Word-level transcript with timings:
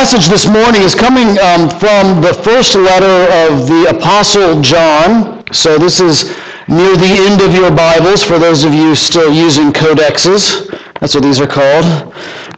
passage 0.00 0.28
this 0.28 0.46
morning 0.46 0.80
is 0.80 0.94
coming 0.94 1.38
um, 1.40 1.68
from 1.68 2.22
the 2.22 2.32
first 2.42 2.74
letter 2.74 3.28
of 3.44 3.68
the 3.68 3.94
Apostle 3.94 4.58
John. 4.62 5.44
So 5.52 5.76
this 5.76 6.00
is 6.00 6.34
near 6.68 6.96
the 6.96 7.28
end 7.28 7.42
of 7.42 7.54
your 7.54 7.70
Bibles 7.70 8.22
for 8.22 8.38
those 8.38 8.64
of 8.64 8.72
you 8.72 8.94
still 8.94 9.30
using 9.30 9.74
codexes. 9.74 10.70
That's 11.00 11.14
what 11.14 11.22
these 11.22 11.38
are 11.38 11.46
called. 11.46 11.84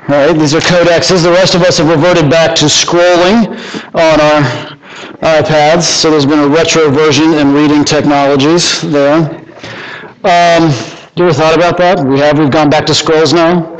All 0.06 0.22
right, 0.22 0.38
these 0.38 0.54
are 0.54 0.60
codexes. 0.60 1.24
The 1.24 1.32
rest 1.32 1.56
of 1.56 1.62
us 1.62 1.78
have 1.78 1.88
reverted 1.88 2.30
back 2.30 2.54
to 2.58 2.66
scrolling 2.66 3.48
on 3.93 4.20
our 4.20 5.43
iPads. 5.43 5.82
So 5.82 6.12
there's 6.12 6.24
been 6.24 6.38
a 6.38 6.56
retroversion 6.56 7.40
in 7.40 7.52
reading 7.52 7.82
technologies 7.82 8.82
there. 8.82 9.18
Um, 10.22 10.70
you 11.16 11.24
ever 11.24 11.34
thought 11.34 11.56
about 11.56 11.77
that? 11.79 12.06
We 12.06 12.20
have. 12.20 12.38
We've 12.38 12.52
gone 12.52 12.70
back 12.70 12.86
to 12.86 12.95
scrolls 12.95 13.32
now. 13.32 13.77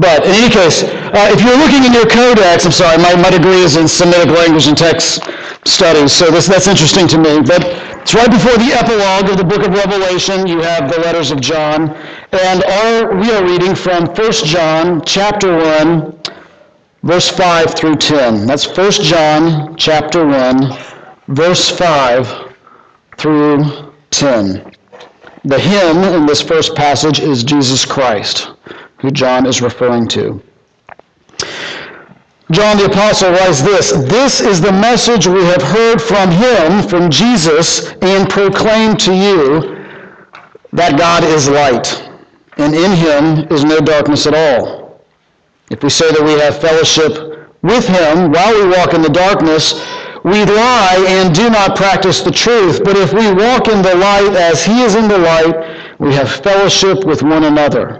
But 0.00 0.24
in 0.24 0.30
any 0.32 0.48
case, 0.48 0.82
uh, 0.82 1.28
if 1.30 1.44
you're 1.44 1.58
looking 1.58 1.84
in 1.84 1.92
your 1.92 2.08
codex, 2.08 2.64
I'm 2.64 2.72
sorry, 2.72 2.96
my, 2.96 3.14
my 3.16 3.28
degree 3.28 3.60
is 3.60 3.76
in 3.76 3.86
Semitic 3.86 4.30
language 4.34 4.66
and 4.66 4.76
text 4.76 5.20
studies, 5.66 6.10
so 6.10 6.30
this, 6.30 6.46
that's 6.46 6.68
interesting 6.68 7.06
to 7.08 7.18
me. 7.18 7.42
But 7.42 7.66
it's 8.00 8.14
right 8.14 8.30
before 8.30 8.56
the 8.56 8.72
epilogue 8.72 9.28
of 9.28 9.36
the 9.36 9.44
book 9.44 9.60
of 9.60 9.74
Revelation. 9.74 10.46
You 10.46 10.62
have 10.62 10.90
the 10.90 10.98
letters 11.00 11.30
of 11.30 11.42
John. 11.42 11.90
And 12.32 13.20
we 13.20 13.30
are 13.30 13.44
reading 13.44 13.74
from 13.74 14.06
1 14.06 14.32
John 14.32 15.04
chapter 15.04 15.54
1, 15.54 16.18
verse 17.02 17.28
5 17.28 17.74
through 17.74 17.96
10. 17.96 18.46
That's 18.46 18.66
1 18.66 18.92
John 19.02 19.76
chapter 19.76 20.26
1, 20.26 20.78
verse 21.28 21.68
5 21.68 22.54
through 23.18 23.92
10. 24.12 24.72
The 25.44 25.58
him 25.58 25.98
in 26.14 26.24
this 26.24 26.40
first 26.40 26.74
passage 26.74 27.20
is 27.20 27.44
Jesus 27.44 27.84
Christ 27.84 28.48
who 29.00 29.10
John 29.10 29.46
is 29.46 29.62
referring 29.62 30.08
to. 30.08 30.42
John 32.50 32.78
the 32.78 32.86
Apostle 32.86 33.30
writes 33.30 33.62
this 33.62 33.92
This 33.92 34.40
is 34.40 34.60
the 34.60 34.72
message 34.72 35.26
we 35.26 35.44
have 35.44 35.62
heard 35.62 36.02
from 36.02 36.30
him, 36.30 36.86
from 36.88 37.08
Jesus, 37.08 37.92
and 38.02 38.28
proclaimed 38.28 38.98
to 39.00 39.14
you 39.14 39.76
that 40.72 40.98
God 40.98 41.22
is 41.22 41.48
light, 41.48 42.02
and 42.56 42.74
in 42.74 42.90
him 42.92 43.46
is 43.52 43.64
no 43.64 43.78
darkness 43.78 44.26
at 44.26 44.34
all. 44.34 45.00
If 45.70 45.82
we 45.84 45.90
say 45.90 46.10
that 46.10 46.22
we 46.22 46.32
have 46.40 46.60
fellowship 46.60 47.48
with 47.62 47.86
him 47.86 48.32
while 48.32 48.54
we 48.54 48.76
walk 48.76 48.94
in 48.94 49.02
the 49.02 49.08
darkness, 49.08 49.74
we 50.24 50.44
lie 50.44 51.04
and 51.08 51.32
do 51.32 51.48
not 51.48 51.76
practice 51.76 52.20
the 52.20 52.32
truth. 52.32 52.82
But 52.84 52.96
if 52.96 53.12
we 53.14 53.32
walk 53.32 53.68
in 53.68 53.80
the 53.80 53.94
light 53.94 54.34
as 54.34 54.64
he 54.64 54.82
is 54.82 54.96
in 54.96 55.08
the 55.08 55.18
light, 55.18 55.98
we 56.00 56.12
have 56.14 56.30
fellowship 56.30 57.04
with 57.04 57.22
one 57.22 57.44
another 57.44 57.99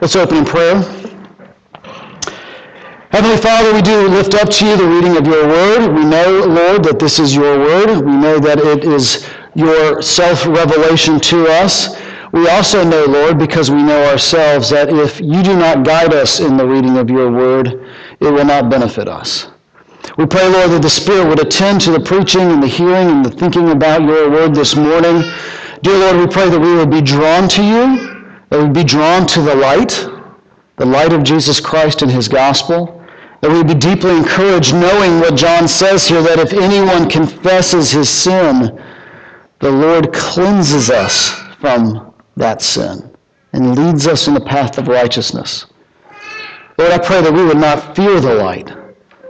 Let's 0.00 0.14
open 0.14 0.36
in 0.36 0.44
prayer. 0.44 0.76
Heavenly 3.10 3.36
Father, 3.36 3.74
we 3.74 3.82
do 3.82 4.06
lift 4.06 4.34
up 4.34 4.48
to 4.48 4.64
you 4.64 4.76
the 4.76 4.86
reading 4.86 5.16
of 5.16 5.26
your 5.26 5.48
word. 5.48 5.92
We 5.92 6.04
know, 6.04 6.44
Lord, 6.46 6.84
that 6.84 7.00
this 7.00 7.18
is 7.18 7.34
your 7.34 7.58
word. 7.58 8.04
We 8.04 8.12
know 8.12 8.38
that 8.38 8.60
it 8.60 8.84
is 8.84 9.26
your 9.56 10.00
self-revelation 10.00 11.18
to 11.18 11.48
us. 11.48 11.96
We 12.32 12.48
also 12.48 12.84
know, 12.84 13.06
Lord, 13.06 13.38
because 13.38 13.72
we 13.72 13.82
know 13.82 14.04
ourselves, 14.04 14.70
that 14.70 14.88
if 14.92 15.20
you 15.20 15.42
do 15.42 15.56
not 15.56 15.84
guide 15.84 16.14
us 16.14 16.38
in 16.38 16.56
the 16.56 16.66
reading 16.66 16.96
of 16.96 17.10
your 17.10 17.32
word, 17.32 17.84
it 18.20 18.30
will 18.30 18.44
not 18.44 18.70
benefit 18.70 19.08
us. 19.08 19.48
We 20.16 20.26
pray, 20.26 20.48
Lord, 20.48 20.70
that 20.70 20.82
the 20.82 20.90
Spirit 20.90 21.26
would 21.26 21.44
attend 21.44 21.80
to 21.82 21.90
the 21.90 22.00
preaching 22.00 22.42
and 22.42 22.62
the 22.62 22.68
hearing 22.68 23.08
and 23.08 23.24
the 23.24 23.30
thinking 23.30 23.70
about 23.70 24.02
your 24.02 24.30
word 24.30 24.54
this 24.54 24.76
morning. 24.76 25.22
Dear 25.82 25.98
Lord, 25.98 26.16
we 26.18 26.26
pray 26.32 26.48
that 26.48 26.60
we 26.60 26.76
would 26.76 26.90
be 26.90 27.00
drawn 27.00 27.48
to 27.48 27.64
you, 27.64 28.17
that 28.50 28.62
we'd 28.62 28.72
be 28.72 28.84
drawn 28.84 29.26
to 29.26 29.42
the 29.42 29.54
light, 29.54 30.08
the 30.76 30.86
light 30.86 31.12
of 31.12 31.22
Jesus 31.22 31.60
Christ 31.60 32.02
and 32.02 32.10
his 32.10 32.28
gospel, 32.28 33.04
that 33.40 33.50
we'd 33.50 33.66
be 33.66 33.74
deeply 33.74 34.16
encouraged 34.16 34.74
knowing 34.74 35.20
what 35.20 35.36
John 35.36 35.68
says 35.68 36.06
here, 36.08 36.22
that 36.22 36.38
if 36.38 36.52
anyone 36.52 37.08
confesses 37.08 37.90
his 37.90 38.08
sin, 38.08 38.80
the 39.60 39.70
Lord 39.70 40.12
cleanses 40.12 40.90
us 40.90 41.30
from 41.60 42.14
that 42.36 42.62
sin 42.62 43.14
and 43.52 43.76
leads 43.78 44.06
us 44.06 44.28
in 44.28 44.34
the 44.34 44.40
path 44.40 44.78
of 44.78 44.88
righteousness. 44.88 45.66
Lord, 46.78 46.92
I 46.92 46.98
pray 46.98 47.20
that 47.20 47.32
we 47.32 47.44
would 47.44 47.58
not 47.58 47.96
fear 47.96 48.20
the 48.20 48.34
light, 48.34 48.72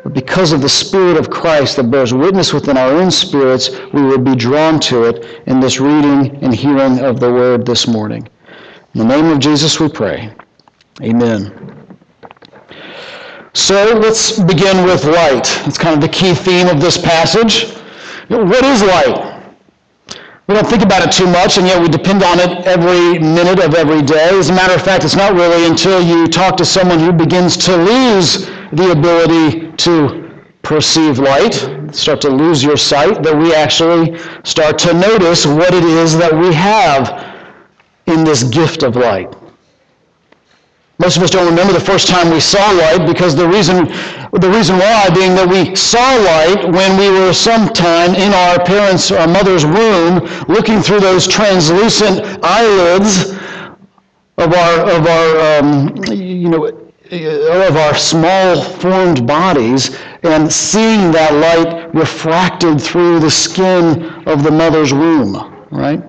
but 0.04 0.12
because 0.12 0.52
of 0.52 0.60
the 0.60 0.68
Spirit 0.68 1.16
of 1.16 1.30
Christ 1.30 1.76
that 1.76 1.90
bears 1.90 2.12
witness 2.12 2.52
within 2.52 2.76
our 2.76 2.92
own 2.92 3.10
spirits, 3.10 3.70
we 3.92 4.02
would 4.02 4.24
be 4.24 4.34
drawn 4.34 4.78
to 4.80 5.04
it 5.04 5.42
in 5.46 5.60
this 5.60 5.80
reading 5.80 6.42
and 6.42 6.54
hearing 6.54 7.00
of 7.00 7.20
the 7.20 7.32
word 7.32 7.64
this 7.64 7.86
morning. 7.86 8.28
In 8.94 9.00
the 9.00 9.04
name 9.04 9.26
of 9.26 9.38
Jesus 9.38 9.78
we 9.78 9.88
pray. 9.88 10.32
Amen. 11.02 11.86
So 13.52 13.98
let's 14.00 14.38
begin 14.38 14.84
with 14.84 15.04
light. 15.04 15.46
It's 15.66 15.76
kind 15.76 15.94
of 15.94 16.00
the 16.00 16.08
key 16.08 16.34
theme 16.34 16.68
of 16.68 16.80
this 16.80 16.96
passage. 16.96 17.74
What 18.28 18.64
is 18.64 18.82
light? 18.82 19.42
We 20.46 20.54
don't 20.54 20.66
think 20.66 20.82
about 20.82 21.06
it 21.06 21.12
too 21.12 21.26
much, 21.26 21.58
and 21.58 21.66
yet 21.66 21.82
we 21.82 21.88
depend 21.88 22.22
on 22.22 22.40
it 22.40 22.66
every 22.66 23.18
minute 23.18 23.62
of 23.62 23.74
every 23.74 24.00
day. 24.00 24.30
As 24.30 24.48
a 24.48 24.54
matter 24.54 24.74
of 24.74 24.82
fact, 24.82 25.04
it's 25.04 25.14
not 25.16 25.34
really 25.34 25.66
until 25.66 26.00
you 26.00 26.26
talk 26.26 26.56
to 26.56 26.64
someone 26.64 26.98
who 26.98 27.12
begins 27.12 27.58
to 27.58 27.76
lose 27.76 28.46
the 28.72 28.92
ability 28.92 29.70
to 29.72 30.42
perceive 30.62 31.18
light, 31.18 31.52
start 31.92 32.22
to 32.22 32.30
lose 32.30 32.64
your 32.64 32.78
sight, 32.78 33.22
that 33.22 33.36
we 33.36 33.54
actually 33.54 34.18
start 34.44 34.78
to 34.78 34.94
notice 34.94 35.44
what 35.44 35.74
it 35.74 35.84
is 35.84 36.16
that 36.16 36.32
we 36.32 36.54
have 36.54 37.27
in 38.08 38.24
this 38.24 38.42
gift 38.42 38.82
of 38.82 38.96
light. 38.96 39.34
Most 41.00 41.16
of 41.16 41.22
us 41.22 41.30
don't 41.30 41.48
remember 41.48 41.72
the 41.72 41.80
first 41.80 42.08
time 42.08 42.30
we 42.30 42.40
saw 42.40 42.72
light 42.72 43.06
because 43.06 43.36
the 43.36 43.46
reason, 43.46 43.86
the 44.32 44.50
reason 44.50 44.78
why 44.78 45.08
being 45.10 45.36
that 45.36 45.48
we 45.48 45.76
saw 45.76 46.16
light 46.16 46.72
when 46.72 46.98
we 46.98 47.08
were 47.08 47.32
sometime 47.32 48.16
in 48.16 48.32
our 48.32 48.58
parents' 48.64 49.12
our 49.12 49.28
mother's 49.28 49.64
womb 49.64 50.18
looking 50.48 50.82
through 50.82 50.98
those 50.98 51.28
translucent 51.28 52.20
eyelids 52.42 53.30
of 54.38 54.52
our, 54.52 54.90
of 54.90 55.06
our 55.06 55.58
um, 55.60 55.94
you 56.10 56.48
know, 56.48 56.66
of 56.66 57.76
our 57.76 57.94
small 57.94 58.60
formed 58.60 59.24
bodies 59.24 59.96
and 60.24 60.52
seeing 60.52 61.12
that 61.12 61.32
light 61.32 61.94
refracted 61.94 62.80
through 62.80 63.20
the 63.20 63.30
skin 63.30 64.02
of 64.26 64.42
the 64.42 64.50
mother's 64.50 64.92
womb, 64.92 65.36
right? 65.70 66.02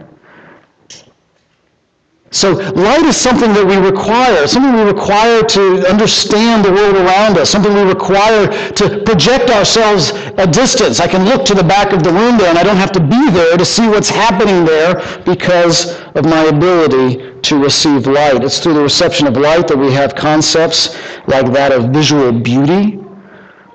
So 2.40 2.54
light 2.54 3.04
is 3.04 3.18
something 3.18 3.52
that 3.52 3.68
we 3.68 3.76
require, 3.76 4.48
something 4.48 4.72
we 4.72 4.84
require 4.84 5.44
to 5.44 5.86
understand 5.90 6.64
the 6.64 6.72
world 6.72 6.96
around 6.96 7.38
us, 7.38 7.50
something 7.50 7.74
we 7.74 7.82
require 7.82 8.48
to 8.80 9.04
project 9.04 9.50
ourselves 9.50 10.14
a 10.38 10.48
distance. 10.48 11.02
I 11.02 11.08
can 11.10 11.26
look 11.26 11.44
to 11.48 11.54
the 11.54 11.66
back 11.66 11.92
of 11.92 12.02
the 12.02 12.14
room 12.14 12.38
there 12.38 12.48
and 12.48 12.58
I 12.58 12.64
don't 12.64 12.78
have 12.78 12.94
to 12.94 13.02
be 13.02 13.30
there 13.32 13.58
to 13.58 13.66
see 13.66 13.90
what's 13.90 14.10
happening 14.10 14.64
there 14.64 15.04
because 15.26 16.00
of 16.16 16.24
my 16.24 16.44
ability 16.46 17.42
to 17.42 17.62
receive 17.62 18.08
light. 18.08 18.42
It's 18.42 18.60
through 18.60 18.76
the 18.76 18.84
reception 18.84 19.28
of 19.28 19.36
light 19.36 19.68
that 19.68 19.78
we 19.78 19.92
have 19.92 20.16
concepts 20.16 20.96
like 21.28 21.52
that 21.52 21.74
of 21.74 21.92
visual 21.92 22.32
beauty, 22.32 23.04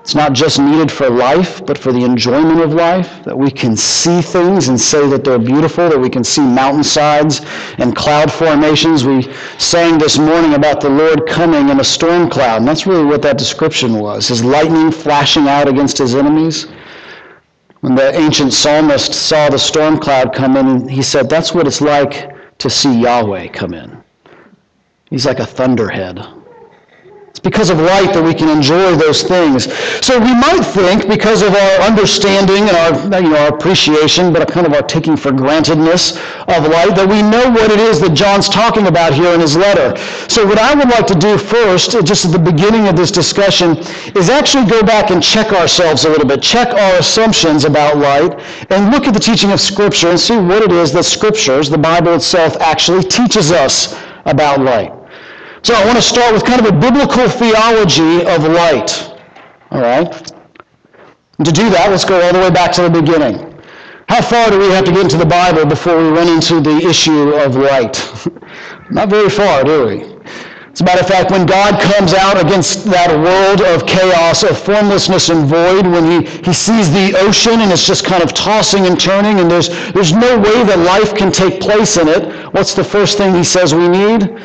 it's 0.04 0.14
not 0.14 0.34
just 0.34 0.58
needed 0.58 0.92
for 0.92 1.08
life, 1.08 1.64
but 1.64 1.78
for 1.78 1.90
the 1.90 2.04
enjoyment 2.04 2.60
of 2.60 2.74
life, 2.74 3.24
that 3.24 3.38
we 3.38 3.50
can 3.50 3.74
see 3.74 4.20
things 4.20 4.68
and 4.68 4.78
say 4.78 5.08
that 5.08 5.24
they're 5.24 5.38
beautiful, 5.38 5.88
that 5.88 5.98
we 5.98 6.10
can 6.10 6.22
see 6.22 6.42
mountainsides 6.42 7.40
and 7.78 7.96
cloud 7.96 8.30
formations. 8.30 9.06
We 9.06 9.32
sang 9.56 9.96
this 9.96 10.18
morning 10.18 10.52
about 10.52 10.82
the 10.82 10.90
Lord 10.90 11.26
coming 11.26 11.70
in 11.70 11.80
a 11.80 11.84
storm 11.84 12.28
cloud, 12.28 12.58
and 12.58 12.68
that's 12.68 12.86
really 12.86 13.06
what 13.06 13.22
that 13.22 13.38
description 13.38 13.94
was 13.98 14.28
his 14.28 14.44
lightning 14.44 14.90
flashing 14.90 15.48
out 15.48 15.68
against 15.68 15.96
his 15.96 16.14
enemies. 16.14 16.66
When 17.80 17.94
the 17.94 18.14
ancient 18.14 18.52
psalmist 18.52 19.14
saw 19.14 19.48
the 19.48 19.58
storm 19.58 19.98
cloud 19.98 20.34
come 20.34 20.58
in, 20.58 20.86
he 20.86 21.00
said, 21.00 21.30
That's 21.30 21.54
what 21.54 21.66
it's 21.66 21.80
like 21.80 22.58
to 22.58 22.68
see 22.68 23.00
Yahweh 23.00 23.48
come 23.48 23.72
in. 23.72 24.04
He's 25.08 25.24
like 25.24 25.38
a 25.38 25.46
thunderhead. 25.46 26.43
It's 27.34 27.40
because 27.40 27.68
of 27.68 27.80
light 27.80 28.14
that 28.14 28.22
we 28.22 28.32
can 28.32 28.48
enjoy 28.48 28.94
those 28.94 29.24
things. 29.24 29.66
So 30.06 30.20
we 30.20 30.32
might 30.32 30.62
think, 30.62 31.08
because 31.08 31.42
of 31.42 31.50
our 31.50 31.80
understanding 31.82 32.70
and 32.70 32.76
our, 32.78 33.20
you 33.20 33.30
know, 33.30 33.36
our 33.36 33.48
appreciation, 33.48 34.32
but 34.32 34.46
kind 34.46 34.68
of 34.68 34.72
our 34.72 34.82
taking 34.82 35.16
for 35.16 35.32
grantedness 35.32 36.14
of 36.46 36.70
light, 36.70 36.94
that 36.94 37.08
we 37.10 37.22
know 37.22 37.50
what 37.50 37.72
it 37.72 37.80
is 37.80 37.98
that 38.02 38.14
John's 38.14 38.48
talking 38.48 38.86
about 38.86 39.14
here 39.14 39.34
in 39.34 39.40
his 39.40 39.56
letter. 39.56 39.98
So 40.28 40.46
what 40.46 40.60
I 40.60 40.76
would 40.76 40.88
like 40.88 41.08
to 41.08 41.16
do 41.16 41.36
first, 41.36 41.90
just 42.06 42.24
at 42.24 42.30
the 42.30 42.38
beginning 42.38 42.86
of 42.86 42.94
this 42.94 43.10
discussion, 43.10 43.78
is 44.14 44.30
actually 44.30 44.70
go 44.70 44.84
back 44.84 45.10
and 45.10 45.20
check 45.20 45.50
ourselves 45.50 46.04
a 46.04 46.10
little 46.10 46.28
bit, 46.28 46.40
check 46.40 46.68
our 46.68 46.98
assumptions 47.00 47.64
about 47.64 47.96
light, 47.96 48.38
and 48.70 48.92
look 48.92 49.08
at 49.08 49.12
the 49.12 49.18
teaching 49.18 49.50
of 49.50 49.60
Scripture 49.60 50.10
and 50.10 50.20
see 50.20 50.36
what 50.36 50.62
it 50.62 50.70
is 50.70 50.92
that 50.92 51.02
Scriptures, 51.02 51.68
the 51.68 51.78
Bible 51.78 52.14
itself, 52.14 52.56
actually 52.60 53.02
teaches 53.02 53.50
us 53.50 54.00
about 54.24 54.60
light. 54.60 54.92
So 55.64 55.74
I 55.74 55.82
want 55.86 55.96
to 55.96 56.02
start 56.02 56.34
with 56.34 56.44
kind 56.44 56.60
of 56.60 56.66
a 56.66 56.78
biblical 56.78 57.26
theology 57.26 58.20
of 58.26 58.44
light. 58.44 59.10
All 59.70 59.80
right? 59.80 60.30
And 61.38 61.46
to 61.46 61.52
do 61.52 61.70
that, 61.70 61.88
let's 61.90 62.04
go 62.04 62.20
all 62.20 62.34
the 62.34 62.38
way 62.38 62.50
back 62.50 62.70
to 62.72 62.82
the 62.82 62.90
beginning. 62.90 63.58
How 64.06 64.20
far 64.20 64.50
do 64.50 64.58
we 64.58 64.68
have 64.72 64.84
to 64.84 64.92
get 64.92 65.00
into 65.00 65.16
the 65.16 65.24
Bible 65.24 65.64
before 65.64 65.96
we 65.96 66.10
run 66.10 66.28
into 66.28 66.60
the 66.60 66.86
issue 66.86 67.30
of 67.36 67.56
light? 67.56 67.96
Not 68.90 69.08
very 69.08 69.30
far, 69.30 69.64
do 69.64 69.86
we? 69.86 70.14
As 70.74 70.82
a 70.82 70.84
matter 70.84 71.00
of 71.00 71.08
fact, 71.08 71.30
when 71.30 71.46
God 71.46 71.80
comes 71.80 72.12
out 72.12 72.38
against 72.38 72.84
that 72.86 73.08
world 73.08 73.62
of 73.62 73.86
chaos, 73.86 74.42
of 74.42 74.58
formlessness 74.58 75.30
and 75.30 75.46
void, 75.46 75.86
when 75.86 76.04
he, 76.04 76.28
he 76.44 76.52
sees 76.52 76.92
the 76.92 77.16
ocean 77.20 77.60
and 77.60 77.72
it's 77.72 77.86
just 77.86 78.04
kind 78.04 78.22
of 78.22 78.34
tossing 78.34 78.84
and 78.84 79.00
turning 79.00 79.40
and 79.40 79.50
there's, 79.50 79.70
there's 79.92 80.12
no 80.12 80.36
way 80.36 80.62
that 80.64 80.78
life 80.80 81.14
can 81.14 81.32
take 81.32 81.58
place 81.58 81.96
in 81.96 82.08
it, 82.08 82.52
what's 82.52 82.74
the 82.74 82.84
first 82.84 83.16
thing 83.16 83.34
he 83.34 83.44
says 83.44 83.74
we 83.74 83.88
need? 83.88 84.38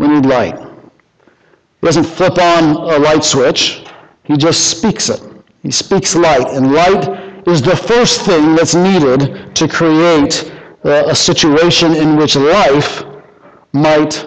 We 0.00 0.08
need 0.08 0.24
light. 0.24 0.58
He 0.58 1.86
doesn't 1.86 2.04
flip 2.04 2.38
on 2.38 2.70
a 2.70 2.98
light 2.98 3.22
switch. 3.22 3.84
He 4.24 4.34
just 4.38 4.70
speaks 4.70 5.10
it. 5.10 5.20
He 5.62 5.70
speaks 5.70 6.16
light. 6.16 6.48
And 6.48 6.72
light 6.72 7.46
is 7.46 7.60
the 7.60 7.76
first 7.76 8.22
thing 8.22 8.54
that's 8.54 8.74
needed 8.74 9.54
to 9.54 9.68
create 9.68 10.50
uh, 10.86 11.04
a 11.08 11.14
situation 11.14 11.94
in 11.94 12.16
which 12.16 12.34
life 12.34 13.04
might 13.74 14.26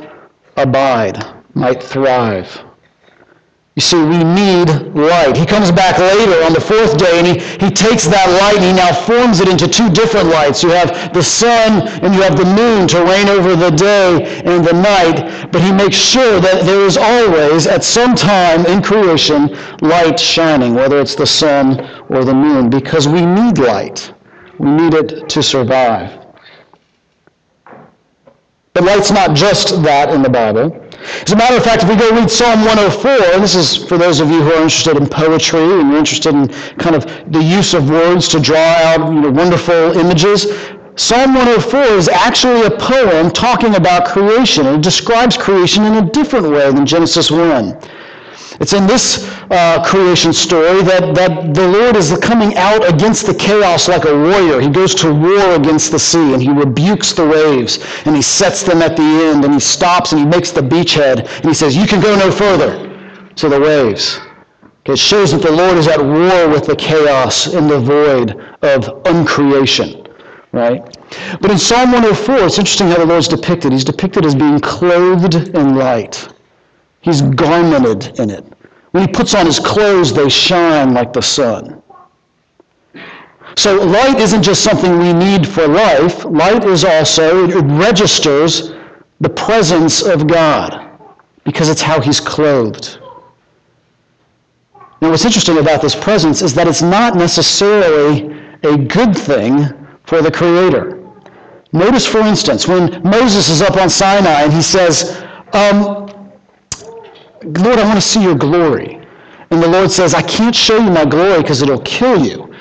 abide, 0.57 1.17
might 1.55 1.81
thrive. 1.81 2.49
You 3.75 3.81
see, 3.81 3.97
we 3.97 4.23
need 4.23 4.69
light. 4.93 5.35
He 5.35 5.47
comes 5.47 5.71
back 5.71 5.97
later 5.97 6.43
on 6.43 6.53
the 6.53 6.61
fourth 6.61 6.95
day 6.95 7.17
and 7.17 7.25
he, 7.25 7.39
he 7.65 7.71
takes 7.71 8.05
that 8.05 8.29
light 8.39 8.57
and 8.57 8.65
he 8.65 8.73
now 8.73 8.93
forms 8.93 9.39
it 9.39 9.49
into 9.49 9.67
two 9.67 9.89
different 9.89 10.27
lights. 10.29 10.61
You 10.61 10.69
have 10.69 11.11
the 11.11 11.23
sun 11.23 11.87
and 12.03 12.13
you 12.13 12.21
have 12.21 12.37
the 12.37 12.45
moon 12.45 12.87
to 12.89 13.03
reign 13.03 13.29
over 13.29 13.55
the 13.55 13.71
day 13.71 14.41
and 14.45 14.63
the 14.63 14.73
night. 14.73 15.51
But 15.51 15.63
he 15.63 15.71
makes 15.71 15.95
sure 15.95 16.39
that 16.39 16.65
there 16.65 16.85
is 16.85 16.97
always, 16.97 17.65
at 17.65 17.83
some 17.83 18.13
time 18.13 18.63
in 18.67 18.83
creation, 18.83 19.57
light 19.81 20.19
shining, 20.19 20.75
whether 20.75 20.99
it's 21.01 21.15
the 21.15 21.25
sun 21.25 21.79
or 22.09 22.23
the 22.23 22.33
moon, 22.33 22.69
because 22.69 23.07
we 23.07 23.25
need 23.25 23.57
light. 23.57 24.13
We 24.59 24.69
need 24.69 24.93
it 24.93 25.27
to 25.29 25.41
survive. 25.41 26.22
But 28.73 28.85
light's 28.85 29.11
not 29.11 29.35
just 29.35 29.83
that 29.83 30.11
in 30.11 30.23
the 30.23 30.29
Bible. 30.29 30.75
As 31.21 31.31
a 31.31 31.35
matter 31.35 31.57
of 31.57 31.63
fact, 31.63 31.83
if 31.83 31.89
we 31.89 31.95
go 31.95 32.09
read 32.09 32.31
Psalm 32.31 32.65
104, 32.65 33.35
and 33.35 33.43
this 33.43 33.53
is 33.53 33.77
for 33.85 33.99
those 33.99 34.19
of 34.19 34.31
you 34.31 34.41
who 34.41 34.51
are 34.51 34.63
interested 34.63 34.97
in 34.97 35.05
poetry 35.05 35.61
and 35.61 35.89
you're 35.89 35.99
interested 35.99 36.33
in 36.33 36.47
kind 36.79 36.95
of 36.95 37.05
the 37.31 37.43
use 37.43 37.75
of 37.75 37.91
words 37.91 38.27
to 38.29 38.39
draw 38.39 38.57
out 38.57 39.13
you 39.13 39.21
know, 39.21 39.29
wonderful 39.29 39.95
images, 39.95 40.45
Psalm 40.95 41.35
104 41.35 41.81
is 41.97 42.09
actually 42.09 42.63
a 42.63 42.71
poem 42.71 43.29
talking 43.29 43.75
about 43.75 44.07
creation. 44.07 44.65
And 44.65 44.77
it 44.77 44.81
describes 44.81 45.37
creation 45.37 45.83
in 45.83 45.93
a 45.95 46.09
different 46.09 46.49
way 46.49 46.71
than 46.71 46.85
Genesis 46.85 47.29
1. 47.29 47.79
It's 48.59 48.73
in 48.73 48.85
this 48.85 49.29
uh, 49.51 49.83
creation 49.83 50.33
story 50.33 50.81
that, 50.83 51.15
that 51.15 51.53
the 51.53 51.67
Lord 51.67 51.95
is 51.95 52.17
coming 52.21 52.55
out 52.55 52.87
against 52.87 53.25
the 53.25 53.33
chaos 53.33 53.87
like 53.87 54.05
a 54.05 54.13
warrior. 54.13 54.59
He 54.59 54.69
goes 54.69 54.93
to 54.95 55.13
war 55.13 55.55
against 55.55 55.91
the 55.91 55.99
sea 55.99 56.33
and 56.33 56.41
he 56.41 56.51
rebukes 56.51 57.13
the 57.13 57.25
waves 57.25 57.79
and 58.05 58.15
he 58.15 58.21
sets 58.21 58.63
them 58.63 58.81
at 58.81 58.95
the 58.95 59.03
end 59.03 59.45
and 59.45 59.53
he 59.53 59.59
stops 59.59 60.11
and 60.11 60.19
he 60.19 60.25
makes 60.25 60.51
the 60.51 60.61
beachhead 60.61 61.27
and 61.37 61.45
he 61.45 61.53
says, 61.53 61.75
You 61.75 61.87
can 61.87 62.01
go 62.01 62.15
no 62.15 62.31
further 62.31 62.89
to 63.35 63.49
the 63.49 63.59
waves. 63.59 64.19
It 64.85 64.99
shows 64.99 65.31
that 65.31 65.41
the 65.41 65.51
Lord 65.51 65.77
is 65.77 65.87
at 65.87 66.03
war 66.03 66.49
with 66.49 66.65
the 66.65 66.75
chaos 66.75 67.53
in 67.53 67.67
the 67.67 67.79
void 67.79 68.31
of 68.63 69.05
uncreation, 69.05 70.05
right? 70.51 70.83
But 71.39 71.51
in 71.51 71.57
Psalm 71.57 71.93
104, 71.93 72.35
it's 72.39 72.59
interesting 72.59 72.87
how 72.89 72.97
the 72.97 73.05
Lord's 73.05 73.29
depicted. 73.29 73.71
He's 73.71 73.85
depicted 73.85 74.25
as 74.25 74.35
being 74.35 74.59
clothed 74.59 75.35
in 75.35 75.75
light. 75.75 76.32
He's 77.03 77.21
garmented 77.21 78.17
in 78.19 78.29
it. 78.29 78.45
When 78.91 79.05
he 79.05 79.11
puts 79.11 79.35
on 79.35 79.45
his 79.45 79.59
clothes, 79.59 80.13
they 80.13 80.29
shine 80.29 80.93
like 80.93 81.11
the 81.11 81.21
sun. 81.21 81.83
So 83.55 83.83
light 83.83 84.19
isn't 84.19 84.41
just 84.41 84.63
something 84.63 84.97
we 84.97 85.11
need 85.13 85.47
for 85.47 85.67
life. 85.67 86.23
Light 86.25 86.63
is 86.63 86.85
also, 86.85 87.49
it 87.49 87.61
registers 87.63 88.71
the 89.19 89.29
presence 89.29 90.01
of 90.01 90.27
God 90.27 90.89
because 91.43 91.69
it's 91.69 91.81
how 91.81 91.99
he's 91.99 92.19
clothed. 92.19 92.99
Now, 95.01 95.09
what's 95.11 95.25
interesting 95.25 95.57
about 95.57 95.81
this 95.81 95.95
presence 95.95 96.41
is 96.41 96.53
that 96.53 96.67
it's 96.67 96.81
not 96.81 97.15
necessarily 97.15 98.33
a 98.63 98.77
good 98.77 99.15
thing 99.17 99.67
for 100.05 100.21
the 100.21 100.31
Creator. 100.31 101.03
Notice, 101.73 102.05
for 102.05 102.19
instance, 102.19 102.67
when 102.67 103.01
Moses 103.03 103.49
is 103.49 103.61
up 103.61 103.75
on 103.75 103.89
Sinai 103.89 104.43
and 104.43 104.53
he 104.53 104.61
says, 104.61 105.21
um, 105.51 106.22
Lord, 107.43 107.79
I 107.79 107.83
want 107.83 107.95
to 107.95 108.01
see 108.01 108.23
your 108.23 108.35
glory. 108.35 108.99
And 109.51 109.61
the 109.61 109.67
Lord 109.67 109.91
says, 109.91 110.13
I 110.13 110.21
can't 110.21 110.55
show 110.55 110.77
you 110.77 110.89
my 110.89 111.05
glory 111.05 111.41
because 111.41 111.61
it'll 111.61 111.81
kill 111.81 112.25
you. 112.25 112.53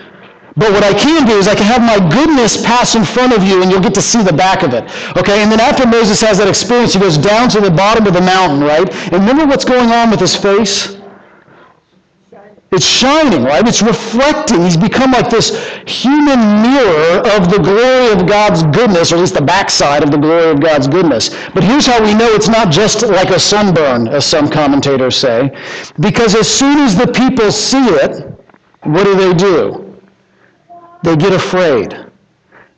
But 0.55 0.70
what 0.73 0.84
I 0.84 0.93
can 0.93 1.26
do 1.26 1.38
is 1.38 1.49
I 1.49 1.55
can 1.55 1.64
have 1.64 1.81
my 1.81 1.99
goodness 2.11 2.62
pass 2.62 2.94
in 2.94 3.05
front 3.05 3.32
of 3.32 3.43
you 3.43 3.62
and 3.62 3.70
you'll 3.70 3.81
get 3.81 3.94
to 3.94 4.02
see 4.02 4.23
the 4.23 4.32
back 4.32 4.62
of 4.62 4.75
it. 4.75 4.84
Okay? 5.17 5.43
And 5.43 5.50
then 5.50 5.61
after 5.61 5.87
Moses 5.87 6.20
has 6.20 6.37
that 6.38 6.49
experience, 6.49 6.93
he 6.93 7.00
goes 7.00 7.17
down 7.17 7.49
to 7.50 7.61
the 7.61 7.70
bottom 7.70 8.06
of 8.06 8.12
the 8.12 8.20
mountain, 8.20 8.61
right? 8.61 8.93
And 9.12 9.14
remember 9.14 9.46
what's 9.46 9.64
going 9.64 9.90
on 9.90 10.11
with 10.11 10.20
his 10.20 10.37
face? 10.37 10.99
It's 12.72 12.86
shining, 12.86 13.44
right? 13.44 13.69
It's 13.69 13.82
reflecting. 13.82 14.62
He's 14.62 14.78
become 14.78 15.12
like 15.12 15.28
this 15.28 15.50
human 15.86 16.62
mirror 16.62 17.19
of 17.36 17.50
the 17.50 17.60
glory 17.62 18.12
of 18.12 18.26
God's 18.26 18.62
goodness, 18.62 19.12
or 19.12 19.16
at 19.16 19.20
least 19.20 19.34
the 19.34 19.42
backside 19.42 20.02
of 20.02 20.10
the 20.10 20.16
glory 20.16 20.50
of 20.50 20.60
God's 20.60 20.88
goodness. 20.88 21.28
But 21.52 21.64
here's 21.64 21.84
how 21.84 22.02
we 22.02 22.14
know 22.14 22.28
it's 22.28 22.48
not 22.48 22.72
just 22.72 23.02
like 23.02 23.28
a 23.28 23.38
sunburn, 23.38 24.08
as 24.08 24.24
some 24.24 24.48
commentators 24.48 25.16
say. 25.16 25.50
Because 26.00 26.34
as 26.34 26.48
soon 26.48 26.78
as 26.78 26.96
the 26.96 27.08
people 27.12 27.52
see 27.52 27.84
it, 27.84 28.26
what 28.84 29.04
do 29.04 29.14
they 29.16 29.34
do? 29.34 30.00
They 31.04 31.14
get 31.16 31.34
afraid. 31.34 31.94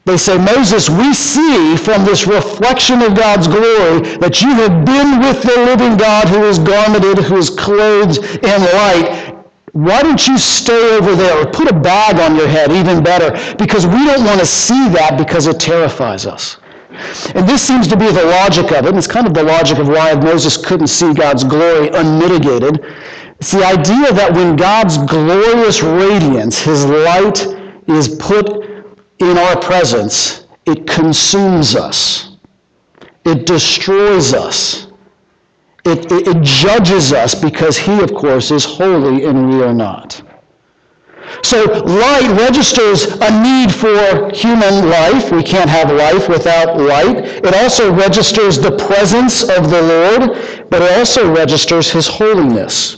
They 0.07 0.17
say, 0.19 0.37
Moses, 0.37 0.91
we 0.91 1.15
see 1.15 1.77
from 1.77 2.05
this 2.05 2.27
reflection 2.27 3.01
of 3.01 3.15
God's 3.15 3.47
glory 3.47 4.01
that 4.19 4.43
you 4.43 4.51
have 4.55 4.85
been 4.85 5.21
with 5.21 5.41
the 5.41 5.57
living 5.65 5.97
God 5.97 6.29
who 6.29 6.45
is 6.45 6.59
garmented, 6.59 7.23
who 7.23 7.37
is 7.37 7.49
clothed 7.49 8.19
in 8.19 8.61
light 8.61 9.34
why 9.75 10.03
don't 10.03 10.25
you 10.29 10.39
stay 10.39 10.97
over 10.97 11.17
there 11.17 11.37
or 11.37 11.51
put 11.51 11.69
a 11.69 11.75
bag 11.75 12.21
on 12.21 12.37
your 12.37 12.47
head, 12.47 12.71
even 12.71 13.03
better, 13.03 13.33
because 13.57 13.85
we 13.85 14.05
don't 14.05 14.25
want 14.25 14.39
to 14.39 14.47
see 14.47 14.89
that 14.91 15.19
because 15.19 15.49
it 15.49 15.59
terrifies 15.59 16.27
us. 16.27 16.59
And 17.35 17.49
this 17.49 17.61
seems 17.61 17.89
to 17.89 17.97
be 17.97 18.07
the 18.07 18.25
logic 18.25 18.67
of 18.67 18.87
it, 18.87 18.91
and 18.91 18.97
it's 18.97 19.09
kind 19.09 19.27
of 19.27 19.35
the 19.35 19.43
logic 19.43 19.79
of 19.79 19.89
why 19.89 20.15
Moses 20.15 20.57
couldn't 20.57 20.87
see 20.87 21.13
God's 21.13 21.43
glory 21.43 21.89
unmitigated. 21.89 22.87
It's 23.41 23.51
the 23.51 23.65
idea 23.65 24.13
that 24.13 24.33
when 24.33 24.55
God's 24.55 24.97
glorious 24.97 25.83
radiance, 25.83 26.61
his 26.61 26.87
light, 26.87 27.45
is 27.89 28.15
put 28.17 28.65
in 29.19 29.37
our 29.37 29.61
presence, 29.61 30.47
it 30.67 30.87
consumes 30.87 31.75
us. 31.75 32.37
It 33.25 33.45
destroys 33.45 34.35
us. 34.35 34.84
It, 35.85 36.11
it, 36.11 36.29
it 36.29 36.43
judges 36.43 37.13
us 37.13 37.35
because 37.35 37.77
he, 37.77 38.01
of 38.01 38.15
course, 38.15 38.51
is 38.51 38.65
holy 38.65 39.25
and 39.27 39.51
we 39.51 39.63
are 39.63 39.75
not. 39.75 40.23
So 41.43 41.65
light 41.65 42.29
registers 42.39 43.05
a 43.21 43.43
need 43.43 43.75
for 43.75 44.31
human 44.33 44.89
life. 44.89 45.31
We 45.31 45.43
can't 45.43 45.69
have 45.69 45.93
life 45.93 46.29
without 46.29 46.79
light. 46.79 47.17
It 47.45 47.55
also 47.55 47.93
registers 47.93 48.59
the 48.59 48.77
presence 48.89 49.43
of 49.43 49.71
the 49.71 49.83
Lord, 49.83 50.71
but 50.71 50.83
it 50.83 50.99
also 50.99 51.33
registers 51.35 51.91
his 51.91 52.07
holiness. 52.07 52.97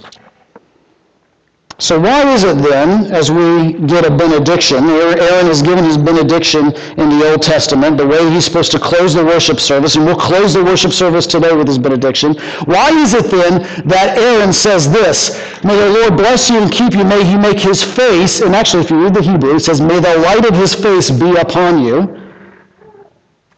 So 1.78 2.00
why 2.00 2.32
is 2.32 2.42
it 2.42 2.56
then, 2.56 3.12
as 3.12 3.30
we 3.30 3.74
get 3.86 4.06
a 4.06 4.10
benediction, 4.10 4.88
Aaron 4.88 5.46
has 5.46 5.60
given 5.60 5.84
his 5.84 5.98
benediction 5.98 6.72
in 6.96 7.10
the 7.10 7.30
Old 7.30 7.42
Testament, 7.42 7.98
the 7.98 8.06
way 8.06 8.30
he's 8.30 8.46
supposed 8.46 8.72
to 8.72 8.78
close 8.78 9.12
the 9.12 9.22
worship 9.22 9.60
service, 9.60 9.94
and 9.94 10.06
we'll 10.06 10.16
close 10.16 10.54
the 10.54 10.64
worship 10.64 10.92
service 10.92 11.26
today 11.26 11.54
with 11.54 11.68
his 11.68 11.76
benediction. 11.76 12.34
Why 12.64 12.88
is 12.92 13.12
it 13.12 13.26
then 13.26 13.62
that 13.86 14.16
Aaron 14.16 14.54
says 14.54 14.90
this, 14.90 15.36
May 15.64 15.76
the 15.76 15.90
Lord 15.90 16.16
bless 16.16 16.48
you 16.48 16.56
and 16.62 16.72
keep 16.72 16.94
you, 16.94 17.04
may 17.04 17.22
he 17.22 17.36
make 17.36 17.60
his 17.60 17.82
face, 17.82 18.40
and 18.40 18.56
actually 18.56 18.84
if 18.84 18.90
you 18.90 19.02
read 19.02 19.12
the 19.12 19.20
Hebrew, 19.20 19.54
it 19.54 19.60
says, 19.60 19.78
May 19.78 20.00
the 20.00 20.16
light 20.16 20.46
of 20.46 20.54
his 20.54 20.74
face 20.74 21.10
be 21.10 21.36
upon 21.36 21.84
you. 21.84 22.25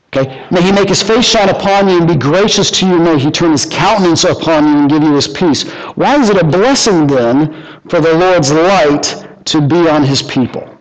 Okay? 0.09 0.47
May 0.50 0.62
he 0.62 0.73
make 0.73 0.88
his 0.88 1.03
face 1.03 1.27
shine 1.27 1.49
upon 1.49 1.88
you 1.88 1.99
and 1.99 2.09
be 2.09 2.17
gracious 2.17 2.71
to 2.73 2.87
you. 2.87 2.99
May 2.99 3.19
he 3.19 3.31
turn 3.31 3.50
his 3.53 3.67
countenance 3.67 4.25
upon 4.25 4.67
you 4.67 4.79
and 4.79 4.91
give 4.91 5.03
you 5.03 5.15
his 5.15 5.29
peace. 5.29 5.69
Why 5.97 6.19
is 6.19 6.31
it 6.31 6.41
a 6.41 6.45
blessing 6.45 7.07
then 7.07 7.53
for 7.88 8.00
the 8.00 8.15
Lord's 8.15 8.50
light 8.50 9.27
to 9.47 9.61
be 9.61 9.88
on 9.88 10.03
his 10.03 10.23
people? 10.23 10.79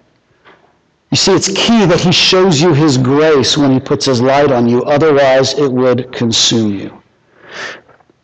You 1.11 1.17
see, 1.17 1.33
it's 1.33 1.47
key 1.47 1.85
that 1.85 1.99
he 2.01 2.11
shows 2.11 2.61
you 2.61 2.73
his 2.73 2.97
grace 2.97 3.57
when 3.57 3.71
he 3.71 3.79
puts 3.79 4.05
his 4.05 4.21
light 4.21 4.51
on 4.51 4.67
you. 4.67 4.83
Otherwise, 4.83 5.53
it 5.57 5.71
would 5.71 6.11
consume 6.11 6.73
you. 6.73 7.01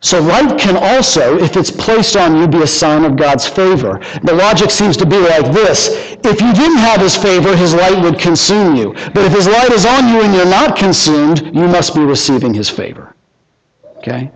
So 0.04 0.20
light 0.20 0.58
can 0.58 0.76
also, 0.76 1.38
if 1.38 1.56
it's 1.56 1.70
placed 1.70 2.14
on 2.14 2.36
you, 2.36 2.46
be 2.46 2.60
a 2.60 2.66
sign 2.66 3.06
of 3.06 3.16
God's 3.16 3.48
favor. 3.48 4.02
The 4.22 4.34
logic 4.34 4.70
seems 4.70 4.98
to 4.98 5.06
be 5.06 5.16
like 5.16 5.50
this. 5.50 5.88
If 6.22 6.42
you 6.42 6.52
didn't 6.52 6.76
have 6.76 7.00
his 7.00 7.16
favor, 7.16 7.56
his 7.56 7.72
light 7.72 7.98
would 8.02 8.18
consume 8.18 8.76
you. 8.76 8.92
But 8.92 9.24
if 9.24 9.32
his 9.32 9.46
light 9.46 9.72
is 9.72 9.86
on 9.86 10.08
you 10.08 10.20
and 10.20 10.34
you're 10.34 10.44
not 10.44 10.76
consumed, 10.76 11.46
you 11.56 11.66
must 11.66 11.94
be 11.94 12.02
receiving 12.02 12.52
his 12.52 12.68
favor. 12.68 13.14
Okay? 13.96 14.30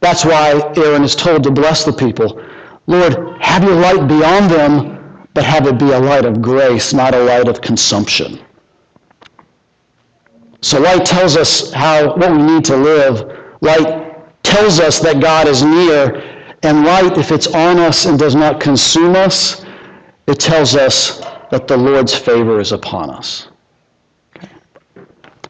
That's 0.00 0.24
why 0.24 0.72
Aaron 0.74 1.04
is 1.04 1.14
told 1.14 1.42
to 1.42 1.50
bless 1.50 1.84
the 1.84 1.92
people. 1.92 2.42
Lord, 2.86 3.36
have 3.42 3.62
your 3.62 3.74
light 3.74 4.08
be 4.08 4.24
on 4.24 4.48
them, 4.48 5.28
but 5.34 5.44
have 5.44 5.66
it 5.66 5.78
be 5.78 5.92
a 5.92 6.00
light 6.00 6.24
of 6.24 6.40
grace, 6.40 6.94
not 6.94 7.12
a 7.12 7.22
light 7.22 7.46
of 7.46 7.60
consumption. 7.60 8.40
So 10.62 10.80
light 10.80 11.04
tells 11.04 11.36
us 11.36 11.74
how 11.74 12.16
what 12.16 12.32
we 12.32 12.42
need 12.42 12.64
to 12.64 12.76
live. 12.78 13.38
Light 13.60 14.04
tells 14.54 14.78
us 14.78 15.00
that 15.00 15.20
God 15.20 15.48
is 15.48 15.64
near, 15.64 16.22
and 16.62 16.84
light, 16.84 17.18
if 17.18 17.32
it's 17.32 17.48
on 17.48 17.78
us 17.78 18.06
and 18.06 18.16
does 18.16 18.36
not 18.36 18.60
consume 18.60 19.16
us, 19.16 19.64
it 20.28 20.38
tells 20.38 20.76
us 20.76 21.18
that 21.50 21.66
the 21.66 21.76
Lord's 21.76 22.14
favor 22.14 22.60
is 22.60 22.70
upon 22.70 23.10
us. 23.10 23.48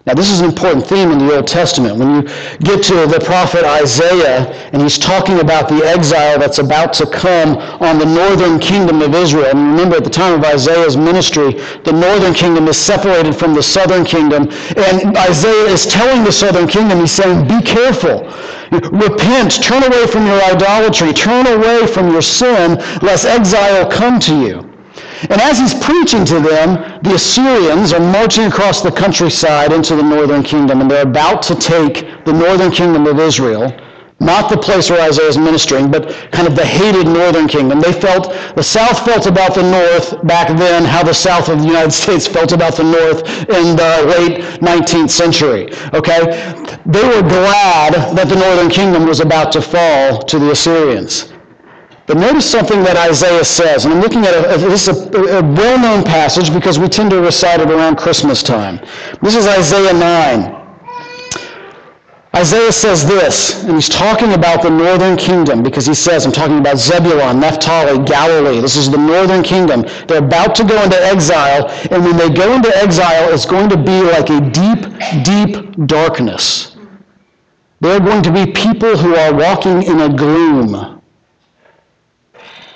Now, 0.06 0.12
this 0.12 0.30
is 0.30 0.40
an 0.40 0.46
important 0.46 0.87
theme 0.87 1.11
in 1.12 1.18
the 1.18 1.34
Old 1.34 1.46
Testament. 1.46 1.96
When 1.96 2.14
you 2.14 2.23
get 2.58 2.82
to 2.84 3.06
the 3.06 3.23
prophet 3.25 3.64
Isaiah, 3.64 4.52
and 4.75 4.82
he's 4.82 4.99
talking 4.99 5.40
about 5.40 5.66
the 5.66 5.82
exile 5.82 6.38
that's 6.38 6.58
about 6.58 6.92
to 6.94 7.06
come 7.06 7.56
on 7.80 7.99
the 7.99 8.04
northern 8.04 8.58
kingdom 8.58 9.00
of 9.00 9.14
Israel. 9.14 9.46
And 9.46 9.58
remember, 9.70 9.96
at 9.96 10.04
the 10.04 10.11
time 10.11 10.38
of 10.38 10.44
Isaiah's 10.44 10.99
ministry, 10.99 11.52
the 11.84 11.92
northern 11.92 12.34
kingdom 12.34 12.68
is 12.68 12.76
separated 12.76 13.34
from 13.34 13.54
the 13.54 13.62
southern 13.62 14.04
kingdom. 14.04 14.50
And 14.76 15.16
Isaiah 15.16 15.73
is 15.73 15.87
telling 15.87 16.23
the 16.23 16.32
southern 16.32 16.68
kingdom, 16.68 17.00
he's 17.00 17.12
saying, 17.12 17.49
be 17.49 17.62
careful. 17.62 18.30
Repent, 18.92 19.62
turn 19.62 19.84
away 19.84 20.06
from 20.06 20.26
your 20.26 20.40
idolatry, 20.42 21.14
turn 21.14 21.46
away 21.46 21.87
from 21.87 22.12
your 22.12 22.20
sin, 22.20 22.75
lest 23.00 23.25
exile 23.25 23.90
come 23.90 24.20
to 24.20 24.38
you. 24.38 24.73
And 25.30 25.40
as 25.40 25.58
he's 25.58 25.74
preaching 25.74 26.24
to 26.26 26.40
them, 26.40 27.00
the 27.02 27.14
Assyrians 27.14 27.92
are 27.92 28.00
marching 28.00 28.44
across 28.44 28.82
the 28.82 28.90
countryside 28.90 29.72
into 29.72 29.96
the 29.96 30.02
northern 30.02 30.42
kingdom, 30.42 30.80
and 30.80 30.90
they're 30.90 31.02
about 31.02 31.42
to 31.44 31.54
take 31.54 32.24
the 32.24 32.32
northern 32.32 32.70
kingdom 32.70 33.06
of 33.06 33.18
Israel, 33.18 33.74
not 34.20 34.50
the 34.50 34.56
place 34.56 34.90
where 34.90 35.00
Isaiah 35.00 35.28
is 35.28 35.38
ministering, 35.38 35.90
but 35.90 36.10
kind 36.30 36.46
of 36.46 36.54
the 36.54 36.64
hated 36.64 37.06
northern 37.06 37.48
kingdom. 37.48 37.80
They 37.80 37.92
felt, 37.92 38.32
the 38.54 38.62
South 38.62 39.04
felt 39.04 39.26
about 39.26 39.54
the 39.54 39.62
North 39.62 40.26
back 40.26 40.48
then, 40.56 40.84
how 40.84 41.02
the 41.02 41.14
South 41.14 41.48
of 41.48 41.60
the 41.60 41.66
United 41.66 41.92
States 42.02 42.26
felt 42.26 42.52
about 42.52 42.76
the 42.76 42.84
North 42.84 43.20
in 43.48 43.76
the 43.76 44.04
late 44.06 44.60
19th 44.60 45.10
century. 45.10 45.72
Okay? 45.92 46.20
They 46.86 47.02
were 47.02 47.22
glad 47.22 47.94
that 48.16 48.28
the 48.28 48.36
northern 48.36 48.70
kingdom 48.70 49.06
was 49.06 49.20
about 49.20 49.52
to 49.52 49.62
fall 49.62 50.22
to 50.22 50.38
the 50.38 50.50
Assyrians. 50.52 51.33
But 52.06 52.18
notice 52.18 52.50
something 52.50 52.82
that 52.82 52.99
Isaiah 52.99 53.44
says, 53.44 53.87
and 53.87 53.94
I'm 53.94 54.00
looking 54.00 54.26
at 54.26 54.34
a, 54.34 54.58
this 54.58 54.88
is 54.88 55.08
a, 55.14 55.38
a 55.38 55.42
well-known 55.42 56.04
passage 56.04 56.52
because 56.52 56.78
we 56.78 56.88
tend 56.88 57.11
to 57.11 57.20
recite 57.20 57.61
it 57.61 57.70
around 57.70 57.96
Christmas 57.96 58.42
time. 58.42 58.78
This 59.23 59.34
is 59.34 59.46
Isaiah 59.46 59.94
9. 59.94 60.64
Isaiah 62.37 62.73
says 62.73 63.06
this, 63.06 63.62
and 63.62 63.76
he's 63.76 63.88
talking 63.88 64.32
about 64.32 64.61
the 64.61 64.68
northern 64.68 65.16
kingdom 65.16 65.62
because 65.62 65.87
he 65.87 65.94
says, 65.94 66.26
I'm 66.26 66.32
talking 66.32 66.58
about 66.58 66.76
Zebulun, 66.78 67.38
Naphtali, 67.38 68.04
Galilee. 68.04 68.61
This 68.61 68.75
is 68.75 68.90
the 68.90 68.99
northern 68.99 69.42
kingdom. 69.42 69.82
They're 70.08 70.18
about 70.18 70.54
to 70.56 70.64
go 70.64 70.82
into 70.82 71.00
exile, 71.00 71.68
and 71.90 72.04
when 72.04 72.16
they 72.16 72.28
go 72.28 72.52
into 72.52 72.76
exile, 72.76 73.32
it's 73.32 73.46
going 73.46 73.70
to 73.70 73.76
be 73.76 74.02
like 74.02 74.30
a 74.30 74.40
deep, 74.50 75.25
deep 75.25 75.87
darkness. 75.87 76.76
They're 77.80 78.00
going 78.00 78.23
to 78.25 78.32
be 78.32 78.50
people 78.50 78.96
who 78.96 79.14
are 79.14 79.32
walking 79.32 79.84
in 79.84 80.00
a 80.00 80.08
gloom. 80.08 80.93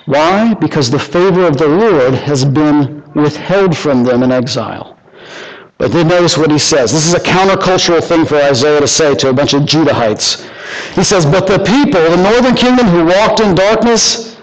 Why? 0.09 0.55
Because 0.55 0.89
the 0.89 0.97
favor 0.97 1.45
of 1.45 1.57
the 1.57 1.67
Lord 1.67 2.15
has 2.15 2.43
been 2.43 3.03
withheld 3.13 3.77
from 3.77 4.03
them 4.03 4.23
in 4.23 4.31
exile. 4.31 4.97
But 5.77 5.91
then 5.91 6.07
notice 6.07 6.35
what 6.35 6.49
he 6.49 6.57
says. 6.57 6.91
This 6.91 7.05
is 7.05 7.13
a 7.13 7.19
countercultural 7.19 8.03
thing 8.03 8.25
for 8.25 8.37
Isaiah 8.37 8.81
to 8.81 8.87
say 8.87 9.13
to 9.13 9.29
a 9.29 9.33
bunch 9.33 9.53
of 9.53 9.61
Judahites. 9.61 10.49
He 10.95 11.03
says, 11.03 11.27
But 11.27 11.45
the 11.45 11.59
people, 11.59 12.01
the 12.01 12.23
northern 12.23 12.55
kingdom 12.55 12.87
who 12.87 13.05
walked 13.05 13.39
in 13.39 13.53
darkness, 13.53 14.35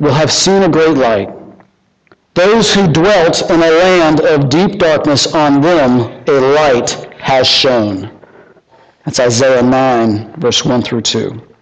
will 0.00 0.14
have 0.14 0.32
seen 0.32 0.62
a 0.62 0.70
great 0.70 0.96
light. 0.96 1.28
Those 2.32 2.72
who 2.72 2.90
dwelt 2.90 3.50
in 3.50 3.62
a 3.62 3.70
land 3.70 4.20
of 4.20 4.48
deep 4.48 4.78
darkness, 4.78 5.34
on 5.34 5.60
them 5.60 6.24
a 6.26 6.40
light 6.54 6.92
has 7.20 7.46
shone. 7.46 8.10
That's 9.04 9.20
Isaiah 9.20 9.62
9, 9.62 10.40
verse 10.40 10.64
1 10.64 10.80
through 10.80 11.02
2. 11.02 11.53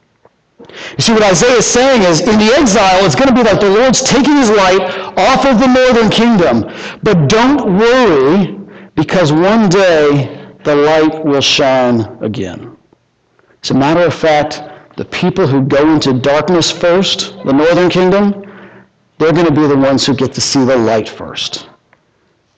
You 0.97 1.03
see, 1.03 1.13
what 1.13 1.23
Isaiah 1.23 1.57
is 1.57 1.67
saying 1.67 2.03
is, 2.03 2.21
in 2.21 2.39
the 2.39 2.55
exile, 2.59 3.05
it's 3.05 3.15
going 3.15 3.29
to 3.29 3.35
be 3.35 3.43
like 3.43 3.61
the 3.61 3.71
Lord's 3.71 4.03
taking 4.03 4.37
his 4.37 4.51
light 4.51 4.81
off 5.17 5.45
of 5.45 5.61
the 5.61 5.67
northern 5.67 6.11
kingdom. 6.11 6.71
But 7.03 7.29
don't 7.29 7.77
worry, 7.77 8.59
because 8.95 9.33
one 9.33 9.69
day 9.69 10.49
the 10.65 10.75
light 10.75 11.25
will 11.25 11.41
shine 11.41 12.01
again. 12.23 12.77
As 13.63 13.71
a 13.71 13.75
matter 13.75 14.01
of 14.01 14.15
fact, 14.15 14.63
the 14.97 15.05
people 15.05 15.47
who 15.47 15.63
go 15.63 15.93
into 15.93 16.13
darkness 16.13 16.71
first, 16.71 17.37
the 17.45 17.53
northern 17.53 17.89
kingdom, 17.89 18.45
they're 19.19 19.33
going 19.33 19.47
to 19.47 19.53
be 19.53 19.67
the 19.67 19.77
ones 19.77 20.07
who 20.07 20.15
get 20.15 20.33
to 20.35 20.41
see 20.41 20.65
the 20.65 20.77
light 20.77 21.09
first. 21.09 21.69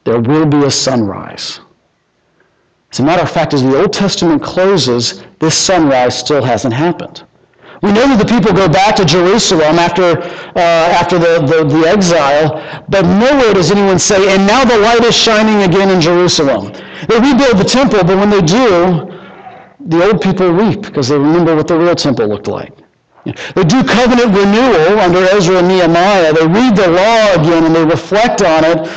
There 0.05 0.21
will 0.21 0.47
be 0.47 0.65
a 0.65 0.71
sunrise. 0.71 1.61
As 2.91 3.01
a 3.01 3.03
matter 3.03 3.23
of 3.23 3.31
fact, 3.31 3.55
as 3.55 3.63
the 3.63 3.79
Old 3.79 3.93
Testament 3.93 4.43
closes, 4.43 5.25
this 5.41 5.57
sunrise 5.57 6.19
still 6.19 6.43
hasn't 6.43 6.75
happened. 6.75 7.25
We 7.85 7.93
know 7.93 8.09
that 8.09 8.17
the 8.17 8.25
people 8.25 8.55
go 8.55 8.67
back 8.67 8.97
to 8.97 9.05
Jerusalem 9.05 9.79
after, 9.79 10.17
uh, 10.57 10.97
after 10.97 11.19
the, 11.19 11.45
the, 11.45 11.65
the 11.65 11.87
exile, 11.87 12.57
but 12.89 13.03
nowhere 13.03 13.53
does 13.53 13.71
anyone 13.71 13.99
say, 13.99 14.35
and 14.35 14.47
now 14.47 14.65
the 14.65 14.79
light 14.79 15.05
is 15.05 15.15
shining 15.15 15.69
again 15.69 15.91
in 15.91 16.01
Jerusalem. 16.01 16.73
They 17.09 17.21
rebuild 17.21 17.59
the 17.59 17.69
temple, 17.69 18.03
but 18.03 18.17
when 18.17 18.31
they 18.31 18.41
do, 18.41 19.13
the 19.85 20.03
old 20.03 20.23
people 20.23 20.51
weep 20.51 20.81
because 20.81 21.09
they 21.09 21.19
remember 21.19 21.55
what 21.55 21.69
the 21.69 21.77
real 21.77 21.95
temple 21.95 22.27
looked 22.27 22.49
like. 22.49 22.73
They 23.27 23.65
do 23.65 23.85
covenant 23.85 24.35
renewal 24.35 25.01
under 25.01 25.19
Ezra 25.37 25.59
and 25.59 25.69
Nehemiah. 25.69 26.33
They 26.33 26.47
read 26.47 26.77
the 26.77 26.89
law 26.89 27.35
again 27.35 27.65
and 27.65 27.77
they 27.77 27.85
reflect 27.85 28.41
on 28.41 28.65
it, 28.65 28.89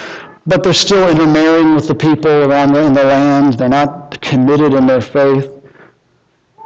but 0.45 0.63
they're 0.63 0.73
still 0.73 1.09
intermarrying 1.09 1.75
with 1.75 1.89
the 1.89 1.95
people 1.95 2.31
around 2.31 2.73
in 2.77 2.93
the 2.93 3.03
land. 3.03 3.55
They're 3.55 3.67
not 3.67 4.21
committed 4.21 4.73
in 4.73 4.87
their 4.87 5.01
faith. 5.01 5.56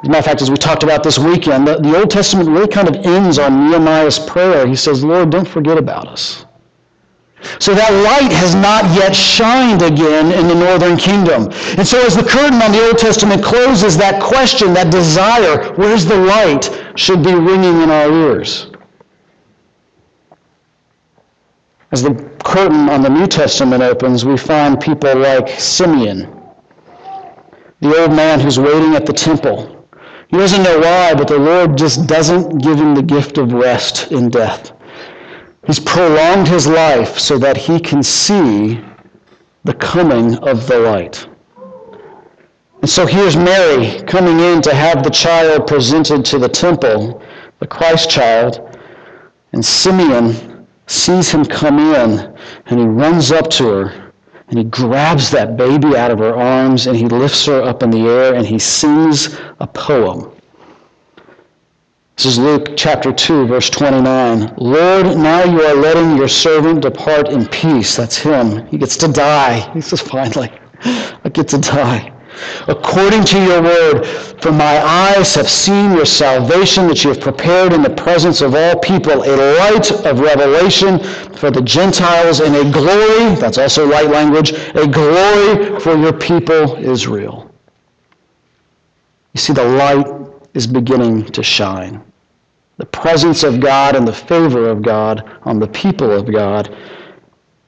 As 0.01 0.08
a 0.08 0.12
matter 0.12 0.20
of 0.20 0.25
fact, 0.25 0.41
as 0.41 0.50
we 0.50 0.58
talked 0.58 0.81
about 0.81 1.03
this 1.03 1.20
weekend, 1.20 1.67
the, 1.67 1.77
the 1.77 1.96
Old 1.96 2.10
Testament 2.10 2.50
really 2.50 2.67
kind 2.67 2.88
of 2.88 3.05
ends 3.05 3.38
on 3.38 3.70
Nehemiah's 3.70 4.17
prayer. 4.17 4.65
He 4.65 4.75
says, 4.75 5.03
Lord, 5.03 5.29
don't 5.29 5.48
forget 5.48 5.77
about 5.77 6.08
us. 6.08 6.46
So 7.60 7.75
that 7.75 7.91
light 7.91 8.31
has 8.31 8.55
not 8.55 8.84
yet 8.96 9.15
shined 9.15 9.84
again 9.84 10.31
in 10.31 10.48
the 10.48 10.55
northern 10.55 10.98
kingdom. 10.98 11.51
And 11.77 11.88
so 11.88 12.03
as 12.03 12.15
the 12.15 12.24
curtain 12.24 12.62
on 12.63 12.72
the 12.72 12.84
Old 12.88 12.98
Testament 12.98 13.43
closes, 13.43 13.96
that 13.98 14.22
question, 14.22 14.74
that 14.74 14.91
desire, 14.91 15.72
where's 15.74 16.05
the 16.05 16.17
light, 16.17 16.70
should 16.96 17.24
be 17.24 17.34
ringing 17.34 17.81
in 17.81 17.91
our 17.91 18.12
ears. 18.12 18.72
As 21.91 22.01
the 22.01 22.15
curtain 22.43 22.89
on 22.89 23.03
the 23.03 23.10
New 23.10 23.27
Testament 23.27 23.84
opens, 23.84 24.25
we 24.25 24.36
find 24.36 24.81
people 24.81 25.15
like 25.15 25.48
Simeon, 25.60 26.22
the 27.81 27.96
old 28.00 28.13
man 28.13 28.39
who's 28.39 28.60
waiting 28.60 28.96
at 28.96 29.05
the 29.05 29.13
temple 29.13 29.80
he 30.31 30.38
doesn't 30.38 30.63
know 30.63 30.79
why, 30.79 31.13
but 31.13 31.27
the 31.27 31.38
Lord 31.38 31.77
just 31.77 32.07
doesn't 32.07 32.59
give 32.59 32.77
him 32.77 32.95
the 32.95 33.03
gift 33.03 33.38
of 33.38 33.51
rest 33.51 34.13
in 34.13 34.29
death. 34.29 34.71
He's 35.67 35.79
prolonged 35.79 36.47
his 36.47 36.67
life 36.67 37.19
so 37.19 37.38
that 37.38 37.57
he 37.57 37.79
can 37.81 38.01
see 38.01 38.79
the 39.65 39.73
coming 39.73 40.35
of 40.38 40.67
the 40.67 40.79
light. 40.79 41.27
And 42.81 42.89
so 42.89 43.05
here's 43.05 43.35
Mary 43.35 44.01
coming 44.03 44.39
in 44.39 44.61
to 44.63 44.73
have 44.73 45.03
the 45.03 45.09
child 45.09 45.67
presented 45.67 46.23
to 46.25 46.39
the 46.39 46.50
temple, 46.50 47.21
the 47.59 47.67
Christ 47.67 48.09
child, 48.09 48.75
and 49.51 49.63
Simeon 49.63 50.65
sees 50.88 51.29
him 51.29 51.43
come 51.45 51.77
in 51.77 52.35
and 52.67 52.79
he 52.79 52.85
runs 52.85 53.31
up 53.31 53.50
to 53.51 53.67
her 53.67 54.10
and 54.51 54.60
he 54.60 54.65
grabs 54.65 55.31
that 55.31 55.55
baby 55.55 55.96
out 55.96 56.12
of 56.12 56.20
her 56.20 56.36
arms 56.36 56.86
and 56.86 56.96
he 56.96 57.05
lifts 57.05 57.46
her 57.46 57.62
up 57.62 57.84
in 57.84 57.89
the 57.89 58.01
air 58.01 58.36
and 58.36 58.46
he 58.46 58.60
sings 58.60 59.39
a 59.62 59.67
poem. 59.67 60.29
This 62.17 62.25
is 62.25 62.38
Luke 62.38 62.74
chapter 62.75 63.13
2, 63.13 63.48
verse 63.48 63.70
29. 63.70 64.53
Lord, 64.58 65.05
now 65.17 65.46
you 65.46 65.62
are 65.62 65.74
letting 65.74 66.17
your 66.17 66.27
servant 66.27 66.81
depart 66.81 67.29
in 67.29 67.48
peace. 67.48 67.96
That's 67.96 68.17
him. 68.17 68.67
He 68.67 68.77
gets 68.77 68.98
to 68.98 69.08
die. 69.08 69.72
He 69.74 69.79
says, 69.79 70.01
finally, 70.01 70.51
I 70.84 71.29
get 71.31 71.48
to 71.48 71.58
die. 71.58 72.13
According 72.67 73.23
to 73.25 73.43
your 73.43 73.61
word. 73.61 74.05
For 74.41 74.51
my 74.51 74.81
eyes 74.83 75.35
have 75.35 75.50
seen 75.50 75.91
your 75.91 76.05
salvation 76.05 76.88
that 76.88 77.03
you 77.03 77.11
have 77.11 77.21
prepared 77.21 77.73
in 77.73 77.83
the 77.83 77.89
presence 77.89 78.41
of 78.41 78.55
all 78.55 78.79
people, 78.79 79.23
a 79.23 79.35
light 79.59 79.91
of 80.05 80.19
revelation 80.19 81.00
for 81.35 81.51
the 81.51 81.61
Gentiles 81.61 82.39
and 82.39 82.55
a 82.55 82.71
glory, 82.71 83.35
that's 83.35 83.57
also 83.57 83.88
light 83.88 84.09
language, 84.09 84.51
a 84.51 84.88
glory 84.88 85.79
for 85.79 85.95
your 85.95 86.13
people 86.13 86.75
Israel. 86.77 87.51
You 89.33 89.39
see, 89.39 89.53
the 89.53 89.63
light 89.63 90.07
is 90.53 90.67
beginning 90.67 91.25
to 91.25 91.43
shine. 91.43 92.03
The 92.77 92.85
presence 92.85 93.43
of 93.43 93.59
God 93.59 93.95
and 93.95 94.07
the 94.07 94.13
favor 94.13 94.67
of 94.67 94.81
God 94.81 95.29
on 95.43 95.59
the 95.59 95.67
people 95.67 96.11
of 96.11 96.31
God 96.31 96.75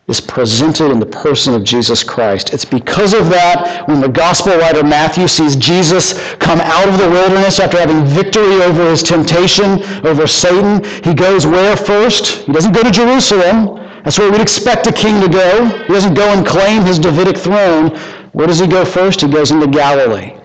is 0.08 0.20
presented 0.20 0.92
in 0.92 1.00
the 1.00 1.06
person 1.06 1.54
of 1.54 1.64
Jesus 1.64 2.04
Christ. 2.04 2.54
It's 2.54 2.66
because 2.66 3.14
of 3.14 3.30
that 3.30 3.88
when 3.88 4.02
the 4.02 4.10
gospel 4.10 4.58
writer 4.58 4.84
Matthew 4.84 5.30
sees 5.30 5.56
Jesus 5.56 6.36
come 6.36 6.60
out 6.60 6.90
of 6.90 6.98
the 6.98 7.10
wilderness 7.10 7.62
after 7.62 7.80
having 7.80 8.04
victory 8.04 8.62
over 8.64 8.90
his 8.90 9.02
temptation, 9.02 9.82
over 10.06 10.28
Satan, 10.28 10.84
he 11.04 11.14
goes 11.14 11.48
where 11.48 11.78
first? 11.78 12.44
He 12.46 12.52
doesn't 12.52 12.74
go 12.74 12.84
to 12.84 12.92
Jerusalem. 12.92 13.80
That's 14.04 14.20
where 14.20 14.30
we'd 14.30 14.42
expect 14.42 14.88
a 14.88 14.92
king 14.92 15.22
to 15.22 15.30
go. 15.30 15.66
He 15.88 15.94
doesn't 15.94 16.16
go 16.16 16.28
and 16.34 16.46
claim 16.46 16.84
his 16.84 17.00
Davidic 17.00 17.38
throne. 17.38 17.96
Where 18.34 18.48
does 18.48 18.60
he 18.60 18.68
go 18.68 18.84
first? 18.84 19.22
He 19.22 19.30
goes 19.30 19.52
into 19.52 19.68
Galilee. 19.68 20.36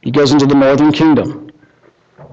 He 0.00 0.10
goes 0.10 0.32
into 0.32 0.46
the 0.46 0.54
northern 0.54 0.92
kingdom. 0.92 1.50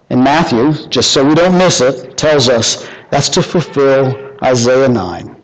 And 0.09 0.23
Matthew, 0.23 0.71
just 0.87 1.11
so 1.11 1.27
we 1.27 1.35
don't 1.35 1.57
miss 1.57 1.81
it, 1.81 2.15
tells 2.15 2.47
us 2.47 2.87
that's 3.09 3.27
to 3.29 3.43
fulfill 3.43 4.37
Isaiah 4.41 4.87
9 4.87 5.34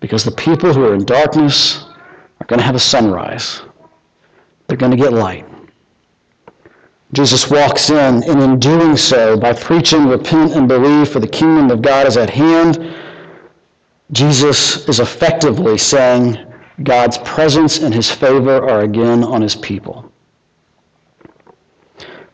because 0.00 0.24
the 0.24 0.32
people 0.32 0.72
who 0.72 0.84
are 0.84 0.94
in 0.94 1.04
darkness 1.04 1.84
are 2.40 2.46
going 2.46 2.58
to 2.58 2.64
have 2.64 2.74
a 2.74 2.80
sunrise. 2.80 3.62
They're 4.66 4.76
going 4.76 4.92
to 4.92 4.96
get 4.96 5.12
light. 5.12 5.46
Jesus 7.12 7.50
walks 7.50 7.90
in, 7.90 8.22
and 8.22 8.40
in 8.40 8.58
doing 8.60 8.96
so, 8.96 9.36
by 9.36 9.52
preaching, 9.52 10.06
repent, 10.06 10.52
and 10.52 10.68
believe, 10.68 11.08
for 11.08 11.18
the 11.18 11.26
kingdom 11.28 11.70
of 11.70 11.82
God 11.82 12.06
is 12.06 12.16
at 12.16 12.30
hand, 12.30 12.96
Jesus 14.12 14.88
is 14.88 15.00
effectively 15.00 15.76
saying 15.76 16.38
God's 16.84 17.18
presence 17.18 17.78
and 17.78 17.92
his 17.92 18.10
favor 18.10 18.68
are 18.68 18.80
again 18.82 19.24
on 19.24 19.42
his 19.42 19.56
people. 19.56 20.10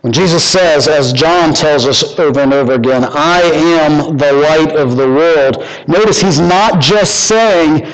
When 0.06 0.12
Jesus 0.12 0.44
says, 0.44 0.86
as 0.86 1.12
John 1.12 1.52
tells 1.52 1.84
us 1.84 2.16
over 2.16 2.38
and 2.38 2.54
over 2.54 2.75
again, 2.75 3.02
I 3.04 3.42
am 3.42 4.16
the 4.16 4.34
light 4.34 4.76
of 4.76 4.96
the 4.96 5.08
world, 5.08 5.66
notice 5.88 6.20
he's 6.20 6.38
not 6.38 6.80
just 6.80 7.26
saying, 7.26 7.84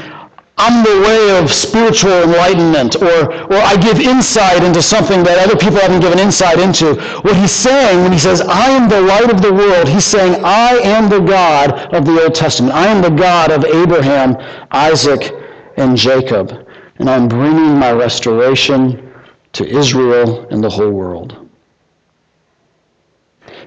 I'm 0.59 0.85
the 0.85 1.01
way 1.09 1.39
of 1.39 1.51
spiritual 1.51 2.25
enlightenment, 2.25 2.97
or, 2.97 3.33
or 3.45 3.57
I 3.57 3.79
give 3.79 3.99
insight 3.99 4.63
into 4.63 4.83
something 4.83 5.23
that 5.23 5.39
other 5.39 5.57
people 5.57 5.79
haven't 5.79 6.01
given 6.01 6.19
insight 6.19 6.59
into. 6.59 6.97
What 7.23 7.35
he's 7.35 7.51
saying 7.51 8.03
when 8.03 8.13
he 8.13 8.19
says, 8.19 8.43
I 8.43 8.69
am 8.69 8.91
the 8.91 9.01
light 9.01 9.33
of 9.33 9.41
the 9.41 9.55
world, 9.55 9.89
he's 9.89 10.05
saying, 10.05 10.45
I 10.45 10.73
am 10.85 11.09
the 11.09 11.21
God 11.21 11.95
of 11.95 12.05
the 12.05 12.25
Old 12.25 12.35
Testament. 12.35 12.75
I 12.75 12.89
am 12.89 13.01
the 13.01 13.09
God 13.09 13.51
of 13.51 13.65
Abraham, 13.65 14.37
Isaac, 14.71 15.33
and 15.79 15.97
Jacob. 15.97 16.69
And 16.99 17.09
I'm 17.09 17.27
bringing 17.27 17.79
my 17.79 17.93
restoration 17.93 19.15
to 19.55 19.67
Israel 19.67 20.47
and 20.51 20.63
the 20.63 20.69
whole 20.69 20.91
world. 20.91 21.42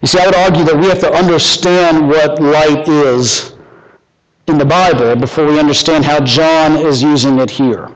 You 0.06 0.10
see, 0.10 0.20
I 0.20 0.28
would 0.28 0.36
argue 0.36 0.64
that 0.66 0.78
we 0.78 0.86
have 0.86 1.00
to 1.00 1.12
understand 1.12 2.08
what 2.08 2.40
light 2.40 2.88
is 2.88 3.56
in 4.46 4.60
the 4.60 4.64
Bible 4.64 5.16
before 5.16 5.48
we 5.48 5.60
understand 5.60 6.06
how 6.06 6.20
John 6.20 6.78
is 6.78 7.02
using 7.02 7.40
it 7.40 7.50
here. 7.50 7.90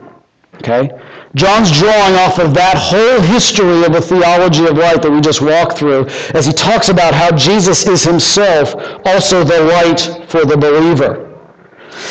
Okay? 0.56 0.90
John's 1.36 1.70
drawing 1.70 2.16
off 2.16 2.40
of 2.40 2.52
that 2.54 2.76
whole 2.76 3.20
history 3.20 3.84
of 3.84 3.92
the 3.92 4.00
theology 4.00 4.66
of 4.66 4.76
light 4.76 5.02
that 5.02 5.10
we 5.12 5.20
just 5.20 5.40
walked 5.40 5.78
through 5.78 6.06
as 6.34 6.46
he 6.46 6.52
talks 6.52 6.88
about 6.88 7.14
how 7.14 7.30
Jesus 7.30 7.86
is 7.86 8.02
himself 8.02 8.74
also 9.06 9.44
the 9.44 9.60
light 9.60 10.00
for 10.28 10.44
the 10.44 10.56
believer. 10.56 11.38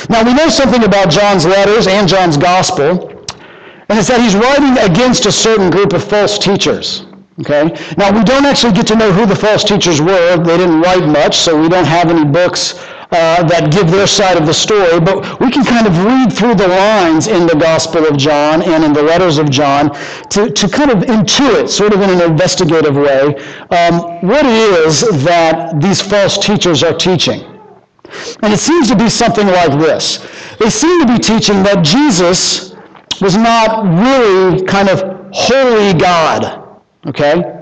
Now, 0.09 0.23
we 0.23 0.33
know 0.33 0.47
something 0.47 0.85
about 0.85 1.09
John's 1.09 1.45
letters 1.45 1.87
and 1.87 2.07
John's 2.07 2.37
gospel, 2.37 3.09
and 3.89 3.99
it's 3.99 4.07
that 4.07 4.21
he's 4.21 4.37
writing 4.37 4.77
against 4.77 5.25
a 5.25 5.31
certain 5.33 5.69
group 5.69 5.91
of 5.91 6.01
false 6.01 6.39
teachers. 6.39 7.05
Okay? 7.41 7.73
Now, 7.97 8.11
we 8.11 8.23
don't 8.23 8.45
actually 8.45 8.73
get 8.73 8.87
to 8.87 8.95
know 8.95 9.11
who 9.11 9.25
the 9.25 9.35
false 9.35 9.63
teachers 9.63 10.01
were. 10.01 10.37
They 10.37 10.57
didn't 10.57 10.81
write 10.81 11.07
much, 11.07 11.37
so 11.37 11.59
we 11.59 11.69
don't 11.69 11.85
have 11.85 12.09
any 12.09 12.25
books 12.25 12.73
uh, 13.11 13.43
that 13.43 13.71
give 13.71 13.89
their 13.89 14.05
side 14.05 14.37
of 14.37 14.45
the 14.45 14.53
story, 14.53 14.99
but 14.99 15.39
we 15.39 15.49
can 15.49 15.65
kind 15.65 15.87
of 15.87 16.05
read 16.05 16.31
through 16.31 16.53
the 16.53 16.67
lines 16.67 17.27
in 17.27 17.47
the 17.47 17.55
Gospel 17.55 18.05
of 18.05 18.17
John 18.17 18.61
and 18.61 18.83
in 18.83 18.93
the 18.93 19.01
letters 19.01 19.37
of 19.37 19.49
John 19.49 19.95
to, 20.29 20.49
to 20.49 20.69
kind 20.69 20.91
of 20.91 20.99
intuit, 20.99 21.69
sort 21.69 21.93
of 21.93 22.01
in 22.01 22.09
an 22.09 22.21
investigative 22.21 22.95
way, 22.95 23.35
um, 23.71 24.21
what 24.21 24.45
it 24.45 24.85
is 24.85 25.01
that 25.23 25.81
these 25.81 26.01
false 26.01 26.37
teachers 26.37 26.83
are 26.83 26.93
teaching. 26.93 27.41
And 28.43 28.53
it 28.53 28.59
seems 28.59 28.87
to 28.89 28.95
be 28.95 29.09
something 29.09 29.47
like 29.47 29.79
this. 29.79 30.27
They 30.59 30.69
seem 30.69 31.05
to 31.05 31.13
be 31.13 31.19
teaching 31.19 31.63
that 31.63 31.83
Jesus 31.83 32.75
was 33.21 33.35
not 33.35 33.85
really 33.85 34.63
kind 34.65 34.89
of 34.89 35.29
holy 35.31 35.93
God. 35.93 36.68
Okay? 37.05 37.59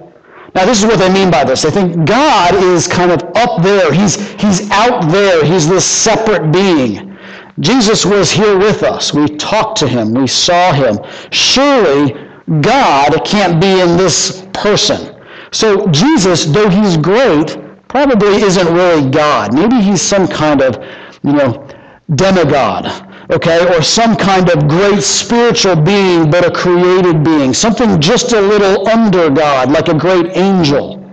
Now, 0.55 0.65
this 0.65 0.79
is 0.79 0.85
what 0.85 0.97
they 0.97 1.11
mean 1.11 1.29
by 1.29 1.43
this. 1.43 1.61
They 1.61 1.71
think 1.71 2.07
God 2.07 2.55
is 2.55 2.87
kind 2.87 3.11
of 3.11 3.21
up 3.35 3.61
there. 3.61 3.93
He's, 3.93 4.15
he's 4.41 4.69
out 4.71 5.11
there. 5.11 5.45
He's 5.45 5.67
this 5.67 5.85
separate 5.85 6.51
being. 6.51 7.17
Jesus 7.59 8.05
was 8.05 8.31
here 8.31 8.57
with 8.57 8.83
us. 8.83 9.13
We 9.13 9.27
talked 9.27 9.77
to 9.79 9.87
him. 9.87 10.13
We 10.13 10.27
saw 10.27 10.71
him. 10.71 10.99
Surely, 11.31 12.13
God 12.61 13.23
can't 13.25 13.59
be 13.59 13.81
in 13.81 13.97
this 13.97 14.47
person. 14.53 15.15
So, 15.51 15.87
Jesus, 15.87 16.45
though 16.45 16.69
he's 16.69 16.97
great, 16.97 17.57
probably 17.87 18.41
isn't 18.41 18.73
really 18.73 19.09
God. 19.09 19.53
Maybe 19.53 19.81
he's 19.81 20.01
some 20.01 20.27
kind 20.27 20.61
of, 20.61 20.83
you 21.23 21.33
know, 21.33 21.67
demigod 22.15 23.06
okay, 23.29 23.75
or 23.75 23.81
some 23.81 24.15
kind 24.15 24.49
of 24.49 24.67
great 24.67 25.03
spiritual 25.03 25.75
being, 25.75 26.29
but 26.29 26.45
a 26.45 26.51
created 26.51 27.23
being, 27.23 27.53
something 27.53 27.99
just 27.99 28.33
a 28.33 28.41
little 28.41 28.87
under 28.87 29.29
God, 29.29 29.71
like 29.71 29.87
a 29.89 29.93
great 29.93 30.35
angel, 30.37 31.03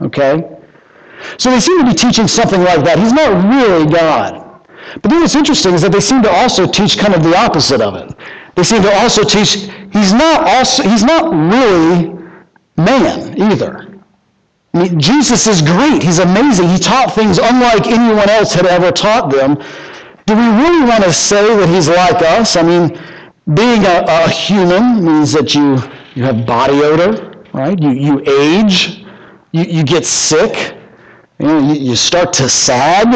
okay? 0.00 0.58
So 1.38 1.50
they 1.50 1.60
seem 1.60 1.80
to 1.80 1.86
be 1.86 1.94
teaching 1.94 2.26
something 2.26 2.62
like 2.62 2.84
that. 2.84 2.98
He's 2.98 3.12
not 3.12 3.30
really 3.44 3.86
God. 3.90 4.40
But 5.02 5.10
then 5.10 5.20
what's 5.20 5.34
interesting 5.34 5.74
is 5.74 5.82
that 5.82 5.92
they 5.92 6.00
seem 6.00 6.22
to 6.22 6.30
also 6.30 6.66
teach 6.66 6.98
kind 6.98 7.14
of 7.14 7.22
the 7.22 7.36
opposite 7.36 7.80
of 7.80 7.94
it. 7.94 8.16
They 8.54 8.64
seem 8.64 8.82
to 8.82 8.92
also 8.92 9.22
teach 9.22 9.70
he's 9.92 10.12
not 10.12 10.48
also 10.48 10.82
he's 10.82 11.04
not 11.04 11.30
really 11.30 12.16
man 12.76 13.40
either. 13.40 13.86
I 14.72 14.82
mean, 14.82 15.00
Jesus 15.00 15.46
is 15.46 15.62
great. 15.62 16.02
He's 16.02 16.20
amazing. 16.20 16.68
He 16.68 16.78
taught 16.78 17.14
things 17.14 17.38
unlike 17.38 17.86
anyone 17.86 18.28
else 18.30 18.54
had 18.54 18.66
ever 18.66 18.90
taught 18.90 19.30
them. 19.30 19.62
Do 20.30 20.36
we 20.36 20.46
really 20.46 20.84
want 20.84 21.02
to 21.02 21.12
say 21.12 21.56
that 21.56 21.68
he's 21.68 21.88
like 21.88 22.22
us? 22.22 22.54
I 22.54 22.62
mean, 22.62 22.96
being 23.52 23.84
a, 23.84 24.04
a 24.06 24.30
human 24.30 25.04
means 25.04 25.32
that 25.32 25.56
you, 25.56 25.74
you 26.14 26.22
have 26.22 26.46
body 26.46 26.80
odor, 26.82 27.42
right? 27.52 27.76
You, 27.76 27.90
you 27.90 28.22
age, 28.28 29.04
you, 29.50 29.64
you 29.64 29.82
get 29.82 30.06
sick, 30.06 30.76
you, 31.40 31.46
know, 31.48 31.72
you, 31.72 31.96
start 31.96 32.32
to 32.34 32.48
sag. 32.48 33.08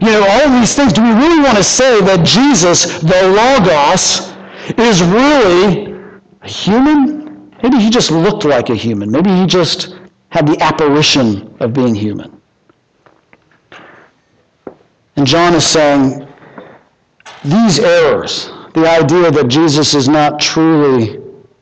You 0.00 0.08
know, 0.08 0.26
all 0.26 0.58
these 0.58 0.74
things. 0.74 0.94
Do 0.94 1.02
we 1.02 1.10
really 1.10 1.42
want 1.42 1.58
to 1.58 1.62
say 1.62 2.00
that 2.00 2.24
Jesus, 2.24 2.98
the 3.00 3.28
Logos, 3.28 4.32
is 4.78 5.02
really 5.02 5.92
a 6.40 6.48
human? 6.48 7.52
Maybe 7.62 7.76
he 7.76 7.90
just 7.90 8.10
looked 8.10 8.46
like 8.46 8.70
a 8.70 8.74
human. 8.74 9.10
Maybe 9.10 9.28
he 9.28 9.44
just 9.44 9.96
had 10.30 10.46
the 10.46 10.58
apparition 10.62 11.54
of 11.60 11.74
being 11.74 11.94
human. 11.94 12.40
And 15.16 15.26
John 15.26 15.52
is 15.52 15.66
saying, 15.66 16.23
these 17.44 17.78
errors, 17.78 18.50
the 18.72 18.88
idea 18.88 19.30
that 19.30 19.48
Jesus 19.48 19.94
is 19.94 20.08
not 20.08 20.40
truly 20.40 21.20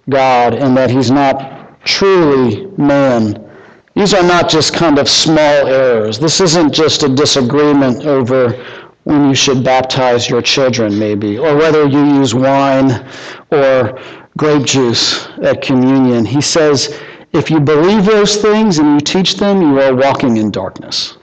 God 0.09 0.55
and 0.55 0.77
that 0.77 0.91
he's 0.91 1.11
not 1.11 1.85
truly 1.85 2.67
man, 2.77 3.51
these 3.95 4.15
are 4.15 4.23
not 4.23 4.49
just 4.49 4.73
kind 4.73 4.99
of 4.99 5.09
small 5.09 5.67
errors. 5.67 6.19
This 6.19 6.41
isn't 6.41 6.73
just 6.73 7.03
a 7.03 7.09
disagreement 7.09 8.07
over 8.07 8.65
when 9.05 9.29
you 9.29 9.35
should 9.35 9.65
baptize 9.65 10.31
your 10.31 10.41
children, 10.41 10.99
maybe, 10.99 11.39
or 11.39 11.57
whether 11.57 11.87
you 11.87 12.05
use 12.15 12.35
wine 12.35 13.07
or 13.51 14.01
grape 14.39 14.65
juice 14.65 15.27
at 15.43 15.61
communion. 15.61 16.25
He 16.25 16.41
says, 16.41 16.99
if 17.33 17.51
you 17.51 17.61
believe 17.61 18.05
those 18.05 18.37
things 18.37 18.79
and 18.79 18.95
you 18.95 19.01
teach 19.01 19.37
them, 19.37 19.61
you 19.61 19.81
are 19.81 19.95
walking 19.95 20.37
in 20.37 20.51
darkness. 20.51 21.19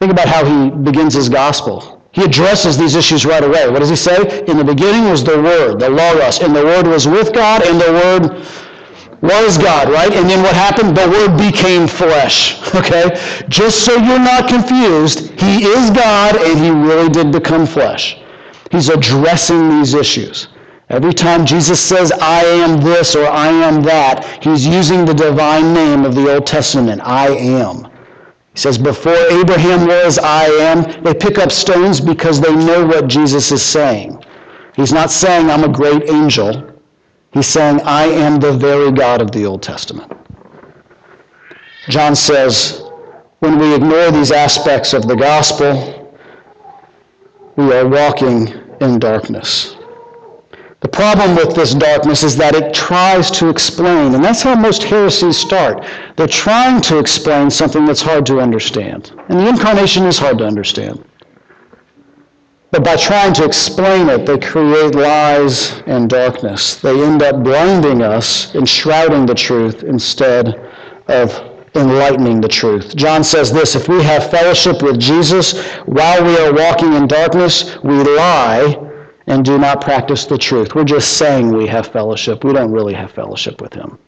Think 0.00 0.12
about 0.12 0.28
how 0.28 0.44
he 0.44 0.70
begins 0.70 1.14
his 1.14 1.28
gospel. 1.28 1.91
He 2.12 2.22
addresses 2.22 2.76
these 2.76 2.94
issues 2.94 3.24
right 3.24 3.42
away. 3.42 3.68
What 3.68 3.80
does 3.80 3.88
he 3.88 3.96
say? 3.96 4.44
In 4.46 4.58
the 4.58 4.64
beginning 4.64 5.10
was 5.10 5.24
the 5.24 5.40
Word, 5.40 5.80
the 5.80 5.88
Logos, 5.88 6.40
and 6.40 6.54
the 6.54 6.64
Word 6.64 6.86
was 6.86 7.08
with 7.08 7.32
God, 7.32 7.62
and 7.66 7.80
the 7.80 7.92
Word 7.92 8.46
was 9.22 9.56
God, 9.56 9.90
right? 9.90 10.12
And 10.12 10.28
then 10.28 10.42
what 10.42 10.54
happened? 10.54 10.96
The 10.96 11.08
Word 11.08 11.38
became 11.38 11.88
flesh, 11.88 12.60
okay? 12.74 13.18
Just 13.48 13.84
so 13.84 13.94
you're 13.94 14.18
not 14.18 14.48
confused, 14.48 15.30
He 15.40 15.64
is 15.64 15.90
God, 15.90 16.36
and 16.36 16.58
He 16.58 16.70
really 16.70 17.08
did 17.08 17.32
become 17.32 17.66
flesh. 17.66 18.20
He's 18.70 18.88
addressing 18.88 19.68
these 19.68 19.94
issues. 19.94 20.48
Every 20.88 21.14
time 21.14 21.46
Jesus 21.46 21.80
says, 21.80 22.12
I 22.12 22.42
am 22.42 22.78
this 22.80 23.16
or 23.16 23.26
I 23.26 23.48
am 23.48 23.82
that, 23.84 24.44
he's 24.44 24.66
using 24.66 25.06
the 25.06 25.14
divine 25.14 25.72
name 25.72 26.04
of 26.04 26.14
the 26.14 26.34
Old 26.34 26.46
Testament, 26.46 27.00
I 27.02 27.28
am. 27.28 27.91
He 28.54 28.60
says, 28.60 28.76
Before 28.76 29.14
Abraham 29.14 29.86
was, 29.86 30.18
I 30.18 30.44
am. 30.44 31.02
They 31.02 31.14
pick 31.14 31.38
up 31.38 31.50
stones 31.50 32.00
because 32.00 32.40
they 32.40 32.54
know 32.54 32.86
what 32.86 33.08
Jesus 33.08 33.50
is 33.50 33.62
saying. 33.62 34.22
He's 34.76 34.92
not 34.92 35.10
saying, 35.10 35.50
I'm 35.50 35.64
a 35.64 35.68
great 35.68 36.08
angel. 36.10 36.70
He's 37.32 37.46
saying, 37.46 37.80
I 37.82 38.04
am 38.04 38.40
the 38.40 38.52
very 38.52 38.92
God 38.92 39.22
of 39.22 39.30
the 39.30 39.46
Old 39.46 39.62
Testament. 39.62 40.12
John 41.88 42.14
says, 42.14 42.82
when 43.40 43.58
we 43.58 43.74
ignore 43.74 44.10
these 44.10 44.30
aspects 44.30 44.92
of 44.92 45.08
the 45.08 45.16
gospel, 45.16 46.12
we 47.56 47.72
are 47.72 47.88
walking 47.88 48.48
in 48.80 48.98
darkness. 48.98 49.76
The 50.82 50.88
problem 50.88 51.36
with 51.36 51.54
this 51.54 51.74
darkness 51.74 52.24
is 52.24 52.36
that 52.38 52.56
it 52.56 52.74
tries 52.74 53.30
to 53.32 53.48
explain, 53.48 54.16
and 54.16 54.24
that's 54.24 54.42
how 54.42 54.56
most 54.56 54.82
heresies 54.82 55.38
start. 55.38 55.86
They're 56.16 56.26
trying 56.26 56.80
to 56.82 56.98
explain 56.98 57.50
something 57.50 57.84
that's 57.84 58.02
hard 58.02 58.26
to 58.26 58.40
understand. 58.40 59.12
And 59.28 59.38
the 59.38 59.48
incarnation 59.48 60.06
is 60.06 60.18
hard 60.18 60.38
to 60.38 60.44
understand. 60.44 61.04
But 62.72 62.82
by 62.82 62.96
trying 62.96 63.32
to 63.34 63.44
explain 63.44 64.08
it, 64.08 64.26
they 64.26 64.38
create 64.38 64.96
lies 64.96 65.82
and 65.86 66.10
darkness. 66.10 66.76
They 66.76 67.00
end 67.00 67.22
up 67.22 67.44
blinding 67.44 68.02
us 68.02 68.52
and 68.56 68.68
shrouding 68.68 69.24
the 69.24 69.36
truth 69.36 69.84
instead 69.84 70.48
of 71.06 71.30
enlightening 71.76 72.40
the 72.40 72.48
truth. 72.48 72.96
John 72.96 73.22
says 73.22 73.52
this 73.52 73.76
if 73.76 73.88
we 73.88 74.02
have 74.02 74.30
fellowship 74.32 74.82
with 74.82 74.98
Jesus 74.98 75.64
while 75.86 76.24
we 76.24 76.36
are 76.38 76.52
walking 76.52 76.94
in 76.94 77.06
darkness, 77.06 77.76
we 77.84 78.02
lie 78.02 78.91
and 79.26 79.44
do 79.44 79.58
not 79.58 79.80
practice 79.80 80.24
the 80.24 80.38
truth. 80.38 80.74
We're 80.74 80.84
just 80.84 81.16
saying 81.16 81.52
we 81.52 81.66
have 81.66 81.86
fellowship. 81.86 82.44
We 82.44 82.52
don't 82.52 82.72
really 82.72 82.94
have 82.94 83.12
fellowship 83.12 83.60
with 83.60 83.72
him. 83.72 83.98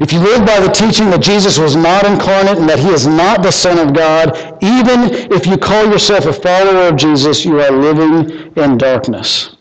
If 0.00 0.12
you 0.12 0.20
live 0.20 0.46
by 0.46 0.60
the 0.60 0.68
teaching 0.68 1.10
that 1.10 1.20
Jesus 1.20 1.58
was 1.58 1.76
not 1.76 2.06
incarnate 2.06 2.58
and 2.58 2.68
that 2.68 2.78
he 2.78 2.88
is 2.88 3.06
not 3.06 3.42
the 3.42 3.50
Son 3.50 3.78
of 3.78 3.94
God, 3.94 4.36
even 4.62 5.32
if 5.32 5.46
you 5.46 5.56
call 5.56 5.84
yourself 5.86 6.26
a 6.26 6.32
follower 6.32 6.88
of 6.88 6.96
Jesus, 6.96 7.44
you 7.44 7.60
are 7.60 7.70
living 7.70 8.52
in 8.56 8.78
darkness. 8.78 9.56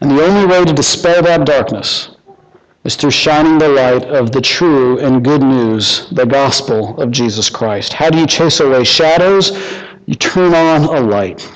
And 0.00 0.10
the 0.10 0.22
only 0.24 0.46
way 0.46 0.64
to 0.64 0.72
dispel 0.72 1.22
that 1.22 1.46
darkness 1.46 2.16
is 2.84 2.96
through 2.96 3.12
shining 3.12 3.58
the 3.58 3.68
light 3.68 4.04
of 4.04 4.32
the 4.32 4.40
true 4.40 4.98
and 4.98 5.24
good 5.24 5.42
news, 5.42 6.08
the 6.10 6.26
gospel 6.26 7.00
of 7.00 7.10
Jesus 7.10 7.48
Christ. 7.48 7.92
How 7.92 8.10
do 8.10 8.18
you 8.18 8.26
chase 8.26 8.60
away 8.60 8.84
shadows? 8.84 9.52
You 10.06 10.14
turn 10.14 10.54
on 10.54 10.84
a 10.84 11.00
light. 11.00 11.50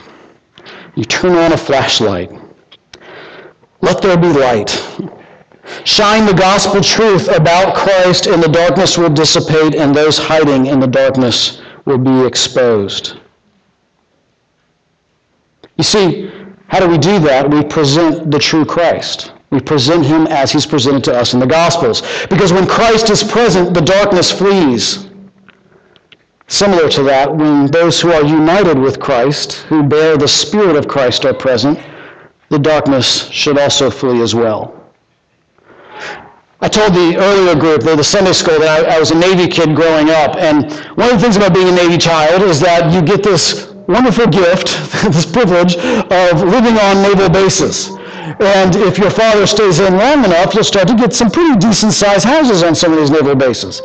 You 0.94 1.04
turn 1.04 1.36
on 1.36 1.52
a 1.52 1.56
flashlight. 1.56 2.30
Let 3.80 4.00
there 4.00 4.16
be 4.16 4.28
light. 4.28 4.70
Shine 5.84 6.26
the 6.26 6.34
gospel 6.34 6.80
truth 6.80 7.28
about 7.28 7.74
Christ, 7.74 8.26
and 8.26 8.42
the 8.42 8.48
darkness 8.48 8.96
will 8.96 9.10
dissipate, 9.10 9.74
and 9.74 9.94
those 9.94 10.16
hiding 10.16 10.66
in 10.66 10.80
the 10.80 10.86
darkness 10.86 11.60
will 11.84 11.98
be 11.98 12.24
exposed. 12.24 13.18
You 15.76 15.84
see, 15.84 16.30
how 16.68 16.80
do 16.80 16.88
we 16.88 16.98
do 16.98 17.18
that? 17.20 17.48
We 17.48 17.62
present 17.64 18.30
the 18.30 18.38
true 18.38 18.64
Christ. 18.64 19.32
We 19.50 19.60
present 19.60 20.04
him 20.04 20.26
as 20.26 20.50
he's 20.50 20.66
presented 20.66 21.04
to 21.04 21.16
us 21.16 21.34
in 21.34 21.40
the 21.40 21.46
Gospels. 21.46 22.02
Because 22.28 22.52
when 22.52 22.66
Christ 22.66 23.10
is 23.10 23.22
present, 23.22 23.74
the 23.74 23.80
darkness 23.80 24.32
flees. 24.32 25.05
Similar 26.48 26.88
to 26.90 27.02
that, 27.04 27.34
when 27.34 27.66
those 27.66 28.00
who 28.00 28.12
are 28.12 28.24
united 28.24 28.78
with 28.78 29.00
Christ, 29.00 29.54
who 29.68 29.82
bear 29.82 30.16
the 30.16 30.28
Spirit 30.28 30.76
of 30.76 30.86
Christ, 30.86 31.24
are 31.24 31.34
present, 31.34 31.78
the 32.50 32.58
darkness 32.58 33.28
should 33.30 33.58
also 33.58 33.90
flee 33.90 34.22
as 34.22 34.34
well. 34.34 34.72
I 36.60 36.68
told 36.68 36.94
the 36.94 37.16
earlier 37.18 37.58
group, 37.58 37.82
the 37.82 38.02
Sunday 38.02 38.32
school, 38.32 38.58
that 38.60 38.86
I, 38.86 38.96
I 38.96 39.00
was 39.00 39.10
a 39.10 39.18
Navy 39.18 39.48
kid 39.48 39.74
growing 39.74 40.10
up. 40.10 40.36
And 40.36 40.72
one 40.96 41.10
of 41.10 41.16
the 41.16 41.20
things 41.20 41.36
about 41.36 41.52
being 41.52 41.68
a 41.68 41.72
Navy 41.72 41.98
child 41.98 42.42
is 42.42 42.60
that 42.60 42.92
you 42.92 43.02
get 43.02 43.22
this 43.22 43.72
wonderful 43.88 44.26
gift, 44.26 44.68
this 45.04 45.26
privilege 45.26 45.76
of 45.76 46.42
living 46.42 46.78
on 46.78 47.02
naval 47.02 47.28
bases. 47.28 47.90
And 48.40 48.74
if 48.74 48.98
your 48.98 49.10
father 49.10 49.46
stays 49.46 49.78
in 49.78 49.96
long 49.96 50.24
enough, 50.24 50.54
you'll 50.54 50.64
start 50.64 50.88
to 50.88 50.94
get 50.94 51.12
some 51.12 51.30
pretty 51.30 51.56
decent 51.58 51.92
sized 51.92 52.24
houses 52.24 52.62
on 52.62 52.74
some 52.74 52.92
of 52.92 52.98
these 52.98 53.10
naval 53.10 53.36
bases. 53.36 53.80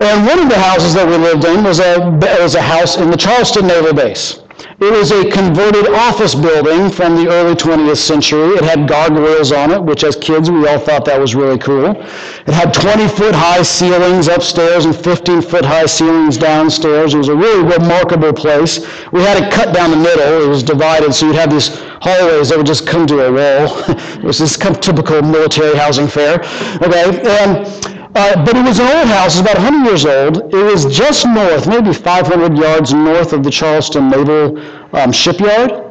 And 0.00 0.26
one 0.26 0.40
of 0.40 0.48
the 0.48 0.58
houses 0.58 0.92
that 0.94 1.06
we 1.06 1.16
lived 1.16 1.44
in 1.44 1.62
was 1.62 1.78
a, 1.78 2.00
was 2.40 2.54
a 2.56 2.62
house 2.62 2.96
in 2.96 3.10
the 3.10 3.16
Charleston 3.16 3.66
Naval 3.66 3.94
Base. 3.94 4.40
It 4.78 4.92
was 4.92 5.10
a 5.10 5.30
converted 5.30 5.88
office 5.88 6.34
building 6.34 6.90
from 6.90 7.16
the 7.16 7.30
early 7.30 7.54
20th 7.54 7.96
century. 7.96 8.56
It 8.56 8.64
had 8.64 8.88
gargoyles 8.88 9.52
on 9.52 9.70
it, 9.70 9.82
which 9.82 10.04
as 10.04 10.16
kids 10.16 10.50
we 10.50 10.66
all 10.66 10.78
thought 10.78 11.04
that 11.06 11.20
was 11.20 11.34
really 11.34 11.58
cool. 11.58 11.90
It 11.90 12.54
had 12.54 12.72
20 12.72 13.08
foot 13.08 13.34
high 13.34 13.62
ceilings 13.62 14.28
upstairs 14.28 14.84
and 14.84 14.94
15 14.94 15.42
foot 15.42 15.64
high 15.64 15.86
ceilings 15.86 16.36
downstairs. 16.38 17.14
It 17.14 17.18
was 17.18 17.28
a 17.28 17.36
really 17.36 17.62
remarkable 17.62 18.32
place. 18.32 18.80
We 19.12 19.22
had 19.22 19.42
it 19.42 19.52
cut 19.52 19.74
down 19.74 19.90
the 19.90 19.96
middle. 19.96 20.42
It 20.42 20.48
was 20.48 20.62
divided, 20.62 21.14
so 21.14 21.26
you'd 21.26 21.36
have 21.36 21.50
these 21.50 21.78
hallways 22.00 22.48
that 22.50 22.58
would 22.58 22.66
just 22.66 22.86
come 22.86 23.06
to 23.06 23.26
a 23.26 23.32
wall. 23.32 23.82
it 23.88 24.22
was 24.22 24.38
this 24.38 24.56
kind 24.56 24.74
of 24.74 24.80
typical 24.80 25.22
military 25.22 25.76
housing 25.76 26.08
fare. 26.08 26.40
Okay, 26.82 27.20
and 27.26 27.95
uh, 28.16 28.44
but 28.44 28.56
it 28.56 28.64
was 28.64 28.78
an 28.78 28.86
old 28.86 29.08
house, 29.08 29.36
it 29.36 29.42
was 29.42 29.50
about 29.50 29.62
100 29.62 29.86
years 29.86 30.06
old. 30.06 30.54
It 30.54 30.62
was 30.62 30.86
just 30.86 31.26
north, 31.26 31.68
maybe 31.68 31.92
500 31.92 32.56
yards 32.56 32.94
north 32.94 33.32
of 33.32 33.44
the 33.44 33.50
Charleston 33.50 34.08
Naval 34.08 34.58
um, 34.96 35.12
Shipyard. 35.12 35.84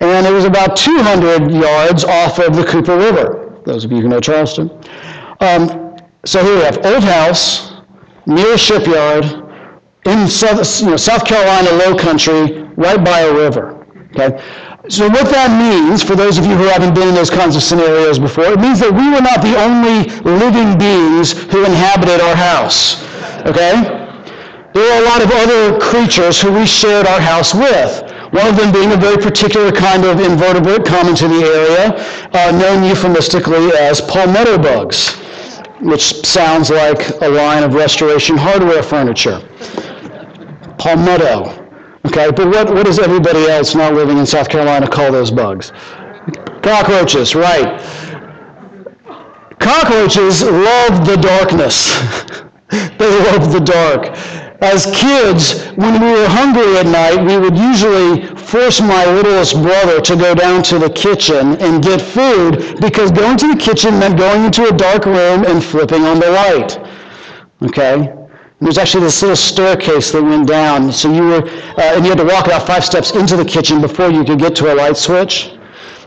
And 0.00 0.26
it 0.26 0.32
was 0.32 0.44
about 0.44 0.76
200 0.76 1.50
yards 1.50 2.04
off 2.04 2.38
of 2.38 2.56
the 2.56 2.64
Cooper 2.64 2.96
River, 2.96 3.60
those 3.64 3.84
of 3.84 3.92
you 3.92 4.00
who 4.00 4.08
know 4.08 4.20
Charleston. 4.20 4.70
Um, 5.40 5.96
so 6.24 6.42
here 6.42 6.56
we 6.56 6.62
have 6.62 6.84
old 6.84 7.04
house, 7.04 7.74
near 8.26 8.54
a 8.54 8.58
shipyard, 8.58 9.24
in 10.06 10.28
South, 10.28 10.80
you 10.80 10.90
know, 10.90 10.96
South 10.96 11.24
Carolina 11.24 11.70
low 11.72 11.96
country, 11.96 12.62
right 12.76 13.04
by 13.04 13.20
a 13.20 13.34
river. 13.34 13.86
Okay? 14.14 14.42
So 14.88 15.06
what 15.06 15.28
that 15.28 15.52
means, 15.52 16.02
for 16.02 16.16
those 16.16 16.38
of 16.38 16.46
you 16.46 16.56
who 16.56 16.64
haven't 16.64 16.94
been 16.94 17.08
in 17.08 17.14
those 17.14 17.28
kinds 17.28 17.56
of 17.56 17.62
scenarios 17.62 18.18
before, 18.18 18.46
it 18.46 18.58
means 18.58 18.80
that 18.80 18.90
we 18.90 19.04
were 19.12 19.20
not 19.20 19.44
the 19.44 19.52
only 19.60 20.08
living 20.24 20.78
beings 20.78 21.32
who 21.52 21.64
inhabited 21.64 22.22
our 22.22 22.34
house. 22.34 23.04
Okay? 23.44 23.84
There 24.72 24.84
were 24.88 25.04
a 25.04 25.04
lot 25.04 25.20
of 25.20 25.30
other 25.30 25.78
creatures 25.78 26.40
who 26.40 26.52
we 26.52 26.64
shared 26.64 27.06
our 27.06 27.20
house 27.20 27.52
with. 27.52 28.00
One 28.32 28.46
of 28.46 28.56
them 28.56 28.72
being 28.72 28.92
a 28.92 28.96
very 28.96 29.18
particular 29.20 29.72
kind 29.72 30.04
of 30.04 30.20
invertebrate 30.20 30.86
common 30.86 31.14
to 31.16 31.28
the 31.28 31.44
area, 31.44 31.92
uh, 32.32 32.50
known 32.52 32.82
euphemistically 32.82 33.68
as 33.76 34.00
palmetto 34.00 34.56
bugs, 34.56 35.16
which 35.80 36.24
sounds 36.24 36.70
like 36.70 37.20
a 37.20 37.28
line 37.28 37.62
of 37.62 37.74
restoration 37.74 38.38
hardware 38.38 38.82
furniture. 38.82 39.40
Palmetto. 40.78 41.57
Okay, 42.08 42.30
but 42.30 42.46
what, 42.48 42.70
what 42.70 42.86
does 42.86 42.98
everybody 42.98 43.48
else 43.48 43.74
not 43.74 43.92
living 43.92 44.16
in 44.16 44.24
South 44.24 44.48
Carolina 44.48 44.88
call 44.88 45.12
those 45.12 45.30
bugs? 45.30 45.72
Cockroaches, 46.62 47.34
right. 47.34 47.78
Cockroaches 49.58 50.42
love 50.42 51.06
the 51.06 51.18
darkness. 51.20 52.00
they 52.70 53.10
love 53.30 53.52
the 53.52 53.60
dark. 53.60 54.06
As 54.62 54.86
kids, 54.86 55.66
when 55.76 56.00
we 56.00 56.10
were 56.10 56.26
hungry 56.28 56.78
at 56.78 56.86
night, 56.86 57.22
we 57.22 57.36
would 57.36 57.58
usually 57.58 58.26
force 58.36 58.80
my 58.80 59.04
littlest 59.04 59.60
brother 59.62 60.00
to 60.00 60.16
go 60.16 60.34
down 60.34 60.62
to 60.62 60.78
the 60.78 60.88
kitchen 60.88 61.56
and 61.60 61.82
get 61.82 62.00
food 62.00 62.80
because 62.80 63.10
going 63.10 63.36
to 63.36 63.54
the 63.54 63.60
kitchen 63.60 63.98
meant 63.98 64.16
going 64.16 64.46
into 64.46 64.66
a 64.66 64.72
dark 64.72 65.04
room 65.04 65.44
and 65.44 65.62
flipping 65.62 66.04
on 66.04 66.18
the 66.20 66.30
light. 66.30 66.78
Okay? 67.62 68.17
There's 68.60 68.76
actually 68.76 69.04
this 69.04 69.22
little 69.22 69.36
staircase 69.36 70.10
that 70.10 70.22
went 70.22 70.48
down, 70.48 70.90
so 70.90 71.12
you 71.12 71.22
were, 71.22 71.42
uh, 71.46 71.94
and 71.94 72.04
you 72.04 72.10
had 72.10 72.18
to 72.18 72.24
walk 72.24 72.46
about 72.46 72.66
five 72.66 72.84
steps 72.84 73.12
into 73.12 73.36
the 73.36 73.44
kitchen 73.44 73.80
before 73.80 74.10
you 74.10 74.24
could 74.24 74.40
get 74.40 74.56
to 74.56 74.72
a 74.72 74.74
light 74.74 74.96
switch. 74.96 75.52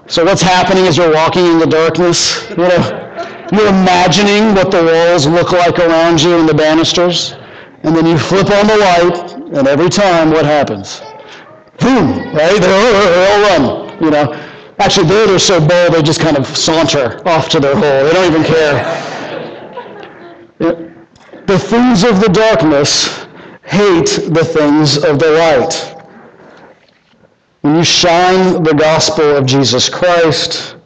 So 0.07 0.25
what's 0.25 0.41
happening 0.41 0.85
as 0.85 0.97
you're 0.97 1.13
walking 1.13 1.45
in 1.45 1.59
the 1.59 1.65
darkness? 1.65 2.49
You 2.49 2.67
know, 2.67 3.47
you're 3.53 3.69
imagining 3.69 4.53
what 4.53 4.69
the 4.69 4.83
walls 4.83 5.27
look 5.27 5.53
like 5.53 5.79
around 5.79 6.21
you 6.21 6.37
and 6.37 6.49
the 6.49 6.53
banisters, 6.53 7.35
and 7.83 7.95
then 7.95 8.05
you 8.05 8.17
flip 8.17 8.49
on 8.49 8.67
the 8.67 8.77
light, 8.77 9.31
and 9.57 9.65
every 9.65 9.89
time, 9.89 10.31
what 10.31 10.45
happens? 10.45 11.01
Boom! 11.79 12.33
Right? 12.35 12.59
They 12.59 13.27
all 13.31 13.41
run. 13.47 14.03
You 14.03 14.11
know, 14.11 14.33
actually, 14.79 15.07
they're, 15.07 15.25
they're 15.25 15.39
so 15.39 15.59
bold 15.65 15.93
they 15.93 16.01
just 16.01 16.19
kind 16.19 16.35
of 16.35 16.45
saunter 16.45 17.25
off 17.25 17.47
to 17.49 17.61
their 17.61 17.75
hole. 17.75 18.03
They 18.03 18.11
don't 18.11 18.29
even 18.29 18.43
care. 18.43 19.10
The 21.51 21.59
things 21.59 22.05
of 22.05 22.21
the 22.21 22.29
darkness 22.29 23.27
hate 23.63 24.07
the 24.29 24.41
things 24.41 24.95
of 25.03 25.19
the 25.19 25.31
light. 25.31 25.97
When 27.59 27.75
you 27.75 27.83
shine 27.83 28.63
the 28.63 28.73
gospel 28.73 29.35
of 29.35 29.45
Jesus 29.45 29.89
Christ, 29.89 30.77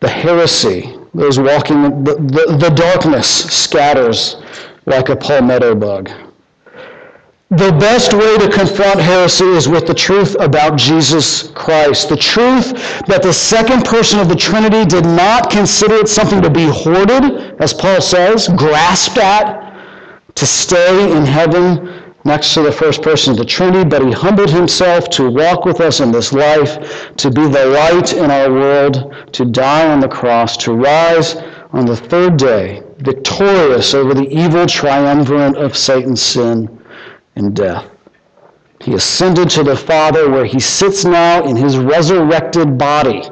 the 0.00 0.08
heresy, 0.08 0.98
those 1.14 1.38
walking, 1.40 2.04
the, 2.04 2.16
the, 2.16 2.58
the 2.58 2.68
darkness 2.68 3.26
scatters 3.26 4.36
like 4.84 5.08
a 5.08 5.16
palmetto 5.16 5.74
bug. 5.74 6.10
The 7.50 7.70
best 7.78 8.12
way 8.12 8.38
to 8.38 8.50
confront 8.50 8.98
heresy 8.98 9.44
is 9.44 9.68
with 9.68 9.86
the 9.86 9.94
truth 9.94 10.34
about 10.40 10.76
Jesus 10.76 11.44
Christ. 11.52 12.08
The 12.08 12.16
truth 12.16 12.72
that 13.06 13.22
the 13.22 13.32
second 13.32 13.84
person 13.84 14.18
of 14.18 14.28
the 14.28 14.34
Trinity 14.34 14.84
did 14.84 15.04
not 15.04 15.48
consider 15.48 15.94
it 15.94 16.08
something 16.08 16.42
to 16.42 16.50
be 16.50 16.66
hoarded, 16.66 17.54
as 17.60 17.72
Paul 17.72 18.00
says, 18.00 18.48
grasped 18.48 19.18
at, 19.18 19.72
to 20.34 20.44
stay 20.44 21.16
in 21.16 21.24
heaven 21.24 22.02
next 22.24 22.52
to 22.54 22.62
the 22.62 22.72
first 22.72 23.00
person 23.00 23.30
of 23.30 23.36
the 23.36 23.44
Trinity, 23.44 23.88
but 23.88 24.04
he 24.04 24.10
humbled 24.10 24.50
himself 24.50 25.08
to 25.10 25.30
walk 25.30 25.64
with 25.64 25.80
us 25.80 26.00
in 26.00 26.10
this 26.10 26.32
life, 26.32 27.14
to 27.14 27.30
be 27.30 27.46
the 27.46 27.66
light 27.66 28.12
in 28.12 28.28
our 28.28 28.50
world, 28.50 29.14
to 29.34 29.44
die 29.44 29.86
on 29.86 30.00
the 30.00 30.08
cross, 30.08 30.56
to 30.56 30.72
rise 30.72 31.36
on 31.70 31.86
the 31.86 31.96
third 31.96 32.38
day, 32.38 32.82
victorious 32.96 33.94
over 33.94 34.14
the 34.14 34.28
evil 34.36 34.66
triumvirate 34.66 35.56
of 35.56 35.76
Satan's 35.76 36.20
sin 36.20 36.76
and 37.36 37.54
death. 37.54 37.88
He 38.80 38.94
ascended 38.94 39.48
to 39.50 39.62
the 39.62 39.76
Father 39.76 40.28
where 40.28 40.44
he 40.44 40.60
sits 40.60 41.04
now 41.04 41.44
in 41.44 41.56
his 41.56 41.78
resurrected 41.78 42.76
body 42.76 43.22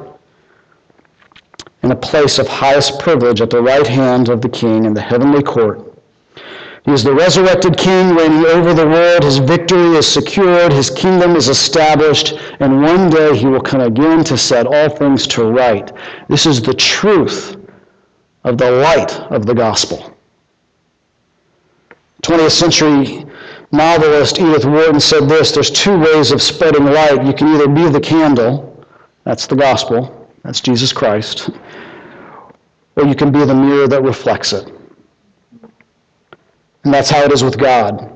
in 1.83 1.91
a 1.91 1.95
place 1.95 2.39
of 2.39 2.47
highest 2.47 2.99
privilege 2.99 3.41
at 3.41 3.51
the 3.51 3.61
right 3.61 3.85
hand 3.85 4.29
of 4.29 4.41
the 4.41 4.49
King 4.49 4.85
in 4.85 4.93
the 4.93 5.01
heavenly 5.01 5.43
court. 5.43 5.93
He 6.83 6.91
is 6.91 7.03
the 7.03 7.13
resurrected 7.13 7.77
King 7.77 8.15
reigning 8.15 8.45
over 8.45 8.73
the 8.73 8.87
world. 8.87 9.23
His 9.23 9.37
victory 9.37 9.95
is 9.95 10.07
secured. 10.07 10.71
His 10.71 10.91
kingdom 10.91 11.35
is 11.35 11.49
established. 11.49 12.33
And 12.59 12.83
one 12.83 13.09
day 13.09 13.35
he 13.35 13.47
will 13.47 13.61
come 13.61 13.81
again 13.81 14.23
to 14.25 14.37
set 14.37 14.67
all 14.67 14.89
things 14.89 15.25
to 15.27 15.45
right. 15.45 15.91
This 16.27 16.45
is 16.45 16.61
the 16.61 16.75
truth 16.75 17.57
of 18.43 18.59
the 18.59 18.69
light 18.69 19.19
of 19.31 19.47
the 19.47 19.55
gospel. 19.55 20.15
20th 22.21 22.51
century 22.51 23.25
novelist 23.71 24.39
Edith 24.39 24.65
Wharton 24.65 24.99
said 24.99 25.27
this 25.27 25.51
there's 25.51 25.71
two 25.71 25.97
ways 25.97 26.31
of 26.31 26.41
spreading 26.41 26.85
light. 26.85 27.25
You 27.25 27.33
can 27.33 27.47
either 27.49 27.67
be 27.67 27.89
the 27.89 27.99
candle, 27.99 28.85
that's 29.23 29.47
the 29.47 29.55
gospel, 29.55 30.29
that's 30.43 30.61
Jesus 30.61 30.93
Christ, 30.93 31.49
or 32.95 33.05
you 33.05 33.15
can 33.15 33.31
be 33.31 33.43
the 33.45 33.55
mirror 33.55 33.87
that 33.87 34.03
reflects 34.03 34.53
it. 34.53 34.71
And 36.83 36.93
that's 36.93 37.09
how 37.09 37.23
it 37.23 37.31
is 37.31 37.43
with 37.43 37.57
God. 37.57 38.11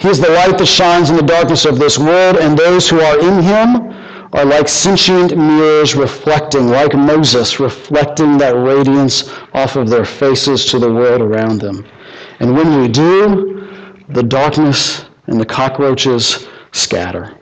He 0.00 0.08
is 0.08 0.18
the 0.18 0.30
light 0.30 0.58
that 0.58 0.66
shines 0.66 1.10
in 1.10 1.16
the 1.16 1.22
darkness 1.22 1.64
of 1.64 1.78
this 1.78 1.98
world, 1.98 2.36
and 2.36 2.58
those 2.58 2.88
who 2.88 3.00
are 3.00 3.20
in 3.20 3.42
him 3.42 3.92
are 4.32 4.44
like 4.46 4.66
sentient 4.66 5.36
mirrors 5.36 5.94
reflecting, 5.94 6.68
like 6.68 6.94
Moses, 6.94 7.60
reflecting 7.60 8.38
that 8.38 8.56
radiance 8.56 9.30
off 9.52 9.76
of 9.76 9.90
their 9.90 10.06
faces 10.06 10.64
to 10.66 10.78
the 10.78 10.92
world 10.92 11.20
around 11.20 11.60
them. 11.60 11.86
And 12.40 12.56
when 12.56 12.80
we 12.80 12.88
do, 12.88 13.51
the 14.08 14.22
darkness 14.22 15.06
and 15.26 15.40
the 15.40 15.46
cockroaches 15.46 16.48
scatter. 16.72 17.38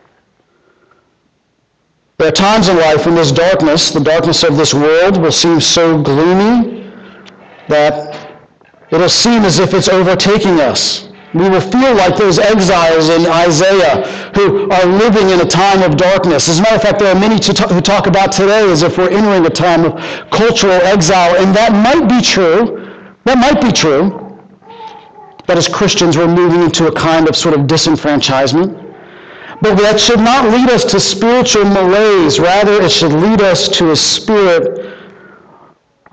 There 2.18 2.28
are 2.28 2.32
times 2.32 2.68
in 2.68 2.76
life 2.76 3.06
when 3.06 3.14
this 3.14 3.32
darkness, 3.32 3.90
the 3.90 4.00
darkness 4.00 4.42
of 4.42 4.56
this 4.56 4.74
world, 4.74 5.16
will 5.16 5.32
seem 5.32 5.60
so 5.60 6.00
gloomy 6.02 6.92
that 7.68 8.44
it'll 8.90 9.08
seem 9.08 9.44
as 9.44 9.58
if 9.58 9.72
it's 9.72 9.88
overtaking 9.88 10.60
us. 10.60 11.08
We 11.32 11.48
will 11.48 11.60
feel 11.60 11.94
like 11.94 12.16
those 12.16 12.38
exiles 12.38 13.08
in 13.08 13.24
Isaiah 13.24 14.04
who 14.34 14.68
are 14.70 14.84
living 14.84 15.30
in 15.30 15.40
a 15.40 15.46
time 15.46 15.82
of 15.82 15.96
darkness. 15.96 16.48
As 16.48 16.58
a 16.58 16.62
matter 16.62 16.76
of 16.76 16.82
fact, 16.82 16.98
there 16.98 17.14
are 17.14 17.18
many 17.18 17.36
who 17.36 17.80
talk 17.80 18.06
about 18.06 18.32
today 18.32 18.70
as 18.70 18.82
if 18.82 18.98
we're 18.98 19.10
entering 19.10 19.46
a 19.46 19.50
time 19.50 19.84
of 19.84 19.94
cultural 20.30 20.72
exile, 20.72 21.36
and 21.36 21.54
that 21.54 21.72
might 21.72 22.08
be 22.08 22.20
true. 22.20 23.14
That 23.24 23.38
might 23.38 23.62
be 23.62 23.72
true 23.72 24.29
that 25.50 25.58
as 25.58 25.66
Christians 25.66 26.16
we're 26.16 26.28
moving 26.28 26.62
into 26.62 26.86
a 26.86 26.92
kind 26.92 27.28
of 27.28 27.34
sort 27.34 27.58
of 27.58 27.66
disenfranchisement. 27.66 28.70
But 29.60 29.74
that 29.78 29.98
should 29.98 30.20
not 30.20 30.48
lead 30.48 30.70
us 30.70 30.84
to 30.84 31.00
spiritual 31.00 31.64
malaise. 31.64 32.38
Rather, 32.38 32.80
it 32.80 32.92
should 32.92 33.12
lead 33.12 33.42
us 33.42 33.68
to 33.70 33.90
a 33.90 33.96
spirit 33.96 34.96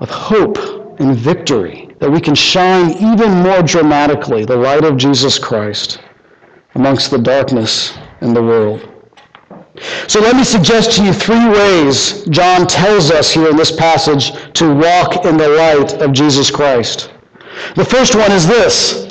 of 0.00 0.10
hope 0.10 0.58
and 0.98 1.14
victory, 1.14 1.88
that 2.00 2.10
we 2.10 2.20
can 2.20 2.34
shine 2.34 2.90
even 2.94 3.30
more 3.30 3.62
dramatically 3.62 4.44
the 4.44 4.56
light 4.56 4.82
of 4.82 4.96
Jesus 4.96 5.38
Christ 5.38 6.00
amongst 6.74 7.12
the 7.12 7.18
darkness 7.18 7.96
in 8.22 8.34
the 8.34 8.42
world. 8.42 8.88
So 10.08 10.18
let 10.20 10.34
me 10.34 10.42
suggest 10.42 10.90
to 10.96 11.04
you 11.04 11.12
three 11.12 11.48
ways 11.48 12.24
John 12.24 12.66
tells 12.66 13.12
us 13.12 13.30
here 13.32 13.50
in 13.50 13.56
this 13.56 13.70
passage 13.70 14.32
to 14.54 14.74
walk 14.74 15.24
in 15.24 15.36
the 15.36 15.48
light 15.48 15.92
of 16.02 16.10
Jesus 16.10 16.50
Christ. 16.50 17.12
The 17.76 17.84
first 17.84 18.16
one 18.16 18.32
is 18.32 18.44
this 18.44 19.07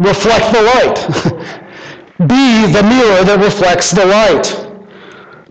reflect 0.00 0.52
the 0.52 0.62
light. 0.62 0.98
be 2.26 2.66
the 2.72 2.82
mirror 2.82 3.24
that 3.24 3.40
reflects 3.42 3.90
the 3.90 4.04
light. 4.04 4.66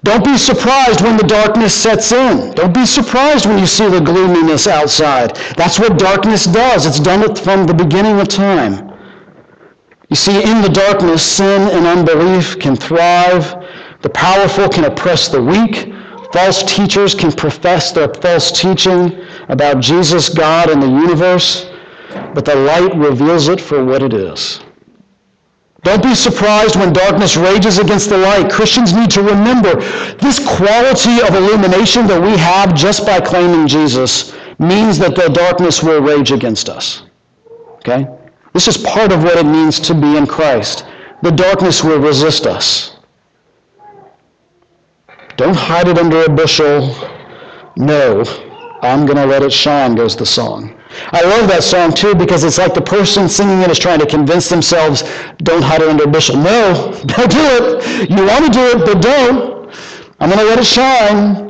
Don't 0.03 0.23
be 0.23 0.37
surprised 0.37 1.01
when 1.01 1.17
the 1.17 1.23
darkness 1.23 1.73
sets 1.73 2.11
in. 2.11 2.53
Don't 2.55 2.73
be 2.73 2.85
surprised 2.85 3.45
when 3.45 3.59
you 3.59 3.67
see 3.67 3.87
the 3.87 3.99
gloominess 3.99 4.65
outside. 4.65 5.35
That's 5.55 5.77
what 5.77 5.99
darkness 5.99 6.45
does. 6.45 6.85
It's 6.85 6.99
done 6.99 7.21
it 7.21 7.37
from 7.37 7.65
the 7.65 7.73
beginning 7.73 8.19
of 8.19 8.27
time. 8.27 8.89
You 10.09 10.15
see, 10.15 10.41
in 10.41 10.61
the 10.61 10.69
darkness, 10.69 11.21
sin 11.23 11.69
and 11.69 11.85
unbelief 11.85 12.59
can 12.59 12.75
thrive. 12.75 13.55
The 14.01 14.09
powerful 14.09 14.69
can 14.69 14.85
oppress 14.85 15.27
the 15.27 15.43
weak. 15.43 15.93
False 16.31 16.63
teachers 16.63 17.13
can 17.13 17.31
profess 17.31 17.91
their 17.91 18.11
false 18.13 18.51
teaching 18.51 19.21
about 19.49 19.81
Jesus, 19.81 20.29
God, 20.29 20.69
and 20.69 20.81
the 20.81 20.87
universe 20.87 21.68
but 22.33 22.45
the 22.45 22.55
light 22.55 22.93
reveals 22.95 23.47
it 23.47 23.61
for 23.61 23.83
what 23.83 24.01
it 24.01 24.13
is. 24.13 24.61
Don't 25.83 26.03
be 26.03 26.13
surprised 26.13 26.75
when 26.75 26.91
darkness 26.91 27.37
rages 27.37 27.79
against 27.79 28.09
the 28.09 28.17
light. 28.17 28.51
Christians 28.51 28.93
need 28.93 29.09
to 29.11 29.21
remember 29.21 29.75
this 30.17 30.39
quality 30.45 31.21
of 31.21 31.33
illumination 31.35 32.05
that 32.07 32.21
we 32.21 32.35
have 32.37 32.75
just 32.75 33.05
by 33.05 33.19
claiming 33.21 33.67
Jesus 33.67 34.33
means 34.59 34.97
that 34.99 35.15
the 35.15 35.29
darkness 35.29 35.81
will 35.81 36.01
rage 36.01 36.31
against 36.31 36.67
us. 36.67 37.03
Okay? 37.75 38.07
This 38.53 38.67
is 38.67 38.77
part 38.77 39.11
of 39.13 39.23
what 39.23 39.37
it 39.37 39.45
means 39.45 39.79
to 39.81 39.93
be 39.93 40.17
in 40.17 40.27
Christ. 40.27 40.85
The 41.21 41.31
darkness 41.31 41.83
will 41.83 41.99
resist 41.99 42.45
us. 42.45 42.97
Don't 45.37 45.55
hide 45.55 45.87
it 45.87 45.97
under 45.97 46.23
a 46.23 46.29
bushel. 46.29 46.93
No, 47.77 48.23
I'm 48.81 49.05
going 49.05 49.17
to 49.17 49.25
let 49.25 49.43
it 49.43 49.53
shine, 49.53 49.95
goes 49.95 50.17
the 50.17 50.25
song. 50.25 50.78
I 51.11 51.21
love 51.21 51.47
that 51.49 51.63
song 51.63 51.93
too 51.93 52.15
because 52.15 52.43
it's 52.43 52.57
like 52.57 52.73
the 52.73 52.81
person 52.81 53.29
singing 53.29 53.61
it 53.61 53.69
is 53.69 53.77
trying 53.79 53.99
to 53.99 54.05
convince 54.05 54.49
themselves, 54.49 55.03
don't 55.37 55.61
hide 55.61 55.81
it 55.81 55.89
under 55.89 56.05
a 56.05 56.07
bushel. 56.07 56.35
No, 56.35 56.91
don't 57.05 57.31
do 57.31 57.39
it. 57.39 58.09
You 58.09 58.25
want 58.25 58.45
to 58.45 58.51
do 58.51 58.65
it, 58.65 58.85
but 58.85 59.01
don't. 59.01 59.71
I'm 60.19 60.29
going 60.29 60.39
to 60.39 60.45
let 60.45 60.59
it 60.59 60.65
shine. 60.65 61.49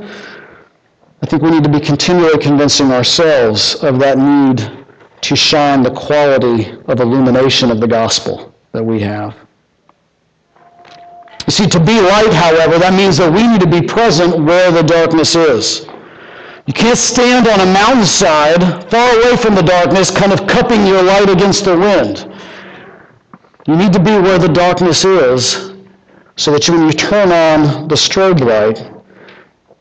I 1.21 1.25
think 1.25 1.41
we 1.41 1.51
need 1.51 1.63
to 1.63 1.69
be 1.69 1.79
continually 1.79 2.37
convincing 2.37 2.91
ourselves 2.91 3.75
of 3.83 3.99
that 3.99 4.17
need 4.17 4.85
to 5.21 5.35
shine 5.35 5.83
the 5.83 5.91
quality 5.91 6.71
of 6.87 6.99
illumination 6.99 7.71
of 7.71 7.79
the 7.79 7.87
gospel 7.87 8.53
that 8.71 8.83
we 8.83 8.99
have. 9.01 9.35
You 11.45 11.51
see, 11.51 11.67
to 11.67 11.79
be 11.79 11.99
light, 11.99 12.31
however, 12.31 12.77
that 12.77 12.93
means 12.93 13.17
that 13.17 13.31
we 13.31 13.47
need 13.47 13.59
to 13.59 13.67
be 13.67 13.81
present 13.81 14.45
where 14.45 14.71
the 14.71 14.83
darkness 14.83 15.35
is. 15.35 15.88
You 16.69 16.73
can't 16.73 16.99
stand 16.99 17.47
on 17.47 17.61
a 17.61 17.65
mountainside 17.65 18.91
far 18.91 19.09
away 19.17 19.35
from 19.37 19.55
the 19.55 19.63
darkness, 19.63 20.11
kind 20.11 20.31
of 20.31 20.45
cupping 20.45 20.85
your 20.85 21.01
light 21.01 21.27
against 21.27 21.65
the 21.65 21.75
wind. 21.75 22.31
You 23.65 23.75
need 23.75 23.91
to 23.91 23.99
be 23.99 24.11
where 24.11 24.37
the 24.37 24.49
darkness 24.49 25.03
is 25.03 25.73
so 26.35 26.51
that 26.51 26.69
when 26.69 26.85
you 26.85 26.91
turn 26.91 27.31
on 27.31 27.87
the 27.87 27.95
strobe 27.95 28.41
light, 28.41 28.87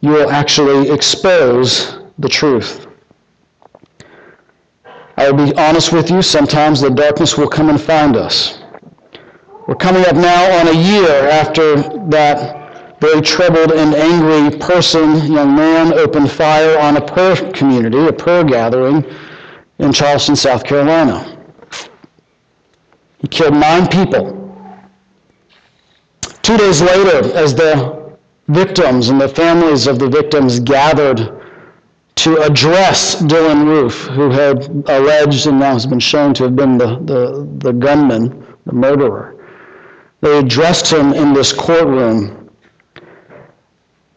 you 0.01 0.13
will 0.13 0.31
actually 0.31 0.91
expose 0.91 1.99
the 2.21 2.29
truth. 2.29 2.87
I 5.19 5.31
will 5.31 5.45
be 5.45 5.55
honest 5.59 5.93
with 5.93 6.11
you, 6.11 6.23
sometimes 6.23 6.81
the 6.81 6.89
darkness 6.89 7.37
will 7.37 7.49
come 7.49 7.69
and 7.69 7.79
find 7.79 8.17
us. 8.17 8.63
We're 9.67 9.75
coming 9.75 10.07
up 10.07 10.17
now 10.17 10.59
on 10.59 10.69
a 10.69 10.73
year 10.73 11.29
after 11.29 11.77
that 12.09 12.58
very 13.01 13.21
troubled 13.23 13.73
and 13.73 13.95
angry 13.95 14.59
person, 14.59 15.33
young 15.33 15.55
man, 15.55 15.93
opened 15.95 16.31
fire 16.31 16.79
on 16.79 16.97
a 16.97 17.01
prayer 17.01 17.37
community, 17.53 17.99
a 18.07 18.13
prayer 18.13 18.43
gathering 18.43 19.05
in 19.79 19.93
Charleston, 19.93 20.35
South 20.35 20.65
Carolina. 20.65 21.37
He 23.19 23.29
killed 23.29 23.55
nine 23.55 23.87
people. 23.89 24.35
Two 26.43 26.57
days 26.57 26.81
later, 26.81 27.33
as 27.37 27.55
the 27.55 28.17
victims 28.49 29.11
and 29.11 29.21
the 29.21 29.29
families 29.29 29.87
of 29.87 29.99
the 29.99 30.09
victims 30.09 30.59
gathered 30.59 31.35
to 32.17 32.43
address 32.43 33.23
Dylann 33.23 33.65
Roof, 33.67 34.07
who 34.07 34.31
had 34.31 34.65
alleged 34.89 35.47
and 35.47 35.61
now 35.61 35.75
has 35.75 35.87
been 35.87 36.01
shown 36.01 36.35
to 36.35 36.45
have 36.45 36.57
been 36.57 36.77
the, 36.77 36.97
the, 37.01 37.49
the 37.59 37.73
gunman, 37.73 38.45
the 38.67 38.73
murderer, 38.73 39.37
they 40.21 40.39
addressed 40.39 40.93
him 40.93 41.13
in 41.13 41.33
this 41.33 41.53
courtroom 41.53 42.38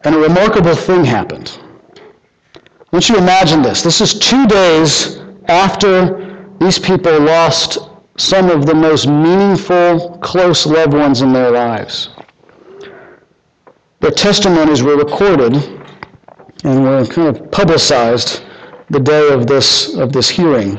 and 0.04 0.14
a 0.14 0.18
remarkable 0.18 0.74
thing 0.74 1.04
happened. 1.04 1.58
I 1.96 2.96
want 2.96 3.08
you 3.08 3.14
to 3.16 3.22
imagine 3.22 3.62
this. 3.62 3.82
This 3.82 4.00
is 4.00 4.18
two 4.18 4.46
days 4.46 5.18
after 5.46 6.54
these 6.60 6.78
people 6.78 7.18
lost 7.20 7.78
some 8.16 8.50
of 8.50 8.66
the 8.66 8.74
most 8.74 9.06
meaningful, 9.06 10.18
close 10.18 10.66
loved 10.66 10.92
ones 10.92 11.22
in 11.22 11.32
their 11.32 11.50
lives. 11.50 12.10
Their 14.00 14.10
testimonies 14.10 14.82
were 14.82 14.96
recorded 14.96 15.56
and 16.64 16.84
were 16.84 17.06
kind 17.06 17.34
of 17.34 17.50
publicized 17.50 18.42
the 18.90 19.00
day 19.00 19.32
of 19.32 19.46
this, 19.46 19.94
of 19.94 20.12
this 20.12 20.28
hearing. 20.28 20.78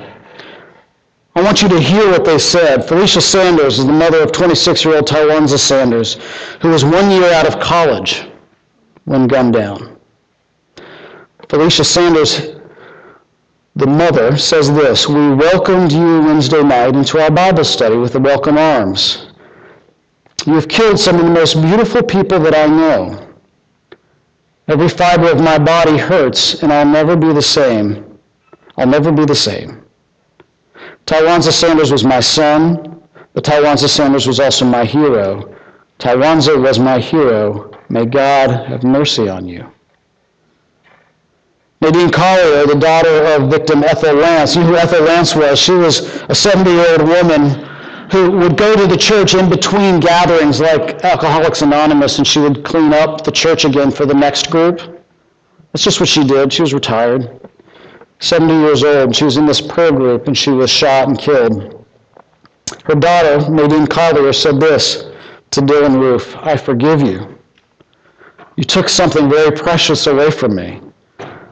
I 1.36 1.42
want 1.42 1.64
you 1.64 1.70
to 1.70 1.80
hear 1.80 2.12
what 2.12 2.26
they 2.26 2.38
said. 2.38 2.88
Felicia 2.88 3.22
Sanders 3.22 3.80
is 3.80 3.88
the 3.88 3.92
mother 3.92 4.22
of 4.22 4.32
26-year-old 4.32 5.08
Tywanza 5.08 5.58
Sanders, 5.58 6.20
who 6.62 6.70
was 6.70 6.86
one 6.86 7.10
year 7.10 7.34
out 7.34 7.48
of 7.48 7.60
college 7.60 8.28
when 9.06 9.28
gunned 9.28 9.54
down. 9.54 9.98
Felicia 11.50 11.84
Sanders, 11.84 12.56
the 13.76 13.88
mother, 13.88 14.38
says 14.38 14.74
this, 14.74 15.08
We 15.08 15.34
welcomed 15.34 15.92
you 15.92 16.22
Wednesday 16.22 16.64
night 16.64 16.96
into 16.96 17.20
our 17.22 17.32
Bible 17.32 17.64
study 17.64 17.98
with 17.98 18.14
the 18.14 18.20
welcome 18.20 18.58
arms. 18.58 19.28
You 20.46 20.54
have 20.56 20.68
killed 20.68 21.00
some 21.00 21.18
of 21.18 21.26
the 21.26 21.32
most 21.32 21.62
beautiful 21.62 22.04
people 22.04 22.40
that 22.40 22.56
I 22.56 22.68
know. 22.68 23.30
Every 24.68 24.90
fiber 24.90 25.30
of 25.30 25.42
my 25.42 25.58
body 25.58 25.98
hurts, 25.98 26.64
and 26.64 26.72
I'll 26.72 26.86
never 26.86 27.16
be 27.16 27.34
the 27.34 27.42
same. 27.42 28.20
I'll 28.78 28.88
never 28.88 29.12
be 29.12 29.26
the 29.26 29.36
same. 29.36 29.84
Tywanza 31.06 31.52
Sanders 31.52 31.92
was 31.92 32.04
my 32.04 32.20
son, 32.20 33.02
but 33.34 33.44
Tywanza 33.44 33.90
Sanders 33.90 34.26
was 34.26 34.40
also 34.40 34.66
my 34.66 34.86
hero. 34.86 35.54
Tywanza 36.00 36.62
was 36.62 36.80
my 36.80 37.00
hero. 37.00 37.73
May 37.94 38.08
God 38.08 38.50
have 38.50 38.84
mercy 38.84 39.30
on 39.30 39.48
you. 39.48 39.72
Nadine 41.80 42.10
Collier, 42.10 42.66
the 42.66 42.74
daughter 42.74 43.24
of 43.36 43.52
victim 43.52 43.84
Ethel 43.84 44.16
Lance. 44.16 44.56
You 44.56 44.62
know 44.62 44.70
who 44.70 44.78
Ethel 44.78 45.04
Lance 45.04 45.36
was? 45.36 45.60
She 45.60 45.74
was 45.74 46.00
a 46.00 46.34
70-year-old 46.34 47.08
woman 47.08 47.52
who 48.10 48.32
would 48.32 48.58
go 48.58 48.76
to 48.76 48.88
the 48.88 48.98
church 48.98 49.36
in 49.36 49.48
between 49.48 50.00
gatherings 50.00 50.60
like 50.60 51.04
Alcoholics 51.04 51.62
Anonymous, 51.62 52.18
and 52.18 52.26
she 52.26 52.40
would 52.40 52.66
clean 52.66 52.94
up 52.94 53.24
the 53.24 53.32
church 53.32 53.64
again 53.64 53.92
for 53.92 54.08
the 54.08 54.16
next 54.16 54.50
group. 54.50 54.80
That's 55.72 55.84
just 55.84 56.00
what 56.00 56.10
she 56.10 56.24
did. 56.24 56.52
She 56.52 56.64
was 56.64 56.74
retired. 56.74 57.48
70 58.22 58.54
years 58.56 58.84
old. 58.84 59.16
She 59.16 59.26
was 59.26 59.38
in 59.38 59.46
this 59.46 59.62
prayer 59.62 59.92
group 59.92 60.26
and 60.26 60.36
she 60.36 60.50
was 60.50 60.72
shot 60.72 61.10
and 61.10 61.20
killed. 61.20 61.86
Her 62.86 62.96
daughter, 62.96 63.48
Nadine 63.52 63.86
Collier, 63.86 64.34
said 64.34 64.60
this 64.60 65.12
to 65.52 65.62
Dylann 65.62 66.00
Roof 66.00 66.36
I 66.38 66.58
forgive 66.58 67.00
you. 67.04 67.33
You 68.56 68.64
took 68.64 68.90
something 68.90 69.30
very 69.30 69.52
precious 69.52 70.08
away 70.08 70.32
from 70.32 70.56
me. 70.56 70.80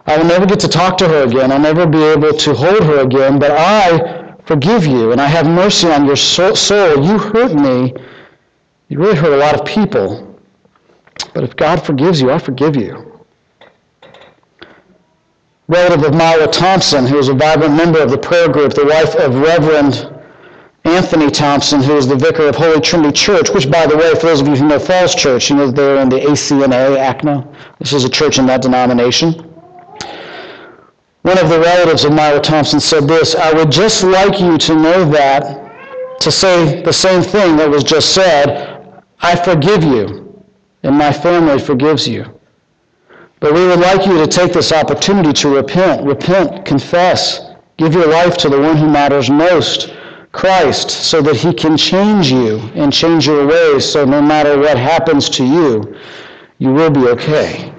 I 0.05 0.17
will 0.17 0.25
never 0.25 0.45
get 0.45 0.59
to 0.61 0.67
talk 0.67 0.97
to 0.97 1.07
her 1.07 1.23
again. 1.23 1.51
I'll 1.51 1.59
never 1.59 1.85
be 1.87 2.03
able 2.03 2.33
to 2.33 2.53
hold 2.53 2.83
her 2.83 2.99
again, 3.01 3.39
but 3.39 3.51
I 3.51 4.35
forgive 4.45 4.85
you 4.85 5.11
and 5.11 5.21
I 5.21 5.27
have 5.27 5.47
mercy 5.47 5.87
on 5.87 6.05
your 6.05 6.15
soul. 6.15 7.05
You 7.05 7.17
hurt 7.17 7.53
me. 7.53 7.93
You 8.89 8.99
really 8.99 9.15
hurt 9.15 9.33
a 9.33 9.37
lot 9.37 9.59
of 9.59 9.65
people. 9.65 10.37
But 11.33 11.43
if 11.43 11.55
God 11.55 11.85
forgives 11.85 12.21
you, 12.21 12.31
I 12.31 12.39
forgive 12.39 12.75
you 12.75 13.11
relative 15.71 16.03
of 16.03 16.13
Myra 16.13 16.47
Thompson, 16.47 17.07
who 17.07 17.15
was 17.15 17.29
a 17.29 17.33
vibrant 17.33 17.75
member 17.75 18.01
of 18.01 18.11
the 18.11 18.17
prayer 18.17 18.49
group, 18.49 18.73
the 18.73 18.85
wife 18.85 19.15
of 19.15 19.35
Reverend 19.35 20.10
Anthony 20.95 21.29
Thompson, 21.29 21.81
who 21.81 21.95
is 21.95 22.07
the 22.07 22.15
vicar 22.15 22.47
of 22.47 22.55
Holy 22.55 22.81
Trinity 22.81 23.13
Church, 23.13 23.49
which, 23.49 23.71
by 23.71 23.87
the 23.87 23.95
way, 23.95 24.13
for 24.15 24.27
those 24.27 24.41
of 24.41 24.47
you 24.47 24.55
who 24.55 24.67
know 24.67 24.79
Falls 24.79 25.15
Church, 25.15 25.49
you 25.49 25.55
know 25.55 25.71
they're 25.71 26.01
in 26.01 26.09
the 26.09 26.19
ACNA, 26.19 26.97
ACNA. 26.97 27.55
This 27.79 27.93
is 27.93 28.03
a 28.03 28.09
church 28.09 28.39
in 28.39 28.45
that 28.47 28.61
denomination. 28.61 29.33
One 31.21 31.37
of 31.37 31.49
the 31.49 31.59
relatives 31.59 32.03
of 32.03 32.13
Myra 32.13 32.41
Thompson 32.41 32.79
said 32.79 33.07
this, 33.07 33.35
I 33.35 33.53
would 33.53 33.71
just 33.71 34.03
like 34.03 34.39
you 34.39 34.57
to 34.57 34.75
know 34.75 35.09
that, 35.11 36.19
to 36.19 36.31
say 36.31 36.81
the 36.81 36.91
same 36.91 37.21
thing 37.21 37.55
that 37.57 37.69
was 37.69 37.83
just 37.83 38.13
said, 38.13 39.01
I 39.21 39.35
forgive 39.35 39.83
you, 39.83 40.43
and 40.83 40.97
my 40.97 41.13
family 41.13 41.59
forgives 41.59 42.07
you. 42.07 42.25
But 43.39 43.53
we 43.53 43.65
would 43.65 43.79
like 43.79 44.05
you 44.05 44.17
to 44.17 44.27
take 44.27 44.51
this 44.51 44.71
opportunity 44.71 45.31
to 45.33 45.55
repent, 45.55 46.05
repent, 46.05 46.65
confess, 46.65 47.51
give 47.77 47.93
your 47.93 48.07
life 48.07 48.35
to 48.37 48.49
the 48.49 48.59
one 48.59 48.77
who 48.77 48.89
matters 48.89 49.29
most, 49.29 49.95
Christ, 50.31 50.89
so 50.89 51.21
that 51.21 51.35
he 51.35 51.53
can 51.53 51.75
change 51.75 52.31
you 52.31 52.59
and 52.73 52.91
change 52.91 53.27
your 53.27 53.45
ways 53.45 53.89
so 53.89 54.05
no 54.05 54.21
matter 54.21 54.57
what 54.57 54.77
happens 54.77 55.29
to 55.31 55.45
you, 55.45 55.95
you 56.57 56.71
will 56.71 56.89
be 56.89 57.07
okay. 57.09 57.73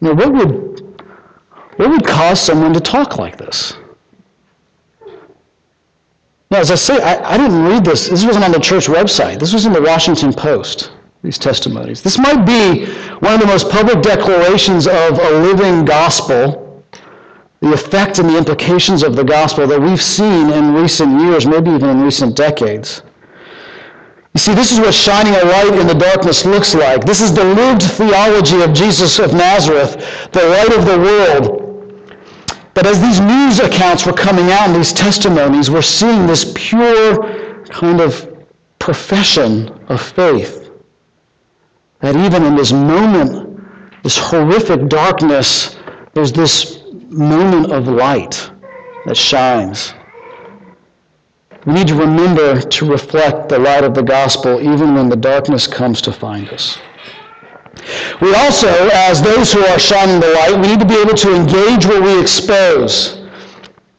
Now, 0.00 0.12
what 0.14 0.32
would, 0.32 0.98
what 1.76 1.90
would 1.90 2.04
cause 2.06 2.40
someone 2.40 2.72
to 2.74 2.80
talk 2.80 3.18
like 3.18 3.36
this? 3.36 3.74
Now, 6.50 6.58
as 6.58 6.70
I 6.70 6.74
say, 6.74 7.00
I, 7.00 7.34
I 7.34 7.36
didn't 7.36 7.64
read 7.64 7.84
this. 7.84 8.08
This 8.08 8.24
wasn't 8.24 8.44
on 8.44 8.52
the 8.52 8.60
church 8.60 8.86
website. 8.86 9.38
This 9.38 9.52
was 9.52 9.66
in 9.66 9.72
the 9.72 9.82
Washington 9.82 10.32
Post 10.32 10.90
these 11.26 11.38
testimonies. 11.38 12.02
This 12.02 12.18
might 12.18 12.44
be 12.46 12.86
one 13.18 13.34
of 13.34 13.40
the 13.40 13.46
most 13.46 13.68
public 13.68 14.00
declarations 14.00 14.86
of 14.86 15.18
a 15.18 15.30
living 15.42 15.84
gospel, 15.84 16.65
the 17.70 17.74
effect 17.74 18.18
and 18.18 18.28
the 18.28 18.36
implications 18.36 19.02
of 19.02 19.16
the 19.16 19.24
gospel 19.24 19.66
that 19.66 19.80
we've 19.80 20.02
seen 20.02 20.50
in 20.50 20.74
recent 20.74 21.20
years, 21.20 21.46
maybe 21.46 21.70
even 21.70 21.90
in 21.90 22.00
recent 22.00 22.36
decades. 22.36 23.02
You 24.34 24.40
see, 24.40 24.54
this 24.54 24.70
is 24.70 24.78
what 24.78 24.92
shining 24.92 25.34
a 25.34 25.44
light 25.44 25.74
in 25.74 25.86
the 25.86 25.94
darkness 25.94 26.44
looks 26.44 26.74
like. 26.74 27.04
This 27.04 27.20
is 27.22 27.32
the 27.32 27.44
lived 27.44 27.82
theology 27.82 28.60
of 28.62 28.72
Jesus 28.74 29.18
of 29.18 29.32
Nazareth, 29.32 29.96
the 30.32 30.44
light 30.44 30.72
of 30.76 30.84
the 30.84 30.98
world. 30.98 31.62
But 32.74 32.86
as 32.86 33.00
these 33.00 33.20
news 33.20 33.60
accounts 33.60 34.04
were 34.04 34.12
coming 34.12 34.50
out 34.50 34.68
and 34.68 34.76
these 34.76 34.92
testimonies, 34.92 35.70
we're 35.70 35.80
seeing 35.80 36.26
this 36.26 36.52
pure 36.54 37.64
kind 37.64 38.00
of 38.00 38.44
profession 38.78 39.70
of 39.88 40.02
faith 40.02 40.70
that 42.00 42.14
even 42.14 42.44
in 42.44 42.54
this 42.54 42.72
moment, 42.72 43.58
this 44.02 44.18
horrific 44.18 44.88
darkness, 44.88 45.76
there's 46.12 46.32
this 46.32 46.82
moment 47.10 47.72
of 47.72 47.88
light 47.88 48.50
that 49.06 49.16
shines. 49.16 49.94
We 51.64 51.72
need 51.72 51.88
to 51.88 51.94
remember 51.94 52.60
to 52.60 52.86
reflect 52.86 53.48
the 53.48 53.58
light 53.58 53.84
of 53.84 53.94
the 53.94 54.02
gospel 54.02 54.60
even 54.60 54.94
when 54.94 55.08
the 55.08 55.16
darkness 55.16 55.66
comes 55.66 56.00
to 56.02 56.12
find 56.12 56.48
us. 56.50 56.78
We 58.20 58.34
also, 58.34 58.68
as 58.92 59.20
those 59.20 59.52
who 59.52 59.64
are 59.66 59.78
shining 59.78 60.20
the 60.20 60.30
light, 60.30 60.54
we 60.54 60.68
need 60.68 60.80
to 60.80 60.86
be 60.86 60.96
able 60.96 61.14
to 61.14 61.34
engage 61.34 61.86
where 61.86 62.00
we 62.00 62.20
expose. 62.20 63.18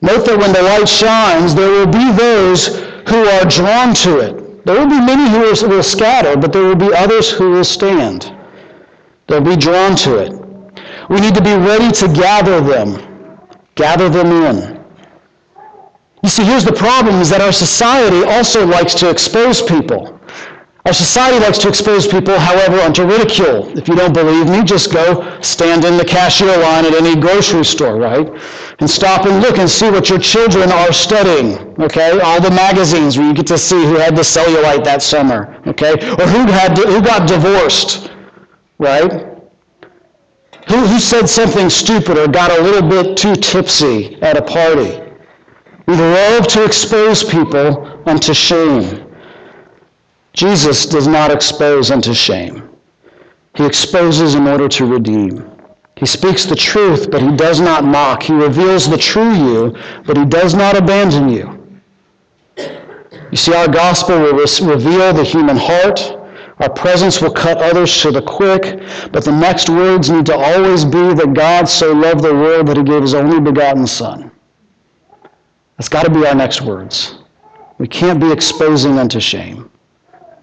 Note 0.01 0.25
that 0.25 0.37
when 0.37 0.53
the 0.53 0.61
light 0.61 0.87
shines, 0.87 1.55
there 1.55 1.69
will 1.69 1.87
be 1.87 2.11
those 2.13 2.79
who 3.09 3.25
are 3.27 3.45
drawn 3.45 3.93
to 3.95 4.19
it. 4.19 4.65
There 4.65 4.77
will 4.77 4.89
be 4.89 4.99
many 4.99 5.29
who 5.29 5.67
will 5.69 5.83
scatter, 5.83 6.37
but 6.37 6.51
there 6.51 6.63
will 6.63 6.75
be 6.75 6.93
others 6.93 7.31
who 7.31 7.51
will 7.51 7.63
stand. 7.63 8.33
They'll 9.27 9.41
be 9.41 9.55
drawn 9.55 9.95
to 9.97 10.17
it. 10.17 10.46
We 11.09 11.21
need 11.21 11.35
to 11.35 11.41
be 11.41 11.55
ready 11.55 11.91
to 11.91 12.07
gather 12.07 12.59
them, 12.59 12.97
gather 13.75 14.09
them 14.09 14.27
in. 14.31 14.77
You 16.23 16.29
see, 16.29 16.43
here's 16.43 16.65
the 16.65 16.73
problem 16.73 17.21
is 17.21 17.29
that 17.29 17.39
our 17.39 17.53
society 17.53 18.23
also 18.23 18.65
likes 18.65 18.93
to 18.95 19.09
expose 19.09 19.61
people. 19.61 20.19
Our 20.85 20.93
society 20.93 21.39
likes 21.39 21.57
to 21.59 21.69
expose 21.69 22.07
people, 22.07 22.39
however, 22.39 22.79
unto 22.79 23.03
ridicule. 23.05 23.77
If 23.77 23.87
you 23.87 23.95
don't 23.95 24.13
believe 24.13 24.49
me, 24.49 24.63
just 24.63 24.91
go 24.91 25.39
stand 25.41 25.85
in 25.85 25.97
the 25.97 26.05
cashier 26.05 26.57
line 26.57 26.85
at 26.85 26.93
any 26.93 27.15
grocery 27.15 27.65
store, 27.65 27.97
right? 27.97 28.27
And 28.79 28.89
stop 28.89 29.25
and 29.25 29.41
look 29.41 29.57
and 29.57 29.69
see 29.69 29.89
what 29.89 30.09
your 30.09 30.19
children 30.19 30.71
are 30.71 30.91
studying, 30.91 31.75
okay? 31.81 32.19
All 32.21 32.41
the 32.41 32.51
magazines 32.51 33.17
where 33.17 33.27
you 33.27 33.33
get 33.33 33.47
to 33.47 33.57
see 33.57 33.83
who 33.83 33.95
had 33.95 34.15
the 34.15 34.21
cellulite 34.21 34.83
that 34.85 35.01
summer, 35.01 35.61
okay? 35.67 35.93
Or 35.93 36.25
who, 36.25 36.45
had, 36.51 36.77
who 36.77 37.01
got 37.01 37.27
divorced, 37.27 38.11
right? 38.77 39.36
Who, 40.69 40.85
who 40.85 40.99
said 40.99 41.27
something 41.29 41.69
stupid 41.69 42.17
or 42.17 42.27
got 42.27 42.51
a 42.51 42.61
little 42.61 42.87
bit 42.87 43.15
too 43.15 43.35
tipsy 43.35 44.21
at 44.21 44.37
a 44.37 44.41
party? 44.41 45.01
We 45.87 45.95
love 45.95 46.47
to 46.47 46.65
expose 46.65 47.23
people 47.23 48.01
unto 48.05 48.33
shame. 48.33 49.05
Jesus 50.33 50.85
does 50.85 51.07
not 51.07 51.31
expose 51.31 51.89
unto 51.89 52.13
shame. 52.13 52.69
He 53.55 53.65
exposes 53.65 54.35
in 54.35 54.45
order 54.45 54.67
to 54.67 54.85
redeem. 54.85 55.49
He 55.95 56.05
speaks 56.05 56.45
the 56.45 56.55
truth, 56.55 57.09
but 57.09 57.21
he 57.21 57.35
does 57.35 57.59
not 57.59 57.85
mock. 57.85 58.21
He 58.21 58.33
reveals 58.33 58.89
the 58.89 58.97
true 58.97 59.33
you, 59.33 59.75
but 60.05 60.17
he 60.17 60.25
does 60.25 60.53
not 60.53 60.75
abandon 60.75 61.29
you. 61.29 61.57
You 63.31 63.37
see, 63.37 63.53
our 63.53 63.67
gospel 63.67 64.19
will 64.19 64.33
reveal 64.33 65.13
the 65.13 65.23
human 65.23 65.57
heart. 65.57 66.16
Our 66.59 66.69
presence 66.69 67.21
will 67.21 67.31
cut 67.31 67.59
others 67.59 68.01
to 68.01 68.11
the 68.11 68.21
quick, 68.21 68.79
but 69.11 69.23
the 69.23 69.31
next 69.31 69.69
words 69.69 70.09
need 70.09 70.25
to 70.25 70.35
always 70.35 70.83
be 70.83 71.13
that 71.13 71.33
God 71.33 71.69
so 71.69 71.93
loved 71.93 72.23
the 72.23 72.33
world 72.33 72.67
that 72.67 72.77
he 72.77 72.83
gave 72.83 73.01
his 73.01 73.13
only 73.13 73.39
begotten 73.39 73.85
Son. 73.85 74.31
That's 75.77 75.89
got 75.89 76.03
to 76.03 76.11
be 76.11 76.25
our 76.25 76.33
next 76.33 76.61
words. 76.61 77.19
We 77.77 77.87
can't 77.87 78.19
be 78.19 78.31
exposing 78.31 78.97
unto 78.97 79.19
shame 79.19 79.69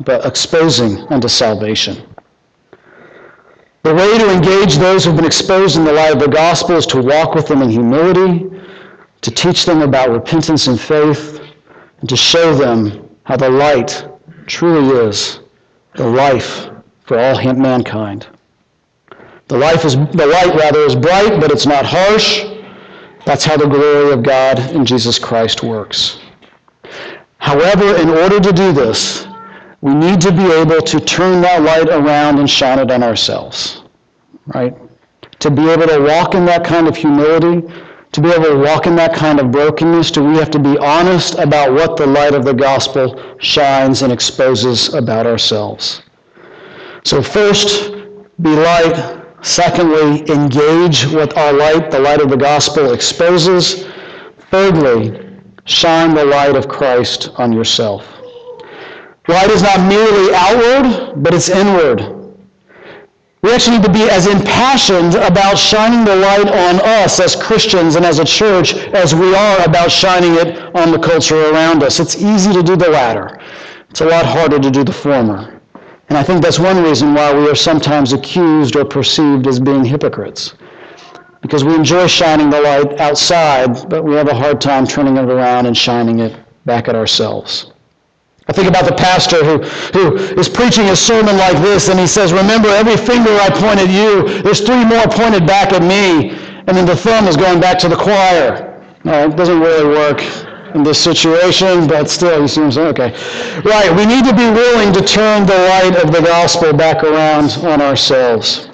but 0.01 0.25
exposing 0.27 0.99
unto 1.09 1.29
salvation. 1.29 2.03
The 3.83 3.95
way 3.95 4.19
to 4.19 4.33
engage 4.33 4.77
those 4.77 5.05
who've 5.05 5.17
been 5.17 5.27
exposed 5.27 5.77
in 5.77 5.85
the 5.85 5.93
light 5.93 6.13
of 6.13 6.21
the 6.21 6.29
gospel 6.29 6.77
is 6.77 6.87
to 6.87 7.03
walk 7.03 7.35
with 7.35 7.47
them 7.47 7.63
in 7.63 7.71
humility, 7.71 8.51
to 9.21 9.31
teach 9.31 9.67
them 9.67 9.83
about 9.83 10.11
repentance 10.11 10.67
and 10.67 10.81
faith, 10.81 11.41
and 12.01 12.09
to 12.09 12.17
show 12.17 12.55
them 12.55 13.09
how 13.25 13.37
the 13.37 13.49
light 13.49 14.07
truly 14.47 15.07
is 15.07 15.41
the 15.95 16.07
life 16.07 16.69
for 17.05 17.19
all 17.19 17.55
mankind. 17.55 18.27
The 19.49 19.59
life 19.59 19.85
is 19.85 19.97
the 19.97 20.27
light 20.27 20.55
rather 20.55 20.81
is 20.81 20.97
bright, 20.97 21.41
but 21.41 21.51
it's 21.51 21.67
not 21.67 21.85
harsh. 21.85 22.45
That's 23.27 23.45
how 23.45 23.57
the 23.57 23.67
glory 23.67 24.13
of 24.13 24.23
God 24.23 24.59
in 24.73 24.85
Jesus 24.85 25.19
Christ 25.19 25.63
works. 25.63 26.19
However, 27.39 27.97
in 27.97 28.09
order 28.09 28.41
to 28.41 28.53
do 28.53 28.73
this, 28.73 29.27
we 29.83 29.95
need 29.95 30.21
to 30.23 30.33
be 30.33 30.51
able 30.51 30.81
to 30.81 31.01
turn 31.01 31.43
that 31.43 31.63
light 31.63 31.89
around 31.89 32.39
and 32.39 32.49
shine 32.49 32.79
it 32.79 32.91
on 32.91 33.03
ourselves. 33.03 33.83
Right? 34.47 34.75
To 35.41 35.51
be 35.51 35.69
able 35.69 35.87
to 35.87 36.01
walk 36.01 36.35
in 36.35 36.47
that 36.47 36.65
kind 36.65 36.89
of 36.89 36.97
humility, 36.97 37.69
to 38.15 38.21
be 38.21 38.31
able 38.31 38.45
to 38.45 38.59
walk 38.59 38.87
in 38.87 38.95
that 38.95 39.13
kind 39.13 39.41
of 39.41 39.51
brokenness, 39.51 40.13
do 40.13 40.23
we 40.23 40.37
have 40.37 40.49
to 40.53 40.61
be 40.61 40.79
honest 40.79 41.35
about 41.35 41.73
what 41.73 41.97
the 41.97 42.07
light 42.07 42.33
of 42.33 42.45
the 42.45 42.55
gospel 42.55 43.21
shines 43.39 44.03
and 44.03 44.13
exposes 44.13 44.95
about 44.95 45.27
ourselves? 45.27 46.01
So 47.03 47.21
first, 47.21 47.93
be 48.41 48.51
light. 48.51 49.21
Secondly, 49.43 50.21
engage 50.31 51.07
with 51.07 51.37
our 51.37 51.53
light, 51.53 51.91
the 51.91 51.99
light 51.99 52.21
of 52.21 52.31
the 52.31 52.37
gospel 52.37 52.93
exposes. 52.93 53.85
Thirdly, 54.49 55.29
shine 55.65 56.15
the 56.15 56.25
light 56.25 56.55
of 56.55 56.69
Christ 56.69 57.31
on 57.35 57.53
yourself. 57.53 58.07
Light 59.27 59.51
is 59.51 59.63
not 59.63 59.89
merely 59.89 60.33
outward, 60.37 61.21
but 61.21 61.35
it's 61.35 61.49
inward. 61.49 62.14
We 63.45 63.53
actually 63.53 63.77
need 63.77 63.85
to 63.85 63.93
be 63.93 64.09
as 64.09 64.27
impassioned 64.27 65.17
about 65.17 65.59
shining 65.59 66.03
the 66.03 66.17
light 66.17 66.49
on 66.49 66.81
us 66.81 67.21
as 67.21 67.37
Christians 67.37 67.95
and 67.95 68.03
as 68.03 68.19
a 68.19 68.25
church 68.25 68.73
as 68.95 69.15
we 69.15 69.35
are 69.35 69.63
about 69.67 69.93
shining 69.93 70.37
it 70.37 70.75
on 70.75 70.91
the 70.91 70.99
culture 70.99 71.51
around 71.51 71.83
us. 71.83 72.01
It's 72.01 72.17
easy 72.17 72.55
to 72.55 72.63
do 72.63 72.75
the 72.75 72.89
latter. 72.89 73.39
It's 73.91 74.01
a 74.01 74.07
lot 74.07 74.25
harder 74.25 74.59
to 74.59 74.71
do 74.71 74.83
the 74.83 74.95
former. 74.95 75.61
And 76.09 76.17
I 76.17 76.23
think 76.23 76.41
that's 76.41 76.59
one 76.59 76.83
reason 76.83 77.13
why 77.13 77.35
we 77.35 77.47
are 77.51 77.55
sometimes 77.55 78.15
accused 78.15 78.77
or 78.77 78.85
perceived 78.87 79.47
as 79.47 79.61
being 79.61 79.85
hypocrites. 79.85 80.55
Because 81.43 81.65
we 81.65 81.75
enjoy 81.75 82.07
shining 82.07 82.49
the 82.49 82.63
light 82.63 82.99
outside, 82.99 83.91
but 83.91 84.05
we 84.05 84.15
have 84.15 84.29
a 84.29 84.35
hard 84.35 84.59
time 84.59 84.87
turning 84.87 85.19
it 85.19 85.27
around 85.27 85.67
and 85.67 85.77
shining 85.77 86.21
it 86.21 86.35
back 86.65 86.89
at 86.89 86.97
ourselves. 86.97 87.74
I 88.47 88.53
think 88.53 88.69
about 88.69 88.85
the 88.85 88.95
pastor 88.95 89.43
who, 89.43 89.59
who 89.97 90.17
is 90.39 90.49
preaching 90.49 90.91
a 90.91 90.97
sermon 90.97 91.37
like 91.39 91.57
this, 91.63 91.89
and 91.89 91.99
he 91.99 92.07
says, 92.07 92.33
Remember, 92.33 92.69
every 92.69 92.97
finger 92.97 93.31
I 93.31 93.49
point 93.49 93.81
at 93.81 93.89
you, 93.89 94.43
there's 94.43 94.61
three 94.61 94.85
more 94.85 95.07
pointed 95.09 95.47
back 95.47 95.73
at 95.73 95.83
me, 95.83 96.31
and 96.67 96.77
then 96.77 96.85
the 96.85 96.97
thumb 96.97 97.27
is 97.27 97.37
going 97.37 97.59
back 97.59 97.79
to 97.81 97.89
the 97.89 97.97
choir. 97.97 98.71
No, 99.05 99.29
it 99.29 99.37
doesn't 99.37 99.61
really 99.61 99.87
work 99.87 100.21
in 100.75 100.83
this 100.83 101.03
situation, 101.03 101.87
but 101.87 102.11
still, 102.11 102.43
you 102.43 102.49
see 102.49 102.61
what 102.61 102.67
I'm 102.67 102.73
saying? 102.73 102.89
Okay. 102.89 103.61
Right, 103.65 103.95
we 103.97 104.05
need 104.05 104.25
to 104.25 104.35
be 104.35 104.51
willing 104.51 104.93
to 104.93 105.01
turn 105.01 105.47
the 105.47 105.57
light 105.57 105.97
of 106.03 106.13
the 106.13 106.21
gospel 106.21 106.73
back 106.75 107.03
around 107.03 107.53
on 107.65 107.81
ourselves. 107.81 108.69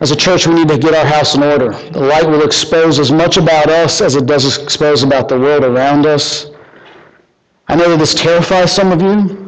As 0.00 0.10
a 0.10 0.16
church, 0.16 0.46
we 0.46 0.54
need 0.54 0.68
to 0.68 0.78
get 0.78 0.92
our 0.92 1.06
house 1.06 1.36
in 1.36 1.42
order. 1.42 1.70
The 1.70 2.00
light 2.00 2.26
will 2.26 2.44
expose 2.44 2.98
as 2.98 3.12
much 3.12 3.36
about 3.36 3.68
us 3.68 4.00
as 4.00 4.16
it 4.16 4.26
does 4.26 4.58
expose 4.58 5.04
about 5.04 5.28
the 5.28 5.38
world 5.38 5.62
around 5.62 6.04
us. 6.06 6.50
I 7.68 7.76
know 7.76 7.90
that 7.90 7.98
this 7.98 8.14
terrifies 8.14 8.72
some 8.72 8.92
of 8.92 9.00
you. 9.00 9.44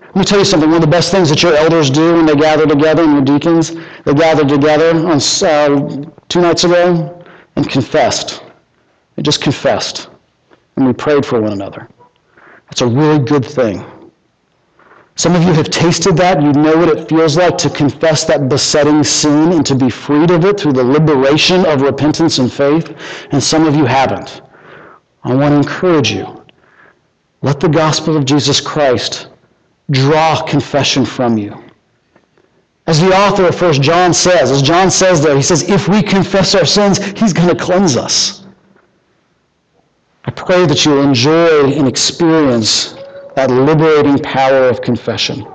Let 0.00 0.16
me 0.16 0.24
tell 0.24 0.38
you 0.38 0.44
something. 0.44 0.70
One 0.70 0.76
of 0.76 0.82
the 0.82 0.90
best 0.90 1.10
things 1.10 1.28
that 1.28 1.42
your 1.42 1.54
elders 1.54 1.90
do 1.90 2.14
when 2.14 2.24
they 2.24 2.36
gather 2.36 2.66
together, 2.66 3.02
and 3.02 3.12
your 3.12 3.38
deacons, 3.38 3.74
they 4.04 4.14
gathered 4.14 4.48
together 4.48 4.90
on 4.90 5.20
uh, 5.20 6.10
two 6.28 6.40
nights 6.40 6.64
ago 6.64 7.22
and 7.56 7.68
confessed. 7.68 8.42
They 9.14 9.22
just 9.22 9.42
confessed. 9.42 10.08
And 10.76 10.86
we 10.86 10.92
prayed 10.92 11.26
for 11.26 11.40
one 11.40 11.52
another. 11.52 11.88
That's 12.66 12.80
a 12.80 12.86
really 12.86 13.18
good 13.18 13.44
thing. 13.44 13.84
Some 15.16 15.34
of 15.34 15.42
you 15.42 15.52
have 15.54 15.70
tasted 15.70 16.16
that. 16.18 16.42
You 16.42 16.52
know 16.52 16.76
what 16.76 16.88
it 16.88 17.08
feels 17.08 17.36
like 17.36 17.56
to 17.58 17.70
confess 17.70 18.24
that 18.24 18.48
besetting 18.48 19.02
sin 19.02 19.52
and 19.52 19.66
to 19.66 19.74
be 19.74 19.88
freed 19.88 20.30
of 20.30 20.44
it 20.44 20.60
through 20.60 20.74
the 20.74 20.84
liberation 20.84 21.64
of 21.64 21.80
repentance 21.80 22.38
and 22.38 22.52
faith. 22.52 22.94
And 23.32 23.42
some 23.42 23.66
of 23.66 23.74
you 23.74 23.86
haven't. 23.86 24.42
I 25.24 25.34
want 25.34 25.52
to 25.52 25.56
encourage 25.56 26.10
you. 26.10 26.45
Let 27.46 27.60
the 27.60 27.68
gospel 27.68 28.16
of 28.16 28.24
Jesus 28.24 28.60
Christ 28.60 29.28
draw 29.92 30.42
confession 30.42 31.04
from 31.06 31.38
you. 31.38 31.56
As 32.88 33.00
the 33.00 33.16
author 33.16 33.46
of 33.46 33.62
1 33.62 33.74
John 33.74 34.12
says, 34.12 34.50
as 34.50 34.62
John 34.62 34.90
says 34.90 35.22
there, 35.22 35.36
he 35.36 35.42
says, 35.42 35.62
if 35.70 35.86
we 35.86 36.02
confess 36.02 36.56
our 36.56 36.66
sins, 36.66 36.98
he's 37.16 37.32
going 37.32 37.48
to 37.48 37.54
cleanse 37.54 37.96
us. 37.96 38.44
I 40.24 40.32
pray 40.32 40.66
that 40.66 40.84
you'll 40.84 41.04
enjoy 41.04 41.70
and 41.70 41.86
experience 41.86 42.94
that 43.36 43.48
liberating 43.48 44.18
power 44.18 44.68
of 44.68 44.80
confession. 44.80 45.46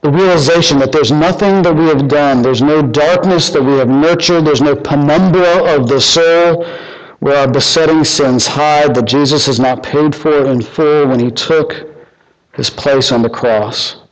The 0.00 0.10
realization 0.10 0.80
that 0.80 0.90
there's 0.90 1.12
nothing 1.12 1.62
that 1.62 1.72
we 1.72 1.86
have 1.86 2.08
done, 2.08 2.42
there's 2.42 2.60
no 2.60 2.82
darkness 2.82 3.50
that 3.50 3.62
we 3.62 3.74
have 3.74 3.88
nurtured, 3.88 4.44
there's 4.44 4.62
no 4.62 4.74
penumbra 4.74 5.76
of 5.76 5.88
the 5.88 6.00
soul 6.00 6.66
where 7.24 7.38
our 7.38 7.50
besetting 7.50 8.04
sins 8.04 8.46
hide 8.46 8.94
that 8.94 9.06
Jesus 9.06 9.46
has 9.46 9.58
not 9.58 9.82
paid 9.82 10.14
for 10.14 10.44
in 10.44 10.60
full 10.60 11.08
when 11.08 11.18
he 11.18 11.30
took 11.30 11.86
his 12.52 12.68
place 12.68 13.12
on 13.12 13.22
the 13.22 13.30
cross. 13.30 14.02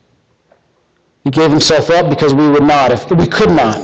He 1.23 1.29
gave 1.29 1.51
himself 1.51 1.91
up 1.91 2.09
because 2.09 2.33
we 2.33 2.49
would 2.49 2.63
not, 2.63 2.91
if 2.91 3.07
we 3.11 3.27
could 3.27 3.51
not. 3.51 3.77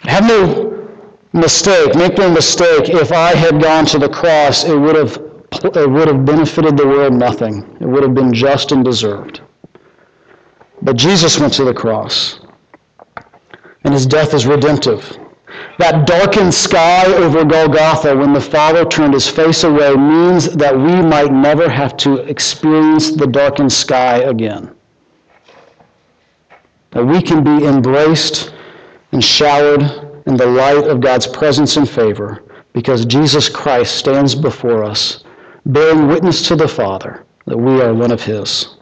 Have 0.00 0.26
no 0.26 0.84
mistake, 1.32 1.94
make 1.94 2.18
no 2.18 2.28
mistake, 2.28 2.88
if 2.88 3.12
I 3.12 3.36
had 3.36 3.62
gone 3.62 3.86
to 3.86 4.00
the 4.00 4.08
cross, 4.08 4.64
it 4.64 4.76
would 4.76 4.96
have 4.96 5.16
it 5.62 5.88
would 5.88 6.08
have 6.08 6.24
benefited 6.24 6.76
the 6.76 6.88
world 6.88 7.12
nothing. 7.12 7.76
It 7.80 7.86
would 7.86 8.02
have 8.02 8.14
been 8.14 8.34
just 8.34 8.72
and 8.72 8.84
deserved. 8.84 9.42
But 10.82 10.96
Jesus 10.96 11.38
went 11.38 11.52
to 11.52 11.62
the 11.62 11.72
cross, 11.72 12.40
and 13.84 13.94
his 13.94 14.06
death 14.06 14.34
is 14.34 14.44
redemptive. 14.44 15.20
That 15.78 16.06
darkened 16.06 16.54
sky 16.54 17.06
over 17.06 17.44
Golgotha 17.44 18.16
when 18.16 18.32
the 18.32 18.40
Father 18.40 18.84
turned 18.84 19.14
his 19.14 19.28
face 19.28 19.64
away 19.64 19.94
means 19.94 20.54
that 20.54 20.76
we 20.76 21.02
might 21.02 21.32
never 21.32 21.68
have 21.68 21.96
to 21.98 22.18
experience 22.18 23.10
the 23.10 23.26
darkened 23.26 23.72
sky 23.72 24.18
again. 24.18 24.70
That 26.92 27.04
we 27.04 27.20
can 27.20 27.42
be 27.42 27.66
embraced 27.66 28.54
and 29.10 29.22
showered 29.22 29.82
in 30.26 30.36
the 30.36 30.46
light 30.46 30.86
of 30.86 31.00
God's 31.00 31.26
presence 31.26 31.76
and 31.76 31.88
favor 31.88 32.44
because 32.72 33.04
Jesus 33.04 33.48
Christ 33.48 33.96
stands 33.96 34.34
before 34.34 34.84
us, 34.84 35.24
bearing 35.66 36.06
witness 36.06 36.46
to 36.48 36.56
the 36.56 36.68
Father 36.68 37.24
that 37.46 37.56
we 37.56 37.80
are 37.80 37.92
one 37.92 38.12
of 38.12 38.22
his. 38.22 38.76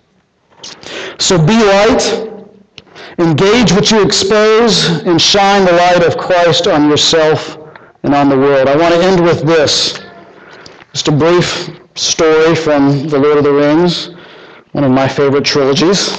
So 1.19 1.39
be 1.39 1.59
light 1.59 2.32
Engage 3.19 3.73
what 3.73 3.91
you 3.91 4.03
expose 4.03 4.89
and 5.03 5.21
shine 5.21 5.65
the 5.65 5.73
light 5.73 6.03
of 6.03 6.17
Christ 6.17 6.67
on 6.67 6.89
yourself 6.89 7.59
and 8.03 8.15
on 8.15 8.29
the 8.29 8.37
world. 8.37 8.69
I 8.69 8.77
want 8.77 8.95
to 8.95 9.03
end 9.03 9.23
with 9.23 9.43
this. 9.43 10.01
Just 10.93 11.09
a 11.09 11.13
brief 11.13 11.71
story 11.95 12.55
from 12.55 13.09
The 13.09 13.19
Lord 13.19 13.39
of 13.39 13.45
the 13.45 13.53
Rings, 13.53 14.11
one 14.73 14.85
of 14.85 14.91
my 14.91 15.09
favorite 15.09 15.45
trilogies. 15.45 16.17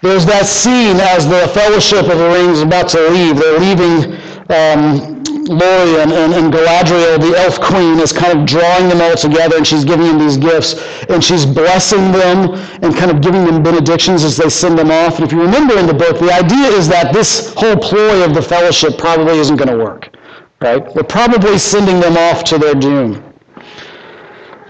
There's 0.00 0.24
that 0.26 0.46
scene 0.46 0.96
as 0.96 1.28
the 1.28 1.48
Fellowship 1.52 2.06
of 2.08 2.18
the 2.18 2.28
Rings 2.28 2.58
is 2.58 2.62
about 2.62 2.88
to 2.90 3.08
leave. 3.10 3.36
They're 3.36 3.58
leaving 3.58 4.18
um, 4.50 5.22
Lorien 5.48 6.12
and, 6.12 6.34
and 6.34 6.52
Galadriel, 6.52 7.20
the 7.20 7.38
elf 7.38 7.60
queen, 7.60 7.98
is 8.00 8.12
kind 8.12 8.38
of 8.38 8.46
drawing 8.46 8.88
them 8.88 9.00
all 9.00 9.16
together 9.16 9.56
and 9.56 9.66
she's 9.66 9.84
giving 9.84 10.06
them 10.06 10.18
these 10.18 10.36
gifts 10.36 10.74
and 11.08 11.24
she's 11.24 11.46
blessing 11.46 12.12
them 12.12 12.54
and 12.82 12.94
kind 12.94 13.10
of 13.10 13.20
giving 13.20 13.44
them 13.44 13.62
benedictions 13.62 14.24
as 14.24 14.36
they 14.36 14.48
send 14.48 14.78
them 14.78 14.90
off. 14.90 15.16
And 15.16 15.24
if 15.24 15.32
you 15.32 15.40
remember 15.40 15.78
in 15.78 15.86
the 15.86 15.94
book, 15.94 16.18
the 16.18 16.32
idea 16.32 16.68
is 16.68 16.88
that 16.88 17.12
this 17.12 17.54
whole 17.54 17.76
ploy 17.76 18.24
of 18.24 18.34
the 18.34 18.42
fellowship 18.42 18.98
probably 18.98 19.38
isn't 19.38 19.56
going 19.56 19.70
to 19.70 19.82
work, 19.82 20.14
right? 20.60 20.82
We're 20.94 21.02
probably 21.02 21.58
sending 21.58 22.00
them 22.00 22.16
off 22.16 22.44
to 22.44 22.58
their 22.58 22.74
doom. 22.74 23.24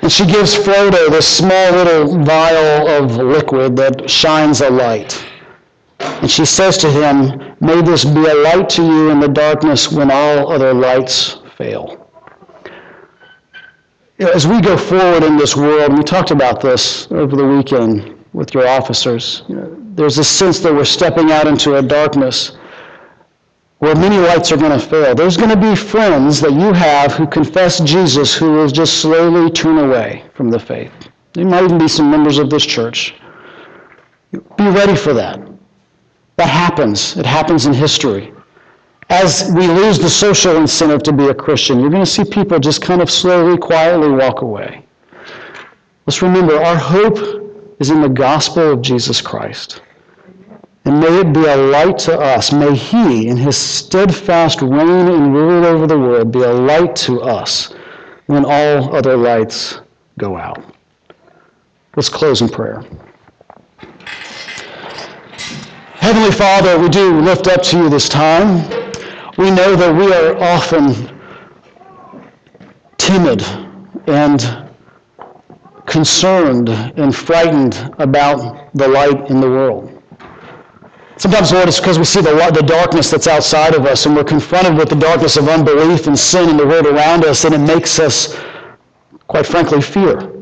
And 0.02 0.12
she 0.12 0.24
gives 0.26 0.54
Frodo 0.54 1.10
this 1.10 1.26
small 1.26 1.72
little 1.72 2.22
vial 2.24 2.88
of 2.88 3.16
liquid 3.16 3.76
that 3.76 4.08
shines 4.08 4.60
a 4.60 4.70
light. 4.70 5.20
And 6.20 6.30
she 6.30 6.44
says 6.44 6.78
to 6.78 6.90
him, 6.90 7.56
May 7.60 7.80
this 7.82 8.04
be 8.04 8.24
a 8.24 8.34
light 8.34 8.68
to 8.70 8.82
you 8.82 9.10
in 9.10 9.20
the 9.20 9.28
darkness 9.28 9.90
when 9.92 10.10
all 10.10 10.52
other 10.52 10.74
lights 10.74 11.38
fail. 11.56 12.08
As 14.18 14.46
we 14.46 14.60
go 14.60 14.76
forward 14.76 15.22
in 15.22 15.36
this 15.36 15.56
world, 15.56 15.96
we 15.96 16.02
talked 16.02 16.32
about 16.32 16.60
this 16.60 17.10
over 17.12 17.36
the 17.36 17.46
weekend 17.46 18.18
with 18.32 18.54
your 18.54 18.68
officers, 18.68 19.42
you 19.48 19.56
know, 19.56 19.76
there's 19.94 20.18
a 20.18 20.24
sense 20.24 20.60
that 20.60 20.72
we're 20.72 20.84
stepping 20.84 21.32
out 21.32 21.46
into 21.46 21.76
a 21.76 21.82
darkness 21.82 22.56
where 23.78 23.94
many 23.94 24.16
lights 24.16 24.52
are 24.52 24.56
going 24.56 24.78
to 24.78 24.84
fail. 24.84 25.14
There's 25.14 25.36
going 25.36 25.50
to 25.50 25.56
be 25.56 25.74
friends 25.74 26.40
that 26.40 26.52
you 26.52 26.72
have 26.72 27.12
who 27.14 27.26
confess 27.26 27.80
Jesus 27.80 28.34
who 28.34 28.52
will 28.52 28.68
just 28.68 29.00
slowly 29.00 29.50
turn 29.50 29.78
away 29.78 30.24
from 30.34 30.50
the 30.50 30.58
faith. 30.58 30.92
There 31.32 31.44
might 31.44 31.64
even 31.64 31.78
be 31.78 31.88
some 31.88 32.10
members 32.10 32.38
of 32.38 32.50
this 32.50 32.64
church. 32.64 33.14
Be 34.32 34.68
ready 34.68 34.94
for 34.94 35.12
that. 35.14 35.47
That 36.38 36.48
happens. 36.48 37.16
It 37.16 37.26
happens 37.26 37.66
in 37.66 37.74
history. 37.74 38.32
As 39.10 39.50
we 39.54 39.66
lose 39.66 39.98
the 39.98 40.08
social 40.08 40.56
incentive 40.56 41.02
to 41.02 41.12
be 41.12 41.26
a 41.26 41.34
Christian, 41.34 41.80
you're 41.80 41.90
going 41.90 42.04
to 42.04 42.10
see 42.10 42.24
people 42.24 42.60
just 42.60 42.80
kind 42.80 43.02
of 43.02 43.10
slowly, 43.10 43.58
quietly 43.58 44.10
walk 44.10 44.42
away. 44.42 44.84
Let's 46.06 46.22
remember 46.22 46.54
our 46.54 46.76
hope 46.76 47.18
is 47.80 47.90
in 47.90 48.00
the 48.00 48.08
gospel 48.08 48.72
of 48.72 48.82
Jesus 48.82 49.20
Christ. 49.20 49.82
And 50.84 51.00
may 51.00 51.20
it 51.20 51.32
be 51.32 51.44
a 51.44 51.56
light 51.56 51.98
to 52.00 52.16
us. 52.16 52.52
May 52.52 52.74
He, 52.76 53.26
in 53.26 53.36
His 53.36 53.56
steadfast 53.56 54.62
reign 54.62 55.08
and 55.08 55.34
rule 55.34 55.66
over 55.66 55.88
the 55.88 55.98
world, 55.98 56.30
be 56.30 56.42
a 56.42 56.52
light 56.52 56.94
to 56.96 57.20
us 57.20 57.74
when 58.26 58.44
all 58.44 58.94
other 58.94 59.16
lights 59.16 59.80
go 60.18 60.36
out. 60.36 60.62
Let's 61.96 62.08
close 62.08 62.42
in 62.42 62.48
prayer. 62.48 62.84
Heavenly 66.08 66.32
Father, 66.32 66.78
we 66.78 66.88
do 66.88 67.20
lift 67.20 67.48
up 67.48 67.62
to 67.64 67.76
you 67.76 67.90
this 67.90 68.08
time. 68.08 68.62
We 69.36 69.50
know 69.50 69.76
that 69.76 69.94
we 69.94 70.10
are 70.10 70.38
often 70.42 71.14
timid 72.96 73.42
and 74.06 74.70
concerned 75.84 76.70
and 76.70 77.14
frightened 77.14 77.94
about 77.98 78.72
the 78.74 78.88
light 78.88 79.28
in 79.28 79.42
the 79.42 79.50
world. 79.50 80.02
Sometimes, 81.18 81.52
Lord, 81.52 81.68
it's 81.68 81.78
because 81.78 81.98
we 81.98 82.06
see 82.06 82.22
the, 82.22 82.32
the 82.54 82.62
darkness 82.62 83.10
that's 83.10 83.26
outside 83.26 83.74
of 83.74 83.84
us 83.84 84.06
and 84.06 84.16
we're 84.16 84.24
confronted 84.24 84.78
with 84.78 84.88
the 84.88 84.96
darkness 84.96 85.36
of 85.36 85.46
unbelief 85.46 86.06
and 86.06 86.18
sin 86.18 86.48
in 86.48 86.56
the 86.56 86.66
world 86.66 86.86
around 86.86 87.26
us, 87.26 87.44
and 87.44 87.54
it 87.54 87.58
makes 87.58 87.98
us, 87.98 88.34
quite 89.26 89.46
frankly, 89.46 89.82
fear. 89.82 90.37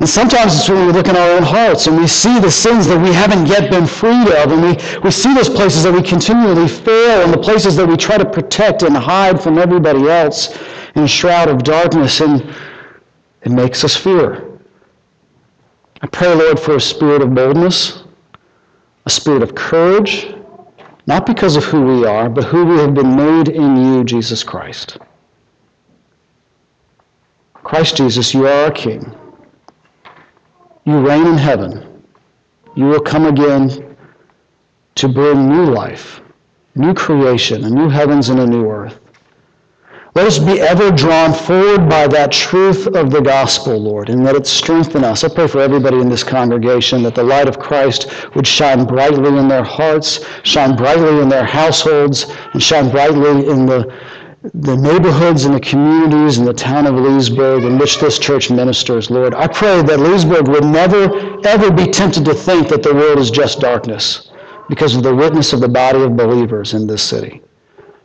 And 0.00 0.08
sometimes 0.08 0.54
it's 0.54 0.68
when 0.68 0.86
we 0.86 0.92
look 0.92 1.08
in 1.08 1.16
our 1.16 1.30
own 1.30 1.42
hearts 1.42 1.88
and 1.88 1.96
we 1.96 2.06
see 2.06 2.38
the 2.38 2.50
sins 2.50 2.86
that 2.86 3.00
we 3.00 3.12
haven't 3.12 3.46
yet 3.46 3.68
been 3.68 3.86
freed 3.86 4.28
of, 4.28 4.52
and 4.52 4.62
we, 4.62 5.00
we 5.02 5.10
see 5.10 5.34
those 5.34 5.48
places 5.48 5.82
that 5.82 5.92
we 5.92 6.02
continually 6.02 6.68
fail 6.68 7.22
and 7.22 7.32
the 7.32 7.38
places 7.38 7.74
that 7.76 7.86
we 7.86 7.96
try 7.96 8.16
to 8.16 8.24
protect 8.24 8.82
and 8.82 8.96
hide 8.96 9.42
from 9.42 9.58
everybody 9.58 10.08
else 10.08 10.56
in 10.94 11.02
a 11.02 11.08
shroud 11.08 11.48
of 11.48 11.64
darkness, 11.64 12.20
and 12.20 12.54
it 13.42 13.50
makes 13.50 13.82
us 13.82 13.96
fear. 13.96 14.60
I 16.00 16.06
pray, 16.06 16.32
Lord, 16.32 16.60
for 16.60 16.76
a 16.76 16.80
spirit 16.80 17.20
of 17.20 17.34
boldness, 17.34 18.04
a 19.04 19.10
spirit 19.10 19.42
of 19.42 19.56
courage, 19.56 20.32
not 21.08 21.26
because 21.26 21.56
of 21.56 21.64
who 21.64 21.82
we 21.82 22.06
are, 22.06 22.28
but 22.28 22.44
who 22.44 22.64
we 22.64 22.76
have 22.76 22.94
been 22.94 23.16
made 23.16 23.48
in 23.48 23.76
you, 23.76 24.04
Jesus 24.04 24.44
Christ. 24.44 24.98
Christ 27.64 27.96
Jesus, 27.96 28.32
you 28.32 28.46
are 28.46 28.64
our 28.64 28.70
King. 28.70 29.12
You 30.88 31.06
reign 31.06 31.26
in 31.26 31.36
heaven. 31.36 32.02
You 32.74 32.86
will 32.86 33.02
come 33.02 33.26
again 33.26 33.94
to 34.94 35.06
bring 35.06 35.46
new 35.46 35.66
life, 35.66 36.22
new 36.76 36.94
creation, 36.94 37.62
a 37.64 37.68
new 37.68 37.90
heavens 37.90 38.30
and 38.30 38.40
a 38.40 38.46
new 38.46 38.70
earth. 38.70 38.98
Let 40.14 40.26
us 40.26 40.38
be 40.38 40.62
ever 40.62 40.90
drawn 40.90 41.34
forward 41.34 41.90
by 41.90 42.08
that 42.08 42.32
truth 42.32 42.86
of 42.86 43.10
the 43.10 43.20
gospel, 43.20 43.78
Lord, 43.78 44.08
and 44.08 44.24
let 44.24 44.34
it 44.34 44.46
strengthen 44.46 45.04
us. 45.04 45.24
I 45.24 45.28
pray 45.28 45.46
for 45.46 45.60
everybody 45.60 45.98
in 46.00 46.08
this 46.08 46.24
congregation 46.24 47.02
that 47.02 47.14
the 47.14 47.22
light 47.22 47.48
of 47.48 47.58
Christ 47.58 48.10
would 48.34 48.46
shine 48.46 48.86
brightly 48.86 49.36
in 49.36 49.46
their 49.46 49.62
hearts, 49.62 50.24
shine 50.42 50.74
brightly 50.74 51.20
in 51.20 51.28
their 51.28 51.44
households, 51.44 52.34
and 52.54 52.62
shine 52.62 52.90
brightly 52.90 53.46
in 53.46 53.66
the, 53.66 53.94
the 54.54 54.76
neighborhoods 54.76 55.44
and 55.44 55.54
the 55.54 55.60
communities 55.60 56.38
in 56.38 56.44
the 56.44 56.52
town 56.52 56.86
of 56.86 56.94
Leesburg 56.94 57.64
in 57.64 57.78
which 57.78 57.98
this 57.98 58.18
church 58.18 58.50
ministers, 58.50 59.10
Lord. 59.10 59.34
I 59.34 59.46
pray 59.46 59.82
that 59.82 60.00
Leesburg 60.00 60.48
would 60.48 60.64
never, 60.64 61.46
ever 61.46 61.70
be 61.70 61.86
tempted 61.86 62.24
to 62.24 62.34
think 62.34 62.68
that 62.68 62.82
the 62.82 62.94
world 62.94 63.18
is 63.18 63.30
just 63.30 63.60
darkness 63.60 64.30
because 64.68 64.94
of 64.94 65.02
the 65.02 65.14
witness 65.14 65.52
of 65.52 65.60
the 65.60 65.68
body 65.68 66.02
of 66.02 66.16
believers 66.16 66.74
in 66.74 66.86
this 66.86 67.02
city. 67.02 67.42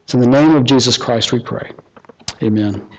It's 0.03 0.13
in 0.13 0.19
the 0.19 0.27
name 0.27 0.55
of 0.55 0.63
Jesus 0.63 0.97
Christ 0.97 1.31
we 1.31 1.41
pray. 1.41 1.71
Amen. 2.41 2.89